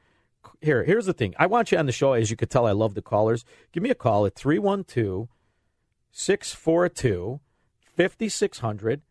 here, 0.61 0.85
here's 0.85 1.07
the 1.07 1.13
thing. 1.13 1.35
I 1.39 1.47
want 1.47 1.73
you 1.73 1.79
on 1.79 1.87
the 1.87 1.93
show. 1.93 2.13
As 2.13 2.31
you 2.31 2.37
could 2.37 2.51
tell, 2.51 2.67
I 2.67 2.73
love 2.73 2.95
the 2.95 3.03
callers. 3.03 3.45
Give 3.73 3.83
me 3.83 3.91
a 3.91 3.95
call 3.95 4.27
at 4.27 4.35
312 4.35 5.29
642 6.13 7.41
5600. 7.97 9.03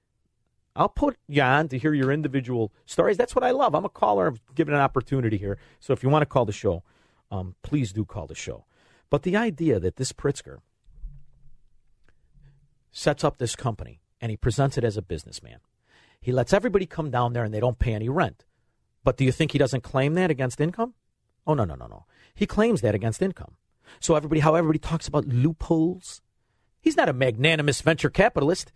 I'll 0.76 0.90
put 0.90 1.18
you 1.28 1.42
on 1.42 1.68
to 1.70 1.78
hear 1.78 1.94
your 1.94 2.12
individual 2.12 2.72
stories. 2.86 3.18
That's 3.18 3.36
what 3.36 3.44
I 3.44 3.52
love. 3.52 3.76
I'm 3.76 3.86
a 3.86 3.90
caller. 3.90 4.28
I'm 4.28 4.40
given 4.56 4.74
an 4.74 4.80
opportunity 4.80 5.38
here. 5.38 5.58
So 5.80 5.94
if 5.94 6.02
you 6.02 6.10
want 6.10 6.22
to 6.22 6.28
call 6.28 6.46
the 6.46 6.54
show, 6.54 6.84
um, 7.30 7.56
please 7.62 7.92
do 7.92 8.06
call 8.06 8.28
the 8.28 8.36
show. 8.36 8.66
But 9.10 9.24
the 9.24 9.36
idea 9.36 9.80
that 9.80 9.98
this 9.98 10.14
Pritzker 10.14 10.60
sets 12.92 13.24
up 13.24 13.38
this 13.38 13.56
company 13.56 14.02
and 14.22 14.30
he 14.30 14.38
presents 14.38 14.78
it 14.78 14.84
as 14.84 14.96
a 14.96 15.02
businessman, 15.02 15.60
he 16.22 16.32
lets 16.32 16.54
everybody 16.54 16.86
come 16.86 17.12
down 17.12 17.34
there 17.34 17.44
and 17.44 17.54
they 17.54 17.60
don't 17.60 17.80
pay 17.80 17.94
any 17.94 18.08
rent. 18.08 18.46
But 19.04 19.18
do 19.18 19.26
you 19.26 19.32
think 19.32 19.52
he 19.52 19.58
doesn't 19.58 19.82
claim 19.82 20.14
that 20.14 20.32
against 20.32 20.62
income? 20.62 20.94
Oh, 21.46 21.54
no, 21.54 21.66
no, 21.66 21.76
no, 21.76 21.88
no. 21.88 22.06
He 22.36 22.46
claims 22.46 22.82
that 22.82 22.96
against 22.96 23.22
income. 23.22 23.56
So 24.00 24.16
everybody, 24.16 24.42
how 24.42 24.56
everybody 24.56 24.80
talks 24.80 25.08
about 25.08 25.28
loopholes. 25.28 26.22
He's 26.82 26.98
not 26.98 27.10
a 27.10 27.14
magnanimous 27.14 27.82
venture 27.82 28.10
capitalist. 28.10 28.72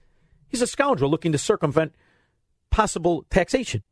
He's 0.47 0.61
a 0.61 0.67
scoundrel 0.67 1.09
looking 1.09 1.31
to 1.31 1.37
circumvent 1.37 1.93
possible 2.69 3.25
taxation. 3.29 3.83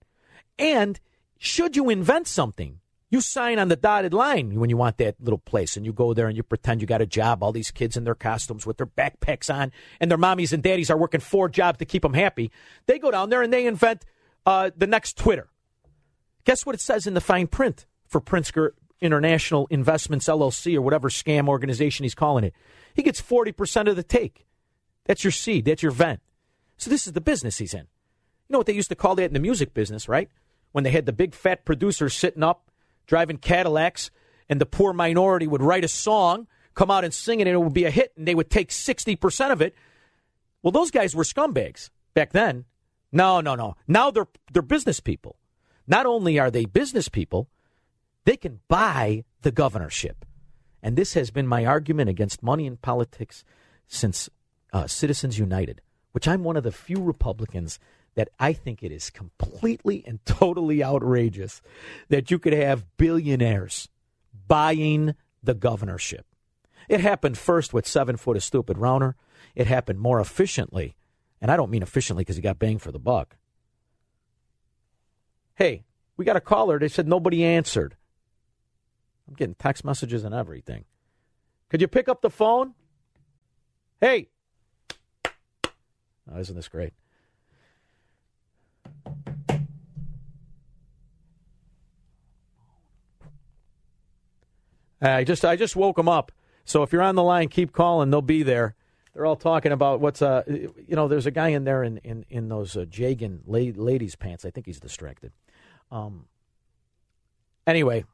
And 0.59 0.99
should 1.37 1.75
you 1.75 1.89
invent 1.89 2.27
something, 2.27 2.79
you 3.09 3.21
sign 3.21 3.59
on 3.59 3.67
the 3.67 3.75
dotted 3.75 4.13
line 4.13 4.59
when 4.59 4.69
you 4.69 4.77
want 4.77 4.97
that 4.97 5.15
little 5.19 5.37
place 5.37 5.77
and 5.77 5.85
you 5.85 5.93
go 5.93 6.13
there 6.13 6.27
and 6.27 6.35
you 6.35 6.43
pretend 6.43 6.81
you 6.81 6.87
got 6.87 7.01
a 7.01 7.05
job. 7.05 7.43
All 7.43 7.51
these 7.51 7.71
kids 7.71 7.95
in 7.95 8.03
their 8.03 8.15
costumes 8.15 8.65
with 8.65 8.77
their 8.77 8.87
backpacks 8.87 9.53
on 9.53 9.71
and 9.99 10.09
their 10.09 10.17
mommies 10.17 10.51
and 10.51 10.63
daddies 10.63 10.89
are 10.89 10.97
working 10.97 11.21
four 11.21 11.47
jobs 11.47 11.77
to 11.79 11.85
keep 11.85 12.01
them 12.01 12.13
happy. 12.13 12.51
They 12.87 12.99
go 12.99 13.11
down 13.11 13.29
there 13.29 13.41
and 13.41 13.53
they 13.53 13.65
invent 13.65 14.03
uh, 14.45 14.71
the 14.75 14.87
next 14.87 15.17
Twitter. 15.17 15.47
Guess 16.45 16.65
what 16.65 16.75
it 16.75 16.81
says 16.81 17.07
in 17.07 17.13
the 17.13 17.21
fine 17.21 17.47
print? 17.47 17.85
For 18.13 18.21
Pritzker 18.21 18.69
International 19.01 19.67
Investments 19.71 20.27
LLC 20.27 20.75
or 20.75 20.81
whatever 20.81 21.09
scam 21.09 21.49
organization 21.49 22.03
he's 22.03 22.13
calling 22.13 22.43
it. 22.43 22.53
He 22.93 23.01
gets 23.01 23.19
40% 23.19 23.89
of 23.89 23.95
the 23.95 24.03
take. 24.03 24.45
That's 25.05 25.23
your 25.23 25.31
seed, 25.31 25.65
that's 25.65 25.81
your 25.81 25.91
vent. 25.91 26.21
So 26.77 26.89
this 26.89 27.07
is 27.07 27.13
the 27.13 27.21
business 27.21 27.57
he's 27.57 27.73
in. 27.73 27.81
You 27.81 28.53
know 28.53 28.59
what 28.59 28.67
they 28.67 28.73
used 28.73 28.89
to 28.89 28.95
call 28.95 29.15
that 29.15 29.25
in 29.25 29.33
the 29.33 29.39
music 29.39 29.73
business, 29.73 30.07
right? 30.07 30.29
When 30.73 30.83
they 30.83 30.91
had 30.91 31.07
the 31.07 31.11
big 31.11 31.33
fat 31.33 31.65
producers 31.65 32.13
sitting 32.13 32.43
up 32.43 32.71
driving 33.07 33.37
Cadillacs 33.37 34.11
and 34.47 34.61
the 34.61 34.65
poor 34.65 34.93
minority 34.93 35.47
would 35.47 35.63
write 35.63 35.83
a 35.83 35.89
song, 35.89 36.47
come 36.75 36.91
out 36.91 37.03
and 37.03 37.13
sing 37.13 37.39
it, 37.39 37.47
and 37.47 37.55
it 37.55 37.61
would 37.61 37.73
be 37.73 37.85
a 37.85 37.91
hit, 37.91 38.13
and 38.15 38.27
they 38.27 38.35
would 38.35 38.51
take 38.51 38.69
60% 38.69 39.51
of 39.51 39.61
it. 39.61 39.75
Well, 40.61 40.71
those 40.71 40.91
guys 40.91 41.15
were 41.15 41.23
scumbags 41.23 41.89
back 42.13 42.31
then. 42.31 42.65
No, 43.11 43.41
no, 43.41 43.55
no. 43.55 43.75
Now 43.87 44.11
they're, 44.11 44.27
they're 44.51 44.61
business 44.61 44.99
people. 44.99 45.37
Not 45.87 46.05
only 46.05 46.39
are 46.39 46.51
they 46.51 46.65
business 46.65 47.09
people, 47.09 47.49
they 48.25 48.37
can 48.37 48.59
buy 48.67 49.23
the 49.41 49.51
governorship. 49.51 50.25
And 50.81 50.97
this 50.97 51.13
has 51.13 51.31
been 51.31 51.47
my 51.47 51.65
argument 51.65 52.09
against 52.09 52.43
money 52.43 52.65
in 52.65 52.77
politics 52.77 53.43
since 53.87 54.29
uh, 54.73 54.87
Citizens 54.87 55.39
United, 55.39 55.81
which 56.11 56.27
I'm 56.27 56.43
one 56.43 56.57
of 56.57 56.63
the 56.63 56.71
few 56.71 57.01
Republicans 57.01 57.79
that 58.15 58.29
I 58.39 58.53
think 58.53 58.83
it 58.83 58.91
is 58.91 59.09
completely 59.09 60.03
and 60.05 60.23
totally 60.25 60.83
outrageous 60.83 61.61
that 62.09 62.29
you 62.29 62.37
could 62.37 62.53
have 62.53 62.85
billionaires 62.97 63.89
buying 64.47 65.15
the 65.41 65.53
governorship. 65.53 66.25
It 66.89 66.99
happened 66.99 67.37
first 67.37 67.73
with 67.73 67.87
seven 67.87 68.17
foot 68.17 68.37
of 68.37 68.43
stupid 68.43 68.77
Rauner. 68.77 69.13
It 69.55 69.67
happened 69.67 69.99
more 69.99 70.19
efficiently, 70.19 70.95
and 71.41 71.49
I 71.49 71.57
don't 71.57 71.71
mean 71.71 71.83
efficiently 71.83 72.21
because 72.21 72.35
he 72.35 72.41
got 72.41 72.59
bang 72.59 72.77
for 72.77 72.91
the 72.91 72.99
buck. 72.99 73.37
Hey, 75.55 75.85
we 76.17 76.25
got 76.25 76.35
a 76.35 76.41
caller. 76.41 76.79
They 76.79 76.87
said 76.87 77.07
nobody 77.07 77.43
answered. 77.43 77.95
I'm 79.33 79.37
getting 79.37 79.55
text 79.55 79.83
messages 79.83 80.23
and 80.23 80.35
everything. 80.35 80.85
Could 81.69 81.81
you 81.81 81.87
pick 81.87 82.07
up 82.07 82.21
the 82.21 82.29
phone? 82.29 82.75
Hey. 83.99 84.29
Oh, 86.31 86.37
isn't 86.37 86.55
this 86.55 86.67
great? 86.67 86.93
I 95.01 95.23
just 95.23 95.43
I 95.43 95.55
just 95.55 95.75
woke 95.75 95.95
them 95.95 96.07
up. 96.07 96.31
So 96.63 96.83
if 96.83 96.93
you're 96.93 97.01
on 97.01 97.15
the 97.15 97.23
line, 97.23 97.49
keep 97.49 97.73
calling. 97.73 98.11
They'll 98.11 98.21
be 98.21 98.43
there. 98.43 98.75
They're 99.13 99.25
all 99.25 99.35
talking 99.35 99.71
about 99.71 99.99
what's 99.99 100.21
uh 100.21 100.43
you 100.47 100.95
know 100.95 101.07
there's 101.07 101.25
a 101.25 101.31
guy 101.31 101.49
in 101.49 101.63
there 101.63 101.83
in 101.83 101.97
in 101.97 102.23
in 102.29 102.49
those 102.49 102.77
uh, 102.77 102.81
Jagan 102.81 103.39
ladies 103.47 104.15
pants. 104.15 104.45
I 104.45 104.51
think 104.51 104.67
he's 104.67 104.79
distracted. 104.79 105.31
Um. 105.91 106.27
Anyway, 107.65 108.05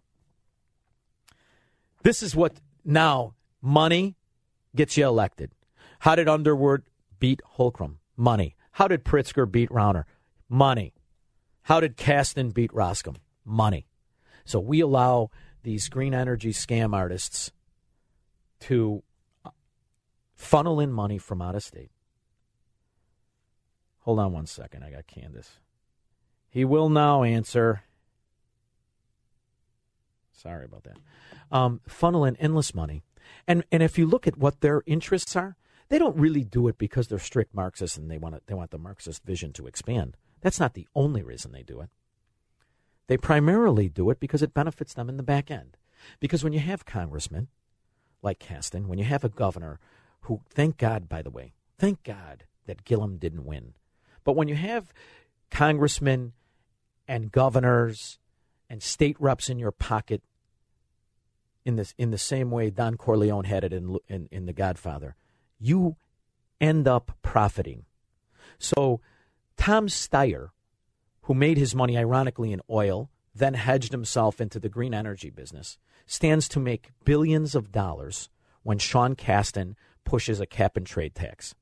this 2.04 2.24
is 2.24 2.36
what 2.36 2.60
now 2.84 3.36
money 3.62 4.16
gets 4.76 4.98
you 4.98 5.06
elected. 5.06 5.52
How 6.00 6.16
did 6.16 6.30
Underwood 6.30 6.84
beat 7.20 7.42
Holcomb? 7.46 8.00
Money. 8.16 8.56
How 8.72 8.88
did 8.88 9.04
Pritzker 9.04 9.50
beat 9.50 9.70
Rauner? 9.70 10.06
Money. 10.48 10.94
How 11.64 11.80
did 11.80 11.98
Casten 11.98 12.54
beat 12.54 12.72
Roskam? 12.72 13.18
Money. 13.46 13.88
So 14.46 14.60
we 14.60 14.80
allow 14.80 15.30
these 15.64 15.90
green 15.90 16.14
energy 16.14 16.54
scam 16.54 16.96
artists 16.96 17.52
to 18.62 19.04
uh, 19.46 19.52
funnel 20.36 20.80
in 20.80 20.92
money 20.92 21.18
from 21.18 21.42
out 21.42 21.56
of 21.56 21.64
state. 21.64 21.92
Hold 24.00 24.20
on 24.20 24.32
one 24.32 24.46
second. 24.46 24.84
I 24.84 24.92
got 24.92 25.08
Candace. 25.08 25.60
He 26.50 26.66
will 26.66 26.90
now 26.90 27.24
answer. 27.24 27.84
Sorry 30.40 30.66
about 30.66 30.84
that 30.84 30.98
um, 31.52 31.82
funnel 31.88 32.26
in 32.26 32.36
endless 32.38 32.74
money. 32.74 33.04
And 33.48 33.64
and 33.72 33.84
if 33.84 33.98
you 33.98 34.06
look 34.06 34.28
at 34.28 34.38
what 34.38 34.62
their 34.62 34.84
interests 34.86 35.36
are, 35.36 35.56
they 35.90 36.00
don't 36.00 36.18
really 36.18 36.44
do 36.44 36.68
it 36.68 36.78
because 36.78 37.08
they're 37.08 37.20
strict 37.20 37.54
Marxists 37.54 37.98
and 37.98 38.10
they 38.10 38.18
want 38.18 38.36
it, 38.36 38.44
they 38.48 38.54
want 38.54 38.72
the 38.72 38.78
Marxist 38.78 39.24
vision 39.24 39.54
to 39.54 39.68
expand. 39.68 40.16
That's 40.42 40.60
not 40.60 40.74
the 40.74 40.88
only 40.96 41.22
reason 41.22 41.52
they 41.52 41.64
do 41.64 41.82
it. 41.82 41.90
They 43.08 43.18
primarily 43.18 43.90
do 43.90 44.10
it 44.10 44.20
because 44.20 44.44
it 44.44 44.54
benefits 44.54 44.94
them 44.94 45.10
in 45.10 45.18
the 45.18 45.24
back 45.24 45.50
end. 45.50 45.78
Because 46.20 46.44
when 46.44 46.54
you 46.54 46.60
have 46.60 46.86
congressmen 46.86 47.48
like 48.22 48.40
Casten, 48.40 48.86
when 48.86 49.00
you 49.00 49.06
have 49.06 49.24
a 49.24 49.30
governor 49.30 49.80
who, 50.22 50.42
thank 50.50 50.78
God, 50.78 51.10
by 51.10 51.22
the 51.22 51.32
way, 51.32 51.54
thank 51.78 52.04
God 52.04 52.46
that 52.68 52.86
Gillum 52.86 53.18
didn't 53.18 53.46
win. 53.46 53.74
But 54.24 54.36
when 54.36 54.48
you 54.48 54.56
have 54.56 54.94
congressmen 55.50 56.34
and 57.08 57.32
governors 57.32 58.20
and 58.70 58.84
state 58.84 59.18
reps 59.20 59.50
in 59.50 59.58
your 59.58 59.72
pocket 59.72 60.22
in 61.66 61.76
this 61.76 61.94
in 61.98 62.12
the 62.12 62.18
same 62.18 62.52
way 62.52 62.70
Don 62.70 62.96
Corleone 62.96 63.46
had 63.46 63.64
it 63.64 63.74
in 63.74 63.98
in, 64.08 64.28
in 64.32 64.46
The 64.46 64.54
Godfather, 64.54 65.16
you 65.60 65.96
end 66.60 66.88
up 66.88 67.18
profiting. 67.22 67.86
So 68.58 69.02
Tom 69.58 69.88
Steyer, 69.88 70.50
who 71.24 71.34
made 71.34 71.58
his 71.58 71.76
money 71.76 71.98
ironically 71.98 72.52
in 72.52 72.62
oil, 72.70 73.10
then 73.34 73.54
hedged 73.54 73.92
himself 73.92 74.42
into 74.42 74.60
the 74.60 74.70
green 74.70 74.94
energy 74.94 75.30
business, 75.30 75.78
stands 76.06 76.48
to 76.50 76.60
make 76.60 76.92
billions 77.06 77.56
of 77.56 77.72
dollars 77.72 78.30
when 78.64 78.78
Sean 78.78 79.16
Casten 79.16 79.76
pushes 80.04 80.40
a 80.40 80.46
cap 80.46 80.76
and 80.76 80.86
trade 80.86 81.16
tax 81.16 81.56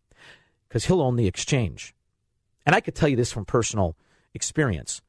because 0.67 0.85
he'll 0.85 1.01
own 1.01 1.15
the 1.15 1.27
exchange. 1.27 1.93
And 2.65 2.75
I 2.75 2.81
could 2.81 2.95
tell 2.95 3.09
you 3.09 3.15
this 3.15 3.31
from 3.31 3.45
personal 3.45 3.95
experience 4.33 5.01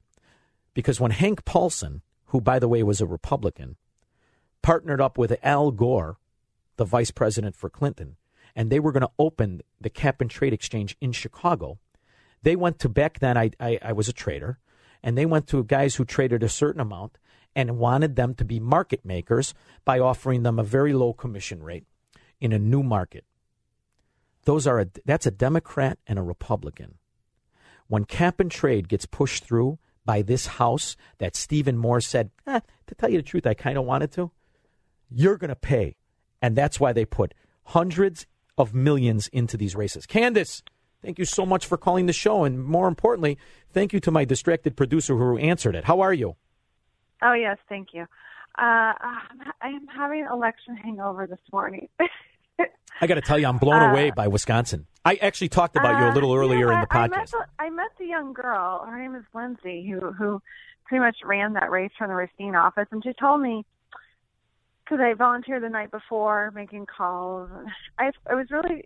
because 0.75 1.01
when 1.01 1.11
Hank 1.11 1.45
Paulson, 1.45 2.03
who 2.27 2.41
by 2.41 2.59
the 2.59 2.69
way 2.69 2.83
was 2.83 3.01
a 3.01 3.07
Republican, 3.07 3.77
partnered 4.63 5.01
up 5.01 5.19
with 5.19 5.39
Al 5.43 5.71
Gore, 5.71 6.19
the 6.77 6.85
vice 6.85 7.11
president 7.11 7.57
for 7.57 7.71
Clinton, 7.71 8.17
and 8.55 8.71
they 8.71 8.81
were 8.81 8.93
going 8.93 9.03
to 9.03 9.11
open 9.19 9.63
the 9.81 9.91
cap 9.91 10.21
and 10.21 10.31
trade 10.31 10.53
exchange 10.53 10.97
in 11.01 11.13
Chicago. 11.13 11.79
They 12.43 12.57
went 12.57 12.79
to 12.81 12.89
back 12.89 13.19
then, 13.19 13.37
I, 13.37 13.51
I, 13.61 13.79
I 13.83 13.93
was 13.93 14.09
a 14.09 14.13
trader, 14.13 14.59
and 15.03 15.17
they 15.17 15.27
went 15.27 15.47
to 15.49 15.63
guys 15.65 15.97
who 15.97 16.05
traded 16.05 16.43
a 16.43 16.49
certain 16.49 16.81
amount 16.81 17.19
and 17.55 17.79
wanted 17.79 18.17
them 18.17 18.35
to 18.35 18.45
be 18.45 18.61
market 18.61 19.05
makers 19.05 19.55
by 19.85 19.99
offering 19.99 20.43
them 20.43 20.59
a 20.59 20.65
very 20.65 20.93
low 20.93 21.13
commission 21.13 21.63
rate 21.63 21.85
in 22.41 22.53
a 22.53 22.59
new 22.59 22.83
market. 22.83 23.25
Those 24.45 24.67
are 24.67 24.81
a, 24.81 24.87
that's 25.05 25.27
a 25.27 25.31
Democrat 25.31 25.99
and 26.07 26.19
a 26.19 26.23
Republican. 26.23 26.95
When 27.89 28.05
cap 28.05 28.39
and 28.39 28.51
trade 28.51 28.89
gets 28.89 29.07
pushed 29.07 29.45
through 29.45 29.79
by 30.05 30.23
this 30.23 30.47
House 30.47 30.97
that 31.19 31.37
Stephen 31.37 31.77
Moore 31.77 32.01
said, 32.01 32.31
eh, 32.47 32.61
to 32.87 32.95
tell 32.95 33.11
you 33.11 33.19
the 33.19 33.23
truth, 33.23 33.47
I 33.47 33.55
kind 33.55 33.77
of 33.77 33.85
wanted 33.85 34.13
to, 34.13 34.31
you're 35.11 35.37
going 35.37 35.49
to 35.51 35.57
pay. 35.57 35.97
And 36.41 36.55
that's 36.57 36.79
why 36.79 36.93
they 36.93 37.05
put 37.05 37.35
hundreds 37.65 38.27
of 38.57 38.75
millions 38.75 39.29
into 39.29 39.57
these 39.57 39.75
races. 39.77 40.07
Candace, 40.07 40.63
thank 41.03 41.19
you 41.19 41.25
so 41.25 41.45
much 41.47 41.67
for 41.67 41.77
calling 41.77 42.07
the 42.07 42.13
show. 42.13 42.45
And 42.45 42.63
more 42.65 42.89
importantly, 42.89 43.39
thank 43.73 43.93
you 43.93 44.01
to 44.01 44.11
my 44.11 44.25
distracted 44.25 44.77
producer 44.77 45.17
who 45.17 45.37
answered 45.39 45.75
it. 45.75 45.85
How 45.85 46.01
are 46.01 46.13
you? 46.13 46.37
Oh, 47.23 47.33
yes, 47.33 47.59
thank 47.69 47.89
you. 47.93 48.03
Uh, 48.59 48.93
I 48.99 49.23
am 49.65 49.87
having 49.87 50.27
election 50.31 50.77
hangover 50.77 51.27
this 51.27 51.39
morning. 51.53 51.89
I 53.01 53.07
got 53.07 53.15
to 53.15 53.21
tell 53.21 53.39
you, 53.39 53.47
I'm 53.47 53.59
blown 53.59 53.83
Uh, 53.83 53.91
away 53.91 54.11
by 54.11 54.27
Wisconsin. 54.27 54.87
I 55.05 55.15
actually 55.23 55.49
talked 55.51 55.77
about 55.77 56.01
you 56.01 56.11
a 56.11 56.15
little 56.15 56.33
Uh, 56.33 56.37
earlier 56.37 56.67
know 56.67 56.75
in 56.75 56.81
the 56.81 56.87
what? 56.91 56.97
I 56.97 57.07
met 57.09 57.19
podcast. 57.21 57.31
the, 57.31 57.47
I 57.61 57.71
met 57.71 57.91
the 57.99 58.07
young 58.07 58.33
girl. 58.33 58.85
Her 58.85 58.99
name 58.99 59.15
is 59.15 59.23
Lindsay, 59.33 59.89
who 59.89 60.13
who 60.13 60.43
pretty 60.87 61.01
much 61.05 61.17
ran 61.25 61.53
that 61.53 61.71
race 61.71 61.93
from 61.97 62.09
the 62.09 62.15
Racine 62.17 62.57
office, 62.57 62.87
and 62.91 63.03
she 63.05 63.13
told 63.21 63.41
me 63.41 63.65
because 64.89 65.03
I 65.03 65.15
volunteered 65.15 65.63
the 65.63 65.69
night 65.69 65.91
before, 65.91 66.51
making 66.55 66.87
calls. 66.87 67.51
I 67.99 68.11
I 68.29 68.35
was 68.35 68.47
really 68.51 68.85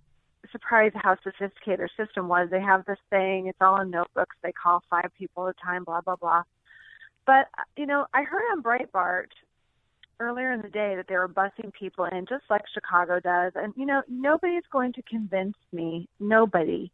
surprised 0.51 0.95
how 1.01 1.17
sophisticated 1.23 1.81
their 1.81 2.07
system 2.07 2.29
was. 2.29 2.49
They 2.51 2.61
have 2.61 2.85
this 2.87 2.99
thing; 3.11 3.47
it's 3.47 3.59
all 3.61 3.81
in 3.81 3.91
notebooks. 3.91 4.37
They 4.43 4.53
call 4.53 4.83
five 4.91 5.11
people 5.19 5.49
at 5.49 5.55
a 5.61 5.65
time, 5.65 5.85
blah 5.85 6.01
blah 6.01 6.17
blah. 6.17 6.43
But 7.27 7.47
you 7.77 7.87
know, 7.87 8.07
I 8.13 8.23
heard 8.23 8.43
on 8.53 8.63
Breitbart 8.63 9.29
earlier 10.21 10.53
in 10.53 10.63
the 10.63 10.69
day 10.69 10.95
that 10.97 11.07
they 11.09 11.17
were 11.17 11.29
busing 11.29 11.73
people 11.73 12.05
in 12.05 12.27
just 12.29 12.45
like 12.51 12.63
Chicago 12.73 13.21
does. 13.21 13.53
And 13.55 13.73
you 13.77 13.87
know, 13.87 14.03
nobody's 14.09 14.67
going 14.73 14.93
to 14.95 15.03
convince 15.03 15.57
me, 15.73 16.09
nobody. 16.21 16.91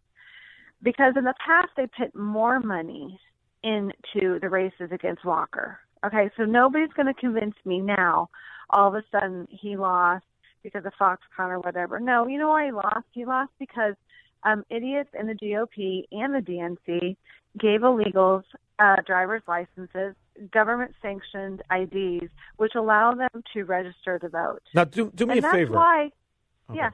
Because 0.83 1.15
in 1.17 1.25
the 1.25 1.35
past 1.45 1.71
they 1.77 1.87
put 1.87 2.15
more 2.15 2.61
money 2.61 3.19
into 3.65 4.39
the 4.41 4.49
races 4.49 4.91
against 4.93 5.25
Walker. 5.25 5.79
Okay, 6.07 6.31
so 6.37 6.45
nobody's 6.45 6.93
going 6.95 7.13
to 7.13 7.21
convince 7.21 7.57
me 7.65 7.81
now 7.81 8.29
all 8.71 8.89
of 8.89 8.95
a 8.95 9.05
sudden 9.11 9.47
he 9.51 9.77
lost 9.77 10.25
because 10.63 10.85
of 10.85 10.93
Foxconn 11.01 11.51
or 11.51 11.61
whatever. 11.61 12.01
No, 12.01 12.27
you 12.27 12.39
know 12.39 12.49
why 12.49 12.67
he 12.67 12.73
lost? 12.73 13.07
He 13.13 13.25
lost 13.25 13.51
because 13.59 13.95
um, 14.43 14.65
idiots 14.71 15.11
in 15.19 15.27
the 15.27 15.35
GOP 15.35 16.05
and 16.13 16.35
the 16.35 16.41
DNC 16.41 17.17
gave 17.59 17.81
illegals 17.81 18.45
uh, 18.79 18.97
driver's 19.07 19.43
licenses, 19.49 20.15
government 20.53 20.95
sanctioned 21.03 21.63
IDs, 21.75 22.31
which 22.57 22.75
allow 22.75 23.15
them 23.15 23.43
to 23.53 23.65
register 23.65 24.19
to 24.19 24.29
vote. 24.29 24.63
Now, 24.75 24.85
do, 24.85 25.11
do 25.15 25.27
me 25.27 25.33
and 25.33 25.39
a 25.39 25.43
that's 25.43 25.55
favor. 25.55 25.75
Why, 25.75 26.11
yeah. 26.73 26.91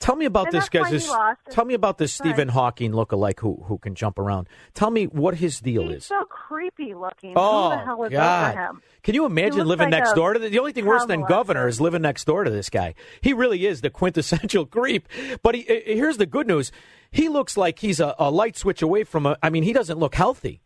Tell 0.00 0.14
me 0.14 0.26
about 0.26 0.46
And 0.46 0.54
this 0.54 0.68
guy. 0.68 0.88
This, 0.90 1.12
tell 1.50 1.64
me 1.64 1.74
about 1.74 1.98
this 1.98 2.12
Sorry. 2.12 2.30
Stephen 2.30 2.48
Hawking 2.48 2.92
lookalike 2.92 3.40
who 3.40 3.64
who 3.66 3.78
can 3.78 3.94
jump 3.96 4.18
around. 4.18 4.48
Tell 4.72 4.90
me 4.92 5.06
what 5.06 5.34
his 5.34 5.60
deal 5.60 5.88
He's 5.88 5.96
is. 5.98 6.04
so 6.06 6.22
creepy 6.24 6.94
looking. 6.94 7.32
Oh 7.36 7.70
Who 7.70 7.76
the 7.76 7.84
hell 7.84 8.04
is 8.04 8.10
God! 8.12 8.52
over 8.54 8.60
him? 8.62 8.82
Can 9.02 9.14
you 9.16 9.24
imagine 9.26 9.66
living 9.66 9.90
like 9.90 10.00
next 10.02 10.12
door 10.14 10.34
to 10.34 10.38
the, 10.38 10.48
the 10.50 10.58
only 10.60 10.72
thing 10.72 10.86
worse 10.86 11.04
than 11.06 11.22
governor 11.24 11.66
is 11.66 11.80
living 11.80 12.02
next 12.02 12.26
door 12.26 12.44
to 12.44 12.50
this 12.50 12.70
guy. 12.70 12.94
He 13.20 13.32
really 13.32 13.66
is 13.66 13.80
the 13.80 13.90
quintessential 13.90 14.66
creep. 14.76 15.08
But 15.42 15.56
he, 15.56 15.62
here's 15.62 16.16
the 16.16 16.26
good 16.26 16.46
news: 16.46 16.70
he 17.10 17.28
looks 17.28 17.56
like 17.56 17.80
he's 17.80 17.98
a, 17.98 18.14
a 18.20 18.30
light 18.30 18.56
switch 18.56 18.82
away 18.82 19.02
from 19.02 19.26
a. 19.26 19.36
I 19.42 19.50
mean, 19.50 19.64
he 19.64 19.72
doesn't 19.72 19.98
look 19.98 20.14
healthy. 20.14 20.62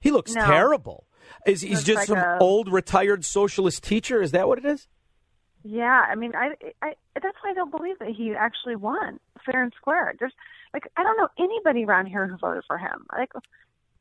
He 0.00 0.10
looks 0.10 0.34
No. 0.34 0.46
terrible. 0.46 1.06
Is 1.46 1.60
he's 1.60 1.84
just 1.84 1.96
like 1.98 2.06
some 2.08 2.18
a- 2.18 2.38
old 2.40 2.72
retired 2.72 3.26
socialist 3.26 3.82
teacher? 3.84 4.22
Is 4.22 4.32
that 4.32 4.48
what 4.48 4.56
it 4.58 4.64
is? 4.64 4.88
Yeah, 5.62 6.06
I 6.08 6.14
mean, 6.14 6.32
I, 6.34 6.54
I 6.82 6.94
that's 7.14 7.36
why 7.42 7.50
I 7.50 7.54
don't 7.54 7.70
believe 7.70 7.98
that 7.98 8.10
he 8.10 8.32
actually 8.34 8.76
won 8.76 9.20
fair 9.44 9.62
and 9.62 9.72
square. 9.76 10.14
There's 10.18 10.32
like 10.72 10.90
I 10.96 11.02
don't 11.02 11.16
know 11.16 11.28
anybody 11.38 11.84
around 11.84 12.06
here 12.06 12.26
who 12.26 12.36
voted 12.38 12.64
for 12.66 12.78
him. 12.78 13.06
Like 13.12 13.30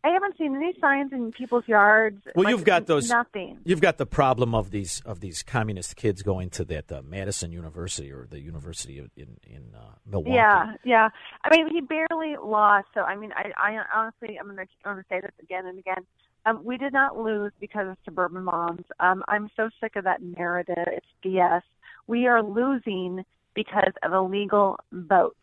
I 0.01 0.09
haven't 0.09 0.37
seen 0.37 0.55
any 0.55 0.73
signs 0.79 1.11
in 1.11 1.33
people's 1.33 1.67
yards. 1.67 2.21
Well, 2.33 2.45
like, 2.45 2.51
you've 2.51 2.63
got 2.63 2.85
those 2.85 3.09
nothing. 3.09 3.59
You've 3.65 3.81
got 3.81 3.97
the 3.97 4.05
problem 4.05 4.55
of 4.55 4.71
these 4.71 5.01
of 5.05 5.19
these 5.19 5.43
communist 5.43 5.97
kids 5.97 6.21
going 6.21 6.51
to 6.51 6.63
that 6.65 6.89
uh, 6.89 7.01
Madison 7.03 7.51
University 7.51 8.11
or 8.11 8.25
the 8.29 8.39
University 8.39 8.99
of, 8.99 9.09
in 9.17 9.37
in 9.43 9.75
uh, 9.75 9.95
Milwaukee. 10.05 10.35
Yeah, 10.35 10.73
yeah. 10.85 11.09
I 11.43 11.53
mean, 11.53 11.67
he 11.69 11.81
barely 11.81 12.37
lost. 12.41 12.87
So 12.93 13.01
I 13.01 13.17
mean, 13.17 13.33
I, 13.33 13.51
I 13.57 13.83
honestly, 13.93 14.39
I'm 14.39 14.47
gonna, 14.47 14.67
I'm 14.85 14.93
gonna 14.93 15.05
say 15.09 15.19
this 15.19 15.33
again 15.41 15.65
and 15.65 15.77
again. 15.77 16.05
Um, 16.45 16.63
we 16.63 16.77
did 16.77 16.93
not 16.93 17.17
lose 17.17 17.51
because 17.59 17.87
of 17.87 17.97
suburban 18.05 18.43
moms. 18.43 18.85
Um, 18.99 19.23
I'm 19.27 19.49
so 19.55 19.69
sick 19.81 19.95
of 19.95 20.05
that 20.05 20.21
narrative. 20.21 20.87
It's 20.87 21.05
BS. 21.23 21.61
We 22.07 22.27
are 22.27 22.41
losing 22.41 23.23
because 23.55 23.93
of 24.03 24.13
illegal 24.13 24.77
votes. 24.91 25.35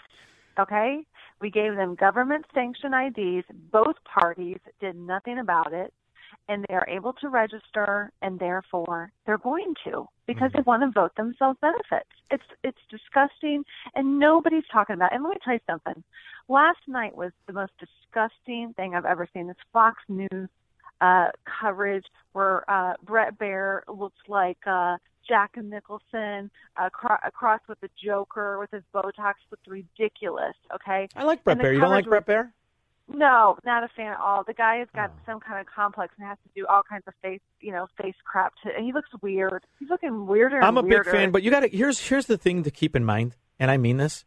Okay, 0.59 1.05
we 1.41 1.51
gave 1.51 1.77
them 1.77 1.95
government 1.95 2.47
sanctioned 2.55 2.95
IDs. 2.95 3.47
Both 3.71 3.97
parties 4.05 4.59
did 4.81 4.97
nothing 4.97 5.39
about 5.39 5.75
it, 5.75 5.93
and 6.49 6.65
they 6.67 6.75
are 6.75 6.89
able 6.89 7.13
to 7.15 7.29
register, 7.29 8.11
and 8.23 8.39
therefore 8.39 9.13
they're 9.27 9.37
going 9.37 9.75
to 9.85 10.09
because 10.27 10.51
they 10.55 10.63
want 10.63 10.83
to 10.83 10.91
vote 10.99 11.15
themselves 11.17 11.59
benefits. 11.61 12.09
It's 12.31 12.43
it's 12.65 12.81
disgusting, 12.91 13.65
and 13.95 14.19
nobody's 14.19 14.67
talking 14.73 14.95
about. 14.95 15.13
It. 15.13 15.17
And 15.17 15.25
let 15.25 15.31
me 15.31 15.37
tell 15.45 15.55
you 15.55 15.61
something. 15.69 16.03
Last 16.49 16.81
night 16.87 17.15
was 17.15 17.33
the 17.47 17.53
most 17.53 17.73
disgusting 17.79 18.73
thing 18.75 18.95
I've 18.95 19.05
ever 19.05 19.29
seen. 19.35 19.49
This 19.49 19.57
Fox 19.73 20.03
News 20.09 20.49
uh, 21.01 21.29
coverage 21.61 22.07
where 22.33 22.69
uh, 22.71 22.95
Bret 23.05 23.39
Baier 23.39 23.81
looks 23.89 24.19
like 24.29 24.59
uh, 24.67 24.97
Jack 25.29 25.57
Nicholson 25.63 26.51
uh, 26.77 26.89
cro- 26.91 27.17
across 27.25 27.61
with 27.69 27.81
the 27.81 27.91
Joker 28.03 28.59
with 28.59 28.71
his 28.71 28.83
Botox 28.95 29.35
looked 29.51 29.67
ridiculous. 29.67 30.55
Okay, 30.75 31.09
I 31.17 31.25
like 31.25 31.43
Brett 31.45 31.59
the 31.59 31.73
You 31.73 31.81
don't 31.81 31.91
like 31.91 32.07
Bret 32.07 32.27
Baier? 32.27 32.51
no, 33.09 33.57
not 33.65 33.85
a 33.85 33.89
fan 33.97 34.13
at 34.13 34.19
all. 34.19 34.43
The 34.45 34.53
guy 34.55 34.77
has 34.79 34.89
Oh. 34.95 34.97
got 34.97 35.13
some 35.25 35.39
kind 35.41 35.61
of 35.61 35.67
complex 35.73 36.13
and 36.19 36.27
has 36.27 36.39
to 36.43 36.49
do 36.61 36.67
all 36.69 36.83
kinds 36.83 37.05
of 37.07 37.15
face, 37.23 37.41
you 37.61 37.71
know, 37.73 37.87
face 38.01 38.15
crap. 38.25 38.53
To, 38.65 38.75
and 38.75 38.85
he 38.85 38.93
looks 38.93 39.11
weird. 39.23 39.65
He's 39.79 39.89
looking 39.91 40.27
weirder. 40.27 40.61
I'm 40.63 40.77
a 40.77 40.81
and 40.81 40.89
big 40.89 41.05
fan, 41.05 41.31
but 41.31 41.43
you 41.43 41.51
got 41.51 41.61
to 41.61 41.69
here's 41.69 42.01
here's 42.09 42.27
the 42.27 42.37
thing 42.39 42.63
to 42.65 42.71
keep 42.71 42.97
in 42.97 43.05
mind, 43.05 43.37
and 43.59 43.71
I 43.71 43.77
mean 43.77 43.97
this. 43.99 44.25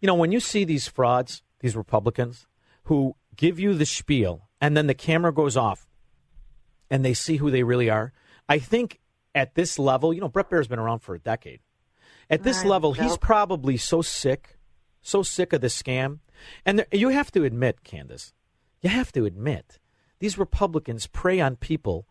You 0.00 0.06
know, 0.08 0.14
when 0.14 0.32
you 0.32 0.40
see 0.40 0.64
these 0.64 0.86
frauds, 0.88 1.42
these 1.60 1.76
Republicans 1.76 2.46
who 2.84 3.14
give 3.36 3.58
you 3.58 3.74
the 3.74 3.86
spiel, 3.86 4.48
and 4.60 4.76
then 4.76 4.86
the 4.88 4.94
camera 4.94 5.32
goes 5.32 5.56
off, 5.56 5.85
and 6.90 7.04
they 7.04 7.14
see 7.14 7.36
who 7.36 7.50
they 7.50 7.62
really 7.62 7.90
are. 7.90 8.12
I 8.48 8.58
think 8.58 9.00
at 9.34 9.54
this 9.54 9.78
level, 9.78 10.12
you 10.12 10.20
know, 10.20 10.28
Bret 10.28 10.48
Baier's 10.48 10.68
been 10.68 10.78
around 10.78 11.00
for 11.00 11.14
a 11.14 11.18
decade. 11.18 11.60
At 12.30 12.42
this 12.42 12.64
I 12.64 12.66
level, 12.68 12.92
he's 12.92 13.16
probably 13.18 13.76
so 13.76 14.02
sick, 14.02 14.58
so 15.02 15.22
sick 15.22 15.52
of 15.52 15.60
the 15.60 15.66
scam. 15.68 16.18
And 16.64 16.78
there, 16.80 16.86
you 16.92 17.10
have 17.10 17.30
to 17.32 17.44
admit, 17.44 17.84
Candace, 17.84 18.32
you 18.82 18.90
have 18.90 19.12
to 19.12 19.24
admit, 19.24 19.78
these 20.18 20.38
Republicans 20.38 21.06
prey 21.06 21.40
on 21.40 21.56
people 21.56 22.06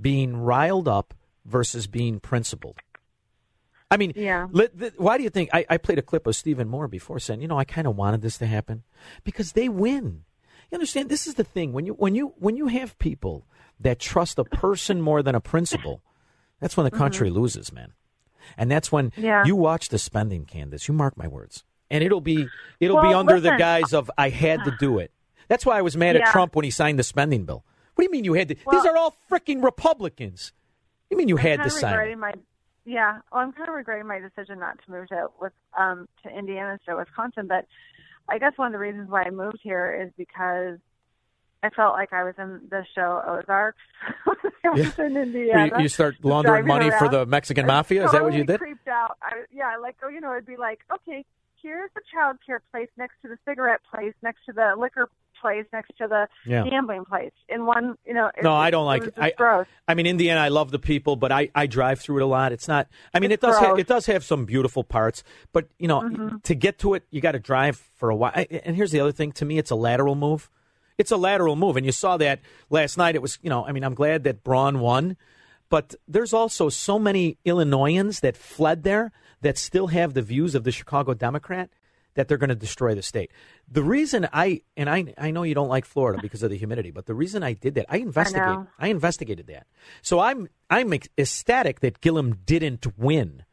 being 0.00 0.36
riled 0.36 0.88
up 0.88 1.14
versus 1.44 1.86
being 1.86 2.20
principled. 2.20 2.78
I 3.90 3.96
mean, 3.96 4.12
Yeah. 4.16 4.48
let- 4.50 4.98
why 4.98 5.16
do 5.18 5.22
you 5.24 5.30
think 5.30 5.50
I, 5.52 5.64
I 5.70 5.76
played 5.76 5.98
a 5.98 6.02
clip 6.02 6.26
of 6.26 6.34
Stephen 6.34 6.68
Moore 6.68 6.88
before 6.88 7.18
saying, 7.20 7.40
you 7.40 7.48
know, 7.48 7.58
I 7.58 7.64
kind 7.64 7.86
of 7.86 7.96
wanted 7.96 8.22
this 8.22 8.38
to 8.38 8.46
happen 8.46 8.82
because 9.22 9.52
they 9.52 9.68
win. 9.68 10.24
You 10.70 10.76
understand? 10.76 11.08
This 11.08 11.26
is 11.26 11.34
the 11.34 11.44
thing 11.44 11.72
when 11.72 11.86
you 11.86 11.92
when 11.94 12.14
you 12.14 12.34
when 12.38 12.56
you 12.56 12.68
have 12.68 12.98
people 12.98 13.46
that 13.80 13.98
trust 13.98 14.38
a 14.38 14.44
person 14.44 15.00
more 15.00 15.22
than 15.22 15.34
a 15.34 15.40
principle. 15.40 16.02
That's 16.60 16.76
when 16.76 16.84
the 16.84 16.90
country 16.90 17.30
loses, 17.30 17.72
man. 17.72 17.92
And 18.56 18.70
that's 18.70 18.90
when 18.92 19.12
Yeah. 19.16 19.44
you 19.44 19.56
watch 19.56 19.88
the 19.88 19.98
spending, 19.98 20.44
Candace. 20.44 20.88
You 20.88 20.94
mark 20.94 21.16
my 21.16 21.28
words. 21.28 21.64
And 21.90 22.02
it'll 22.02 22.20
be 22.20 22.48
it'll 22.80 23.00
be 23.00 23.08
Well, 23.08 23.18
under 23.20 23.40
the 23.40 23.56
guise 23.56 23.92
of 23.92 24.10
I 24.16 24.30
had 24.30 24.64
to 24.64 24.70
do 24.78 24.98
it. 24.98 25.12
That's 25.48 25.66
why 25.66 25.78
I 25.78 25.82
was 25.82 25.96
mad 25.96 26.16
at 26.16 26.24
Trump 26.26 26.56
when 26.56 26.64
he 26.64 26.70
signed 26.70 26.98
the 26.98 27.02
spending 27.04 27.44
bill. 27.44 27.64
What 27.94 28.02
do 28.02 28.06
you 28.06 28.10
mean 28.10 28.24
you 28.24 28.32
had 28.34 28.48
to? 28.48 28.54
These 28.54 28.86
are 28.86 28.96
all 28.96 29.14
freaking 29.30 29.62
Republicans. 29.62 30.52
You 31.10 31.16
mean 31.16 31.28
you 31.28 31.36
had 31.36 31.60
I'm 31.60 31.68
to 31.68 31.80
kind 31.80 32.00
of 32.00 32.08
sign? 32.08 32.18
my 32.18 32.32
yeah. 32.86 33.20
Well, 33.30 33.42
I'm 33.42 33.52
kind 33.52 33.68
of 33.68 33.74
regretting 33.74 34.06
my 34.06 34.18
decision 34.18 34.58
not 34.58 34.78
to 34.84 34.90
move 34.90 35.08
to 35.08 35.28
with 35.40 35.52
um 35.78 36.08
to 36.22 36.30
Indiana 36.30 36.78
of 36.88 36.98
Wisconsin. 36.98 37.46
But 37.46 37.66
I 38.28 38.38
guess 38.38 38.52
one 38.56 38.68
of 38.68 38.72
the 38.72 38.78
reasons 38.78 39.10
why 39.10 39.24
I 39.24 39.30
moved 39.30 39.60
here 39.62 40.02
is 40.02 40.12
because 40.16 40.78
I 41.62 41.70
felt 41.70 41.94
like 41.94 42.12
I 42.12 42.24
was 42.24 42.34
in 42.38 42.60
the 42.70 42.84
show 42.94 43.22
Ozarks. 43.26 43.78
I 44.64 44.70
was 44.70 44.98
in 44.98 45.16
Indiana. 45.16 45.72
you, 45.76 45.84
you 45.84 45.88
start 45.88 46.16
laundering 46.22 46.66
money 46.66 46.90
for 46.98 47.08
the 47.08 47.26
Mexican 47.26 47.66
mafia? 47.66 48.04
Is 48.04 48.12
that 48.12 48.22
what 48.22 48.34
you 48.34 48.44
did? 48.44 48.60
Creeped 48.60 48.88
out. 48.88 49.16
I, 49.22 49.44
yeah, 49.52 49.76
like 49.80 49.96
oh, 50.02 50.08
you 50.08 50.20
know, 50.20 50.32
it'd 50.32 50.46
be 50.46 50.56
like, 50.56 50.80
okay, 50.92 51.24
here's 51.62 51.90
the 51.94 52.02
child 52.12 52.36
care 52.44 52.60
place 52.70 52.88
next 52.96 53.14
to 53.22 53.28
the 53.28 53.38
cigarette 53.46 53.80
place, 53.90 54.12
next 54.22 54.44
to 54.46 54.52
the 54.52 54.74
liquor 54.78 55.08
place, 55.44 55.66
next 55.72 55.92
to 55.98 56.06
the 56.08 56.26
Yeah. 56.46 56.64
gambling 56.68 57.04
place. 57.04 57.32
In 57.48 57.66
one, 57.66 57.96
you 58.06 58.14
know. 58.14 58.30
It, 58.36 58.42
No, 58.42 58.52
I 58.54 58.70
don't 58.70 58.84
it 58.84 58.92
like 58.94 59.02
it. 59.04 59.14
I, 59.18 59.32
gross. 59.36 59.66
I 59.86 59.94
mean, 59.94 60.06
in 60.06 60.16
the 60.16 60.30
end, 60.30 60.38
I 60.40 60.48
love 60.48 60.70
the 60.70 60.78
people, 60.78 61.16
but 61.16 61.30
I, 61.30 61.50
I 61.54 61.66
drive 61.66 62.00
through 62.00 62.18
it 62.18 62.22
a 62.22 62.26
lot. 62.38 62.52
It's 62.52 62.68
not. 62.68 62.88
I 63.12 63.20
mean, 63.20 63.30
It's 63.30 63.42
it 63.42 63.46
does 63.46 63.58
ha- 63.58 63.74
it 63.74 63.86
does 63.86 64.06
have 64.06 64.24
some 64.24 64.44
beautiful 64.46 64.82
parts, 64.84 65.22
but 65.52 65.68
you 65.78 65.88
know, 65.88 66.00
Mm-hmm. 66.00 66.36
to 66.42 66.54
get 66.54 66.78
to 66.78 66.94
it, 66.94 67.02
you 67.10 67.20
got 67.20 67.32
to 67.32 67.38
drive 67.38 67.76
for 67.98 68.08
a 68.10 68.16
while. 68.16 68.32
I, 68.34 68.46
and 68.64 68.74
here's 68.74 68.90
the 68.90 69.00
other 69.00 69.12
thing: 69.12 69.32
to 69.32 69.44
me, 69.44 69.58
it's 69.58 69.70
a 69.70 69.76
lateral 69.76 70.14
move. 70.14 70.48
It's 70.96 71.10
a 71.10 71.16
lateral 71.16 71.56
move, 71.56 71.76
and 71.76 71.84
you 71.84 71.92
saw 71.92 72.16
that 72.18 72.40
last 72.70 72.96
night. 72.96 73.14
It 73.14 73.22
was, 73.22 73.38
you 73.42 73.50
know, 73.50 73.66
I 73.66 73.72
mean, 73.72 73.84
I'm 73.84 73.94
glad 73.94 74.22
that 74.24 74.44
Braun 74.44 74.78
won, 74.80 75.16
but 75.68 75.94
there's 76.06 76.32
also 76.32 76.68
so 76.68 76.98
many 76.98 77.36
Illinoisans 77.44 78.20
that 78.20 78.36
fled 78.36 78.82
there 78.84 79.10
that 79.40 79.58
still 79.58 79.88
have 79.88 80.14
the 80.14 80.22
views 80.22 80.54
of 80.54 80.62
the 80.64 80.70
Chicago 80.72 81.12
Democrat 81.14 81.68
that 82.14 82.28
they're 82.28 82.38
going 82.38 82.48
to 82.48 82.54
destroy 82.54 82.94
the 82.94 83.02
state. 83.02 83.30
The 83.70 83.82
reason 83.82 84.28
I 84.32 84.62
and 84.76 84.88
I 84.88 85.14
I 85.18 85.30
know 85.30 85.42
you 85.42 85.54
don't 85.54 85.68
like 85.68 85.84
Florida 85.84 86.20
because 86.22 86.42
of 86.42 86.50
the 86.50 86.56
humidity, 86.56 86.90
but 86.90 87.06
the 87.06 87.14
reason 87.14 87.42
I 87.42 87.52
did 87.54 87.74
that, 87.74 87.86
I 87.88 87.98
investigated 87.98 88.46
know. 88.46 88.66
I 88.78 88.88
investigated 88.88 89.46
that. 89.48 89.66
So 90.02 90.20
I'm 90.20 90.48
I'm 90.70 90.92
ecstatic 91.18 91.80
that 91.80 92.00
Gillum 92.00 92.38
didn't 92.46 92.86
win. 92.98 93.44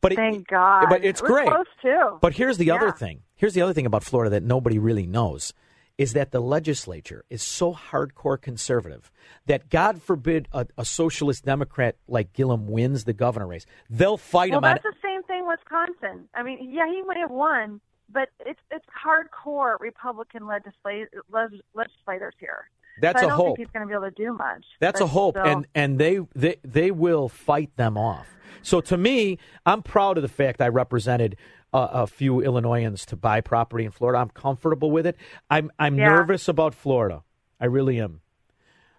But 0.00 0.12
it, 0.12 0.16
Thank 0.16 0.46
God. 0.46 0.86
But 0.88 1.04
it's 1.04 1.20
It 1.20 1.26
great. 1.26 1.48
close, 1.48 1.66
too. 1.82 2.18
But 2.20 2.34
here's 2.34 2.56
the 2.56 2.70
other 2.70 2.92
thing. 2.92 3.22
Here's 3.34 3.54
the 3.54 3.62
other 3.62 3.72
thing 3.72 3.86
about 3.86 4.04
Florida 4.04 4.30
that 4.30 4.44
nobody 4.44 4.78
really 4.78 5.06
knows 5.06 5.52
is 5.96 6.12
that 6.12 6.30
the 6.30 6.38
legislature 6.40 7.24
is 7.28 7.42
so 7.42 7.74
hardcore 7.74 8.40
conservative 8.40 9.10
that 9.46 9.68
God 9.68 10.00
forbid 10.00 10.46
a, 10.52 10.64
a 10.78 10.84
socialist 10.84 11.44
Democrat 11.44 11.96
like 12.06 12.32
Gillum 12.32 12.68
wins 12.68 13.02
the 13.02 13.12
governor 13.12 13.48
race. 13.48 13.66
They'll 13.90 14.16
fight 14.16 14.50
Well, 14.50 14.58
him 14.58 14.64
on 14.66 14.70
that's 14.74 14.84
the 14.84 14.94
same 15.02 15.24
thing 15.24 15.44
Wisconsin. 15.48 16.28
I 16.32 16.44
mean, 16.44 16.58
yeah, 16.72 16.86
he 16.86 17.02
may 17.02 17.18
have 17.18 17.32
won, 17.32 17.80
but 18.10 18.28
it's 18.46 18.60
it's 18.70 18.86
hardcore 19.04 19.78
Republican 19.80 20.42
legislat- 20.42 21.08
leg- 21.30 21.60
legislators 21.74 22.34
here. 22.38 22.68
That's 23.00 23.20
so 23.20 23.26
a 23.26 23.28
I 23.28 23.30
don't 23.30 23.36
hope. 23.38 23.46
think 23.56 23.68
he's 23.68 23.72
going 23.72 23.86
to 23.86 23.88
be 23.88 23.94
able 23.94 24.10
to 24.10 24.10
do 24.10 24.32
much. 24.32 24.64
That's 24.80 24.98
But 25.00 25.04
a 25.04 25.08
hope, 25.08 25.36
and 25.36 25.66
and 25.74 25.98
they, 25.98 26.18
they 26.34 26.56
they 26.64 26.90
will 26.90 27.28
fight 27.28 27.76
them 27.76 27.96
off. 27.96 28.26
So 28.62 28.80
to 28.82 28.96
me, 28.96 29.38
I'm 29.64 29.82
proud 29.82 30.16
of 30.18 30.22
the 30.22 30.28
fact 30.28 30.60
I 30.60 30.66
represented 30.68 31.36
uh, 31.72 31.86
a 31.92 32.06
few 32.08 32.40
Illinoisans 32.40 33.06
to 33.06 33.16
buy 33.16 33.40
property 33.40 33.84
in 33.84 33.92
Florida. 33.92 34.18
I'm 34.18 34.30
comfortable 34.30 34.90
with 34.90 35.06
it. 35.06 35.16
I'm 35.48 35.70
I'm 35.78 35.96
Yeah. 35.96 36.08
nervous 36.08 36.48
about 36.48 36.74
Florida. 36.74 37.22
I 37.60 37.66
really 37.66 38.00
am. 38.00 38.20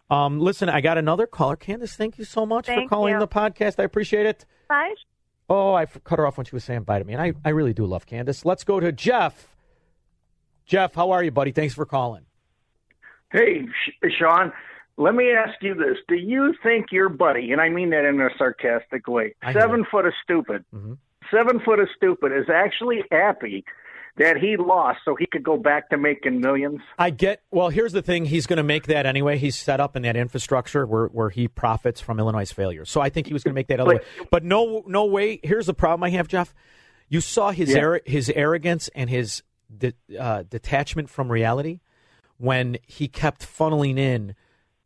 Um, 0.10 0.40
listen, 0.40 0.70
I 0.70 0.82
got 0.82 0.98
another 0.98 1.28
caller. 1.28 1.56
Candace, 1.56 1.96
thank 1.96 2.18
you 2.18 2.24
so 2.26 2.46
much 2.46 2.66
for 2.68 2.88
calling 2.88 3.14
you. 3.14 3.20
the 3.20 3.28
podcast. 3.28 3.80
I 3.80 3.84
appreciate 3.84 4.26
it. 4.26 4.46
Bye. 4.70 4.94
Oh, 5.50 5.74
I 5.74 5.86
cut 5.86 6.20
her 6.20 6.28
off 6.28 6.38
when 6.38 6.46
she 6.46 6.56
was 6.56 6.64
saying 6.64 6.84
bye 6.84 7.00
to 7.00 7.06
me, 7.06 7.14
and 7.14 7.22
I, 7.22 7.34
I 7.44 7.50
really 7.50 7.74
do 7.74 7.86
love 7.86 8.06
Candace. 8.06 8.46
Let's 8.46 8.64
go 8.64 8.80
to 8.80 8.92
Jeff. 8.92 9.56
Jeff, 10.66 10.94
how 10.94 11.12
are 11.12 11.24
you, 11.24 11.32
buddy? 11.32 11.52
Thanks 11.52 11.74
for 11.74 11.86
calling. 11.86 12.26
Hey, 13.32 13.66
Sean, 14.18 14.52
let 14.98 15.16
me 15.16 15.32
ask 15.32 15.62
you 15.62 15.74
this. 15.74 15.98
Do 16.08 16.16
you 16.16 16.54
think 16.62 16.88
your 16.92 17.10
buddy, 17.10 17.52
and 17.52 17.60
I 17.62 17.70
mean 17.70 17.90
that 17.92 18.06
in 18.06 18.22
a 18.22 18.30
sarcastic 18.38 19.08
way, 19.08 19.34
seven 19.54 19.86
foot 19.90 20.06
of 20.06 20.14
stupid, 20.24 20.66
Mhm. 20.74 20.98
seven 21.32 21.60
foot 21.62 21.80
of 21.80 21.90
stupid 21.96 22.32
is 22.32 22.50
actually 22.50 23.04
happy 23.12 23.66
that 24.18 24.38
he 24.38 24.58
lost 24.58 25.00
so 25.06 25.16
he 25.16 25.26
could 25.26 25.44
go 25.44 25.58
back 25.58 25.90
to 25.90 25.98
making 25.98 26.42
millions? 26.42 26.82
I 26.98 27.10
get. 27.10 27.42
Well, 27.52 27.70
here's 27.70 27.94
the 27.94 28.02
thing. 28.02 28.26
He's 28.26 28.48
going 28.48 28.58
to 28.58 28.64
make 28.64 28.88
that 28.88 29.06
anyway. 29.06 29.38
He's 29.38 29.56
set 29.56 29.80
up 29.80 29.96
in 29.96 30.02
that 30.04 30.16
infrastructure 30.16 30.86
where, 30.86 31.08
where 31.08 31.30
he 31.30 31.48
profits 31.48 32.02
from 32.02 32.20
Illinois' 32.20 32.52
failure. 32.52 32.86
So 32.86 33.02
I 33.02 33.10
think 33.10 33.28
he 33.28 33.34
was 33.34 33.44
going 33.44 33.54
to 33.54 33.56
make 33.56 33.68
that 33.68 33.80
other 33.80 33.96
way. 33.96 34.02
But 34.32 34.44
no, 34.44 34.84
no 34.88 35.06
way. 35.06 35.40
Here's 35.44 35.68
the 35.68 35.74
problem 35.74 36.04
I 36.04 36.10
have, 36.12 36.28
Jeff. 36.28 36.54
You 37.08 37.22
saw 37.22 37.52
his 37.52 37.70
Yeah. 37.72 37.80
arro- 37.82 38.08
his 38.08 38.30
arrogance 38.30 38.90
and 38.94 39.10
his 39.10 39.42
de- 39.76 39.94
uh, 40.20 40.44
detachment 40.50 41.10
from 41.10 41.32
reality 41.32 41.80
when 42.38 42.78
he 42.88 43.08
kept 43.08 43.42
funneling 43.42 43.98
in 43.98 44.36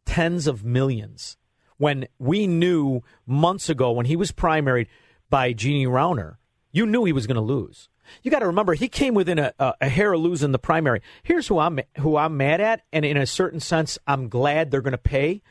tens 0.05 0.47
of 0.47 0.63
millions. 0.63 1.37
When 1.77 2.07
we 2.19 2.47
knew 2.47 3.01
months 3.25 3.67
ago 3.69 3.91
when 3.91 4.05
he 4.05 4.15
was 4.15 4.31
primaried 4.31 4.87
by 5.29 5.53
Jeannie 5.53 5.87
Rauner, 5.87 6.37
you 6.71 6.85
knew 6.85 7.03
he 7.03 7.11
was 7.11 7.27
going 7.27 7.35
to 7.35 7.41
lose. 7.41 7.89
You 8.21 8.31
got 8.31 8.39
to 8.39 8.47
remember 8.47 8.73
he 8.73 8.87
came 8.89 9.13
within 9.13 9.39
a, 9.39 9.53
a, 9.59 9.73
a 9.81 9.89
hair 9.89 10.13
of 10.13 10.21
losing 10.21 10.51
the 10.51 10.59
primary. 10.59 11.01
Here's 11.23 11.47
who 11.47 11.59
I'm 11.59 11.79
who 11.99 12.17
I'm 12.17 12.37
mad 12.37 12.61
at, 12.61 12.81
and 12.91 13.05
in 13.05 13.17
a 13.17 13.25
certain 13.25 13.59
sense, 13.59 13.97
I'm 14.07 14.29
glad 14.29 14.71
they're 14.71 14.81
going 14.81 14.91
to 14.91 14.97
pay. 14.97 15.41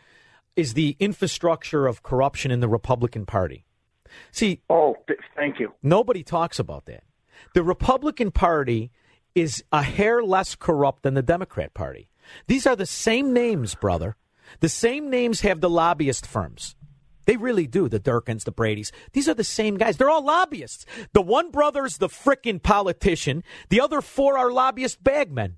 Is 0.55 0.75
the 0.75 0.97
infrastructure 1.01 1.87
of 1.87 2.03
corruption 2.03 2.51
in 2.51 2.61
the 2.61 2.69
Republican 2.69 3.25
Party? 3.27 3.65
See, 4.31 4.61
Oh, 4.69 4.97
th- 5.07 5.19
thank 5.35 5.59
you. 5.59 5.73
Nobody 5.83 6.23
talks 6.23 6.59
about 6.59 6.85
that. 6.87 7.05
The 7.55 7.63
Republican 7.63 8.31
Party 8.31 8.91
is 9.35 9.65
a 9.73 9.83
hair 9.83 10.23
less 10.23 10.55
corrupt 10.55 11.03
than 11.05 11.15
the 11.15 11.23
Democrat 11.23 11.73
Party. 11.73 12.11
These 12.47 12.67
are 12.67 12.77
the 12.77 12.85
same 12.87 13.33
names, 13.33 13.75
brother. 13.75 14.17
The 14.61 14.69
same 14.69 15.09
names 15.09 15.41
have 15.41 15.61
the 15.63 15.71
lobbyist 15.71 16.27
firms. 16.27 16.77
They 17.25 17.37
really 17.37 17.67
do. 17.67 17.89
The 17.89 18.01
Durkins, 18.01 18.45
the 18.45 18.53
Brady's. 18.53 18.93
These 19.13 19.29
are 19.29 19.35
the 19.35 19.45
same 19.45 19.77
guys. 19.77 19.97
They're 19.97 20.11
all 20.11 20.25
lobbyists. 20.25 20.87
The 21.13 21.23
one 21.23 21.51
brother's 21.51 21.99
the 21.99 22.09
frickin' 22.09 22.63
politician. 22.63 23.45
The 23.69 23.81
other 23.81 24.01
four 24.01 24.37
are 24.37 24.51
lobbyist 24.51 25.03
bagmen. 25.03 25.57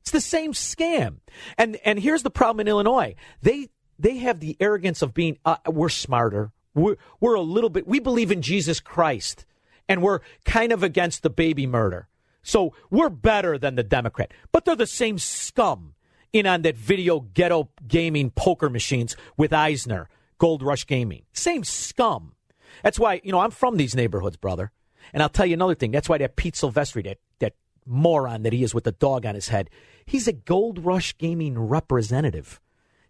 It's 0.00 0.10
the 0.10 0.20
same 0.20 0.52
scam. 0.52 1.16
And 1.56 1.76
and 1.84 1.98
here's 1.98 2.22
the 2.22 2.30
problem 2.30 2.60
in 2.60 2.68
Illinois. 2.68 3.14
They 3.42 3.68
they 3.98 4.18
have 4.18 4.40
the 4.40 4.56
arrogance 4.60 5.02
of 5.02 5.14
being 5.14 5.38
uh, 5.44 5.56
we're 5.66 5.88
smarter. 5.88 6.52
We're 6.74 6.96
we're 7.20 7.34
a 7.34 7.40
little 7.40 7.70
bit 7.70 7.86
we 7.86 8.00
believe 8.00 8.30
in 8.30 8.42
Jesus 8.42 8.80
Christ 8.80 9.46
and 9.88 10.02
we're 10.02 10.20
kind 10.44 10.72
of 10.72 10.82
against 10.82 11.22
the 11.22 11.30
baby 11.30 11.66
murder. 11.66 12.08
So 12.42 12.74
we're 12.90 13.08
better 13.08 13.56
than 13.58 13.74
the 13.74 13.82
Democrat. 13.82 14.32
But 14.52 14.64
they're 14.64 14.76
the 14.76 14.86
same 14.86 15.18
scum 15.18 15.94
in 16.32 16.46
on 16.46 16.62
that 16.62 16.76
video 16.76 17.20
ghetto 17.20 17.70
gaming 17.86 18.30
poker 18.30 18.68
machines 18.68 19.16
with 19.36 19.52
Eisner, 19.52 20.08
Gold 20.44 20.62
Rush 20.62 20.86
Gaming. 20.86 21.22
Same 21.32 21.64
scum. 21.64 22.34
That's 22.82 22.98
why, 22.98 23.22
you 23.24 23.32
know, 23.32 23.40
I'm 23.40 23.50
from 23.50 23.78
these 23.78 23.94
neighborhoods, 23.94 24.36
brother. 24.36 24.72
And 25.14 25.22
I'll 25.22 25.30
tell 25.30 25.46
you 25.46 25.54
another 25.54 25.74
thing. 25.74 25.90
That's 25.90 26.06
why 26.06 26.18
that 26.18 26.36
Pete 26.36 26.52
Silvestri, 26.52 27.02
that, 27.04 27.16
that 27.38 27.54
moron 27.86 28.42
that 28.42 28.52
he 28.52 28.62
is 28.62 28.74
with 28.74 28.84
the 28.84 28.92
dog 28.92 29.24
on 29.24 29.36
his 29.36 29.48
head, 29.48 29.70
he's 30.04 30.28
a 30.28 30.34
Gold 30.34 30.84
Rush 30.84 31.16
Gaming 31.16 31.58
representative. 31.58 32.60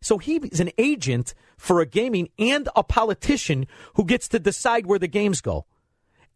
So 0.00 0.18
he's 0.18 0.60
an 0.60 0.70
agent 0.78 1.34
for 1.56 1.80
a 1.80 1.86
gaming 1.86 2.28
and 2.38 2.68
a 2.76 2.84
politician 2.84 3.66
who 3.94 4.04
gets 4.04 4.28
to 4.28 4.38
decide 4.38 4.86
where 4.86 5.00
the 5.00 5.08
games 5.08 5.40
go. 5.40 5.66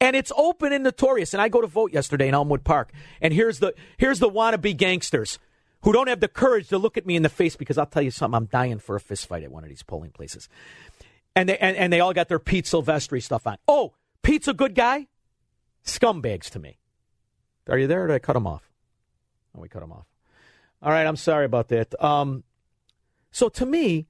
And 0.00 0.16
it's 0.16 0.32
open 0.36 0.72
and 0.72 0.82
notorious. 0.82 1.32
And 1.32 1.40
I 1.40 1.48
go 1.48 1.60
to 1.60 1.68
vote 1.68 1.92
yesterday 1.92 2.26
in 2.26 2.34
Elmwood 2.34 2.64
Park. 2.64 2.90
And 3.20 3.32
here's 3.32 3.60
the 3.60 3.72
here's 3.98 4.18
the 4.18 4.28
wannabe 4.28 4.76
gangsters 4.76 5.38
who 5.82 5.92
don't 5.92 6.08
have 6.08 6.20
the 6.20 6.28
courage 6.28 6.68
to 6.68 6.78
look 6.78 6.96
at 6.96 7.06
me 7.06 7.16
in 7.16 7.22
the 7.22 7.28
face 7.28 7.56
because 7.56 7.78
I'll 7.78 7.86
tell 7.86 8.02
you 8.02 8.10
something, 8.10 8.36
I'm 8.36 8.46
dying 8.46 8.78
for 8.78 8.96
a 8.96 9.00
fistfight 9.00 9.44
at 9.44 9.52
one 9.52 9.62
of 9.62 9.68
these 9.68 9.82
polling 9.82 10.10
places. 10.10 10.48
And 11.38 11.48
they 11.48 11.58
and, 11.58 11.76
and 11.76 11.92
they 11.92 12.00
all 12.00 12.12
got 12.12 12.26
their 12.26 12.40
Pete 12.40 12.64
Silvestri 12.64 13.22
stuff 13.22 13.46
on. 13.46 13.58
Oh, 13.68 13.94
Pete's 14.24 14.48
a 14.48 14.52
good 14.52 14.74
guy? 14.74 15.06
Scumbags 15.84 16.50
to 16.50 16.58
me. 16.58 16.78
Are 17.68 17.78
you 17.78 17.86
there 17.86 18.08
did 18.08 18.14
I 18.14 18.18
cut 18.18 18.34
him 18.34 18.44
off? 18.44 18.72
Oh, 19.56 19.60
we 19.60 19.68
cut 19.68 19.84
him 19.84 19.92
off. 19.92 20.06
All 20.82 20.90
right, 20.90 21.06
I'm 21.06 21.14
sorry 21.14 21.44
about 21.44 21.68
that. 21.68 21.94
Um, 22.02 22.42
so 23.30 23.48
to 23.50 23.64
me, 23.64 24.08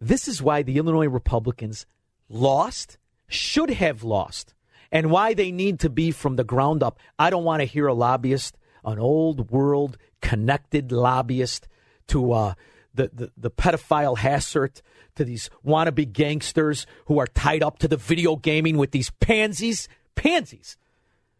this 0.00 0.26
is 0.26 0.42
why 0.42 0.62
the 0.62 0.78
Illinois 0.78 1.06
Republicans 1.06 1.86
lost, 2.28 2.98
should 3.28 3.70
have 3.70 4.02
lost, 4.02 4.52
and 4.90 5.12
why 5.12 5.34
they 5.34 5.52
need 5.52 5.78
to 5.78 5.90
be 5.90 6.10
from 6.10 6.34
the 6.34 6.42
ground 6.42 6.82
up. 6.82 6.98
I 7.20 7.30
don't 7.30 7.44
want 7.44 7.60
to 7.60 7.66
hear 7.66 7.86
a 7.86 7.94
lobbyist, 7.94 8.58
an 8.84 8.98
old 8.98 9.52
world 9.52 9.96
connected 10.20 10.90
lobbyist 10.90 11.68
to 12.08 12.32
uh, 12.32 12.54
the, 12.94 13.10
the, 13.12 13.32
the 13.36 13.50
pedophile 13.50 14.18
Hastert, 14.18 14.82
to 15.14 15.24
these 15.24 15.50
wannabe 15.64 16.10
gangsters 16.10 16.86
who 17.06 17.18
are 17.18 17.26
tied 17.26 17.62
up 17.62 17.78
to 17.78 17.88
the 17.88 17.96
video 17.96 18.36
gaming 18.36 18.76
with 18.78 18.92
these 18.92 19.10
pansies, 19.20 19.88
pansies, 20.14 20.76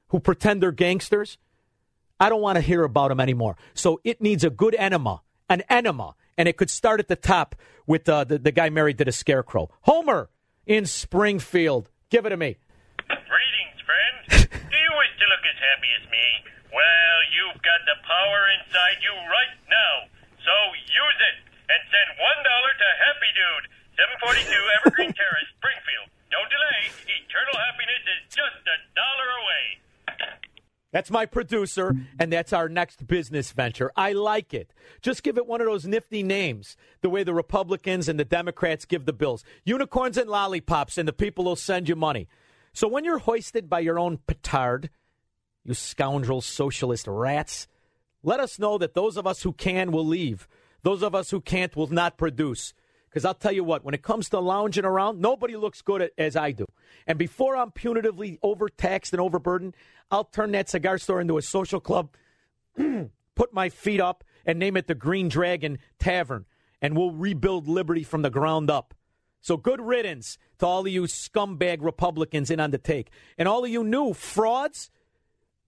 who 0.08 0.20
pretend 0.20 0.62
they're 0.62 0.72
gangsters. 0.72 1.38
I 2.20 2.28
don't 2.28 2.42
want 2.42 2.56
to 2.56 2.62
hear 2.62 2.84
about 2.84 3.08
them 3.08 3.20
anymore. 3.20 3.56
So 3.74 4.00
it 4.04 4.20
needs 4.20 4.44
a 4.44 4.50
good 4.50 4.74
enema, 4.78 5.22
an 5.48 5.62
enema, 5.68 6.14
and 6.36 6.48
it 6.48 6.56
could 6.56 6.70
start 6.70 7.00
at 7.00 7.08
the 7.08 7.16
top 7.16 7.56
with 7.86 8.08
uh, 8.08 8.24
the, 8.24 8.38
the 8.38 8.52
guy 8.52 8.70
married 8.70 8.98
to 8.98 9.04
the 9.04 9.12
scarecrow. 9.12 9.70
Homer, 9.82 10.28
in 10.66 10.86
Springfield. 10.86 11.90
Give 12.10 12.26
it 12.26 12.30
to 12.30 12.36
me. 12.36 12.56
Greetings, 13.08 13.78
friend. 13.82 14.48
Do 14.50 14.76
you 14.76 14.92
wish 14.94 15.12
to 15.18 15.26
look 15.26 15.44
as 15.48 15.58
happy 15.58 15.90
as 15.98 16.04
me? 16.10 16.26
Well, 16.70 17.16
you've 17.34 17.60
got 17.62 17.80
the 17.84 17.98
power 18.06 18.40
inside 18.60 19.02
you 19.02 19.12
right 19.12 19.58
now. 19.68 20.21
So 20.42 20.54
use 20.74 21.20
it 21.22 21.36
and 21.70 21.80
send 21.88 22.08
$1 22.18 22.18
to 22.18 22.88
Happy 23.02 23.30
Dude, 23.32 23.64
742 23.94 24.50
Evergreen 24.82 25.12
Terrace, 25.18 25.50
Springfield. 25.58 26.08
Don't 26.34 26.50
delay. 26.50 26.90
Eternal 27.06 27.56
happiness 27.56 28.02
is 28.10 28.22
just 28.34 28.60
a 28.66 28.76
dollar 28.98 29.28
away. 29.38 29.64
That's 30.92 31.10
my 31.10 31.24
producer, 31.24 31.96
and 32.18 32.30
that's 32.30 32.52
our 32.52 32.68
next 32.68 33.06
business 33.06 33.50
venture. 33.52 33.90
I 33.96 34.12
like 34.12 34.52
it. 34.52 34.74
Just 35.00 35.22
give 35.22 35.38
it 35.38 35.46
one 35.46 35.62
of 35.62 35.66
those 35.66 35.86
nifty 35.86 36.22
names, 36.22 36.76
the 37.00 37.08
way 37.08 37.24
the 37.24 37.32
Republicans 37.32 38.08
and 38.08 38.20
the 38.20 38.26
Democrats 38.26 38.84
give 38.84 39.06
the 39.06 39.14
bills 39.14 39.42
unicorns 39.64 40.18
and 40.18 40.28
lollipops, 40.28 40.98
and 40.98 41.08
the 41.08 41.12
people 41.14 41.44
will 41.44 41.56
send 41.56 41.88
you 41.88 41.96
money. 41.96 42.28
So 42.74 42.88
when 42.88 43.04
you're 43.04 43.20
hoisted 43.20 43.70
by 43.70 43.80
your 43.80 43.98
own 43.98 44.18
petard, 44.26 44.90
you 45.64 45.72
scoundrel 45.72 46.42
socialist 46.42 47.06
rats, 47.06 47.68
let 48.22 48.40
us 48.40 48.58
know 48.58 48.78
that 48.78 48.94
those 48.94 49.16
of 49.16 49.26
us 49.26 49.42
who 49.42 49.52
can 49.52 49.92
will 49.92 50.06
leave. 50.06 50.48
Those 50.82 51.02
of 51.02 51.14
us 51.14 51.30
who 51.30 51.40
can't 51.40 51.74
will 51.76 51.88
not 51.88 52.16
produce. 52.16 52.74
Because 53.08 53.24
I'll 53.26 53.34
tell 53.34 53.52
you 53.52 53.62
what, 53.62 53.84
when 53.84 53.94
it 53.94 54.02
comes 54.02 54.30
to 54.30 54.40
lounging 54.40 54.86
around, 54.86 55.20
nobody 55.20 55.54
looks 55.54 55.82
good 55.82 56.10
as 56.16 56.34
I 56.34 56.52
do. 56.52 56.66
And 57.06 57.18
before 57.18 57.56
I'm 57.56 57.70
punitively 57.70 58.38
overtaxed 58.42 59.12
and 59.12 59.20
overburdened, 59.20 59.74
I'll 60.10 60.24
turn 60.24 60.52
that 60.52 60.70
cigar 60.70 60.96
store 60.96 61.20
into 61.20 61.36
a 61.36 61.42
social 61.42 61.78
club, 61.78 62.10
put 63.34 63.52
my 63.52 63.68
feet 63.68 64.00
up, 64.00 64.24
and 64.46 64.58
name 64.58 64.78
it 64.78 64.86
the 64.86 64.94
Green 64.94 65.28
Dragon 65.28 65.78
Tavern. 65.98 66.46
And 66.80 66.96
we'll 66.96 67.12
rebuild 67.12 67.68
liberty 67.68 68.02
from 68.02 68.22
the 68.22 68.30
ground 68.30 68.70
up. 68.70 68.94
So 69.42 69.56
good 69.56 69.80
riddance 69.80 70.38
to 70.58 70.66
all 70.66 70.80
of 70.80 70.88
you 70.88 71.02
scumbag 71.02 71.78
Republicans 71.82 72.50
in 72.50 72.60
on 72.60 72.70
the 72.70 72.78
take. 72.78 73.10
And 73.36 73.46
all 73.46 73.64
of 73.64 73.70
you 73.70 73.84
new 73.84 74.14
frauds, 74.14 74.90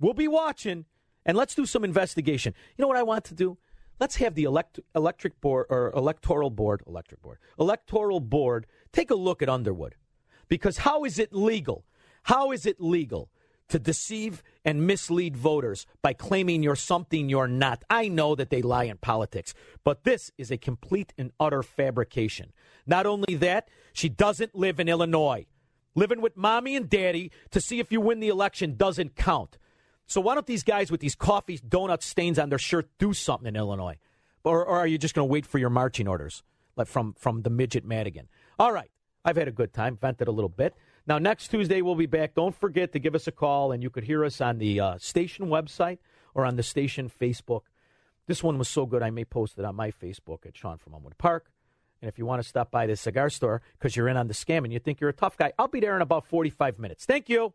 we'll 0.00 0.14
be 0.14 0.28
watching. 0.28 0.86
And 1.26 1.36
let's 1.36 1.54
do 1.54 1.66
some 1.66 1.84
investigation. 1.84 2.54
You 2.76 2.82
know 2.82 2.88
what 2.88 2.96
I 2.96 3.02
want 3.02 3.24
to 3.26 3.34
do? 3.34 3.58
let's 4.00 4.16
have 4.16 4.34
the 4.34 4.44
elect- 4.44 4.80
electric 4.94 5.40
board 5.40 5.66
or 5.70 5.92
electoral 5.94 6.50
board, 6.50 6.82
electric 6.86 7.22
board, 7.22 7.38
electoral 7.58 8.20
board 8.20 8.66
take 8.92 9.10
a 9.10 9.14
look 9.14 9.42
at 9.42 9.48
Underwood. 9.48 9.94
Because 10.48 10.78
how 10.78 11.04
is 11.04 11.18
it 11.18 11.32
legal? 11.32 11.84
How 12.24 12.52
is 12.52 12.66
it 12.66 12.80
legal 12.80 13.30
to 13.68 13.78
deceive 13.78 14.42
and 14.64 14.86
mislead 14.86 15.36
voters 15.36 15.86
by 16.02 16.12
claiming 16.12 16.62
you're 16.62 16.76
something 16.76 17.28
you're 17.28 17.48
not? 17.48 17.82
I 17.88 18.08
know 18.08 18.34
that 18.34 18.50
they 18.50 18.62
lie 18.62 18.84
in 18.84 18.98
politics, 18.98 19.54
but 19.84 20.04
this 20.04 20.30
is 20.36 20.50
a 20.50 20.58
complete 20.58 21.12
and 21.16 21.32
utter 21.40 21.62
fabrication. 21.62 22.52
Not 22.86 23.06
only 23.06 23.36
that, 23.36 23.68
she 23.92 24.08
doesn't 24.08 24.54
live 24.54 24.78
in 24.78 24.88
Illinois. 24.88 25.46
Living 25.94 26.20
with 26.20 26.36
mommy 26.36 26.76
and 26.76 26.90
daddy 26.90 27.30
to 27.50 27.60
see 27.60 27.78
if 27.78 27.92
you 27.92 28.00
win 28.00 28.20
the 28.20 28.28
election 28.28 28.76
doesn't 28.76 29.16
count. 29.16 29.56
So 30.06 30.20
why 30.20 30.34
don't 30.34 30.46
these 30.46 30.62
guys 30.62 30.90
with 30.90 31.00
these 31.00 31.14
coffee 31.14 31.58
donut 31.58 32.02
stains 32.02 32.38
on 32.38 32.50
their 32.50 32.58
shirt 32.58 32.88
do 32.98 33.12
something 33.12 33.48
in 33.48 33.56
Illinois? 33.56 33.96
Or, 34.44 34.64
or 34.64 34.78
are 34.78 34.86
you 34.86 34.98
just 34.98 35.14
going 35.14 35.26
to 35.26 35.32
wait 35.32 35.46
for 35.46 35.58
your 35.58 35.70
marching 35.70 36.06
orders 36.06 36.42
like 36.76 36.86
from, 36.86 37.14
from 37.18 37.42
the 37.42 37.50
midget 37.50 37.84
Madigan? 37.84 38.28
All 38.58 38.72
right. 38.72 38.90
I've 39.24 39.36
had 39.36 39.48
a 39.48 39.52
good 39.52 39.72
time, 39.72 39.96
vented 39.96 40.28
a 40.28 40.32
little 40.32 40.50
bit. 40.50 40.74
Now, 41.06 41.18
next 41.18 41.48
Tuesday, 41.48 41.80
we'll 41.80 41.94
be 41.94 42.06
back. 42.06 42.34
Don't 42.34 42.54
forget 42.54 42.92
to 42.92 42.98
give 42.98 43.14
us 43.14 43.26
a 43.26 43.32
call, 43.32 43.72
and 43.72 43.82
you 43.82 43.88
could 43.88 44.04
hear 44.04 44.24
us 44.24 44.40
on 44.40 44.58
the 44.58 44.80
uh, 44.80 44.98
station 44.98 45.46
website 45.46 45.98
or 46.34 46.44
on 46.44 46.56
the 46.56 46.62
station 46.62 47.10
Facebook. 47.10 47.62
This 48.26 48.42
one 48.42 48.58
was 48.58 48.68
so 48.68 48.86
good, 48.86 49.02
I 49.02 49.10
may 49.10 49.24
post 49.24 49.58
it 49.58 49.64
on 49.64 49.76
my 49.76 49.90
Facebook 49.90 50.46
at 50.46 50.56
Sean 50.56 50.78
from 50.78 50.94
Elmwood 50.94 51.18
Park. 51.18 51.50
And 52.00 52.08
if 52.08 52.18
you 52.18 52.26
want 52.26 52.42
to 52.42 52.48
stop 52.48 52.70
by 52.70 52.86
the 52.86 52.96
cigar 52.96 53.30
store 53.30 53.62
because 53.78 53.96
you're 53.96 54.08
in 54.08 54.16
on 54.16 54.28
the 54.28 54.34
scam 54.34 54.64
and 54.64 54.72
you 54.72 54.78
think 54.78 55.00
you're 55.00 55.10
a 55.10 55.14
tough 55.14 55.38
guy, 55.38 55.52
I'll 55.58 55.68
be 55.68 55.80
there 55.80 55.96
in 55.96 56.02
about 56.02 56.26
45 56.26 56.78
minutes. 56.78 57.06
Thank 57.06 57.28
you. 57.30 57.54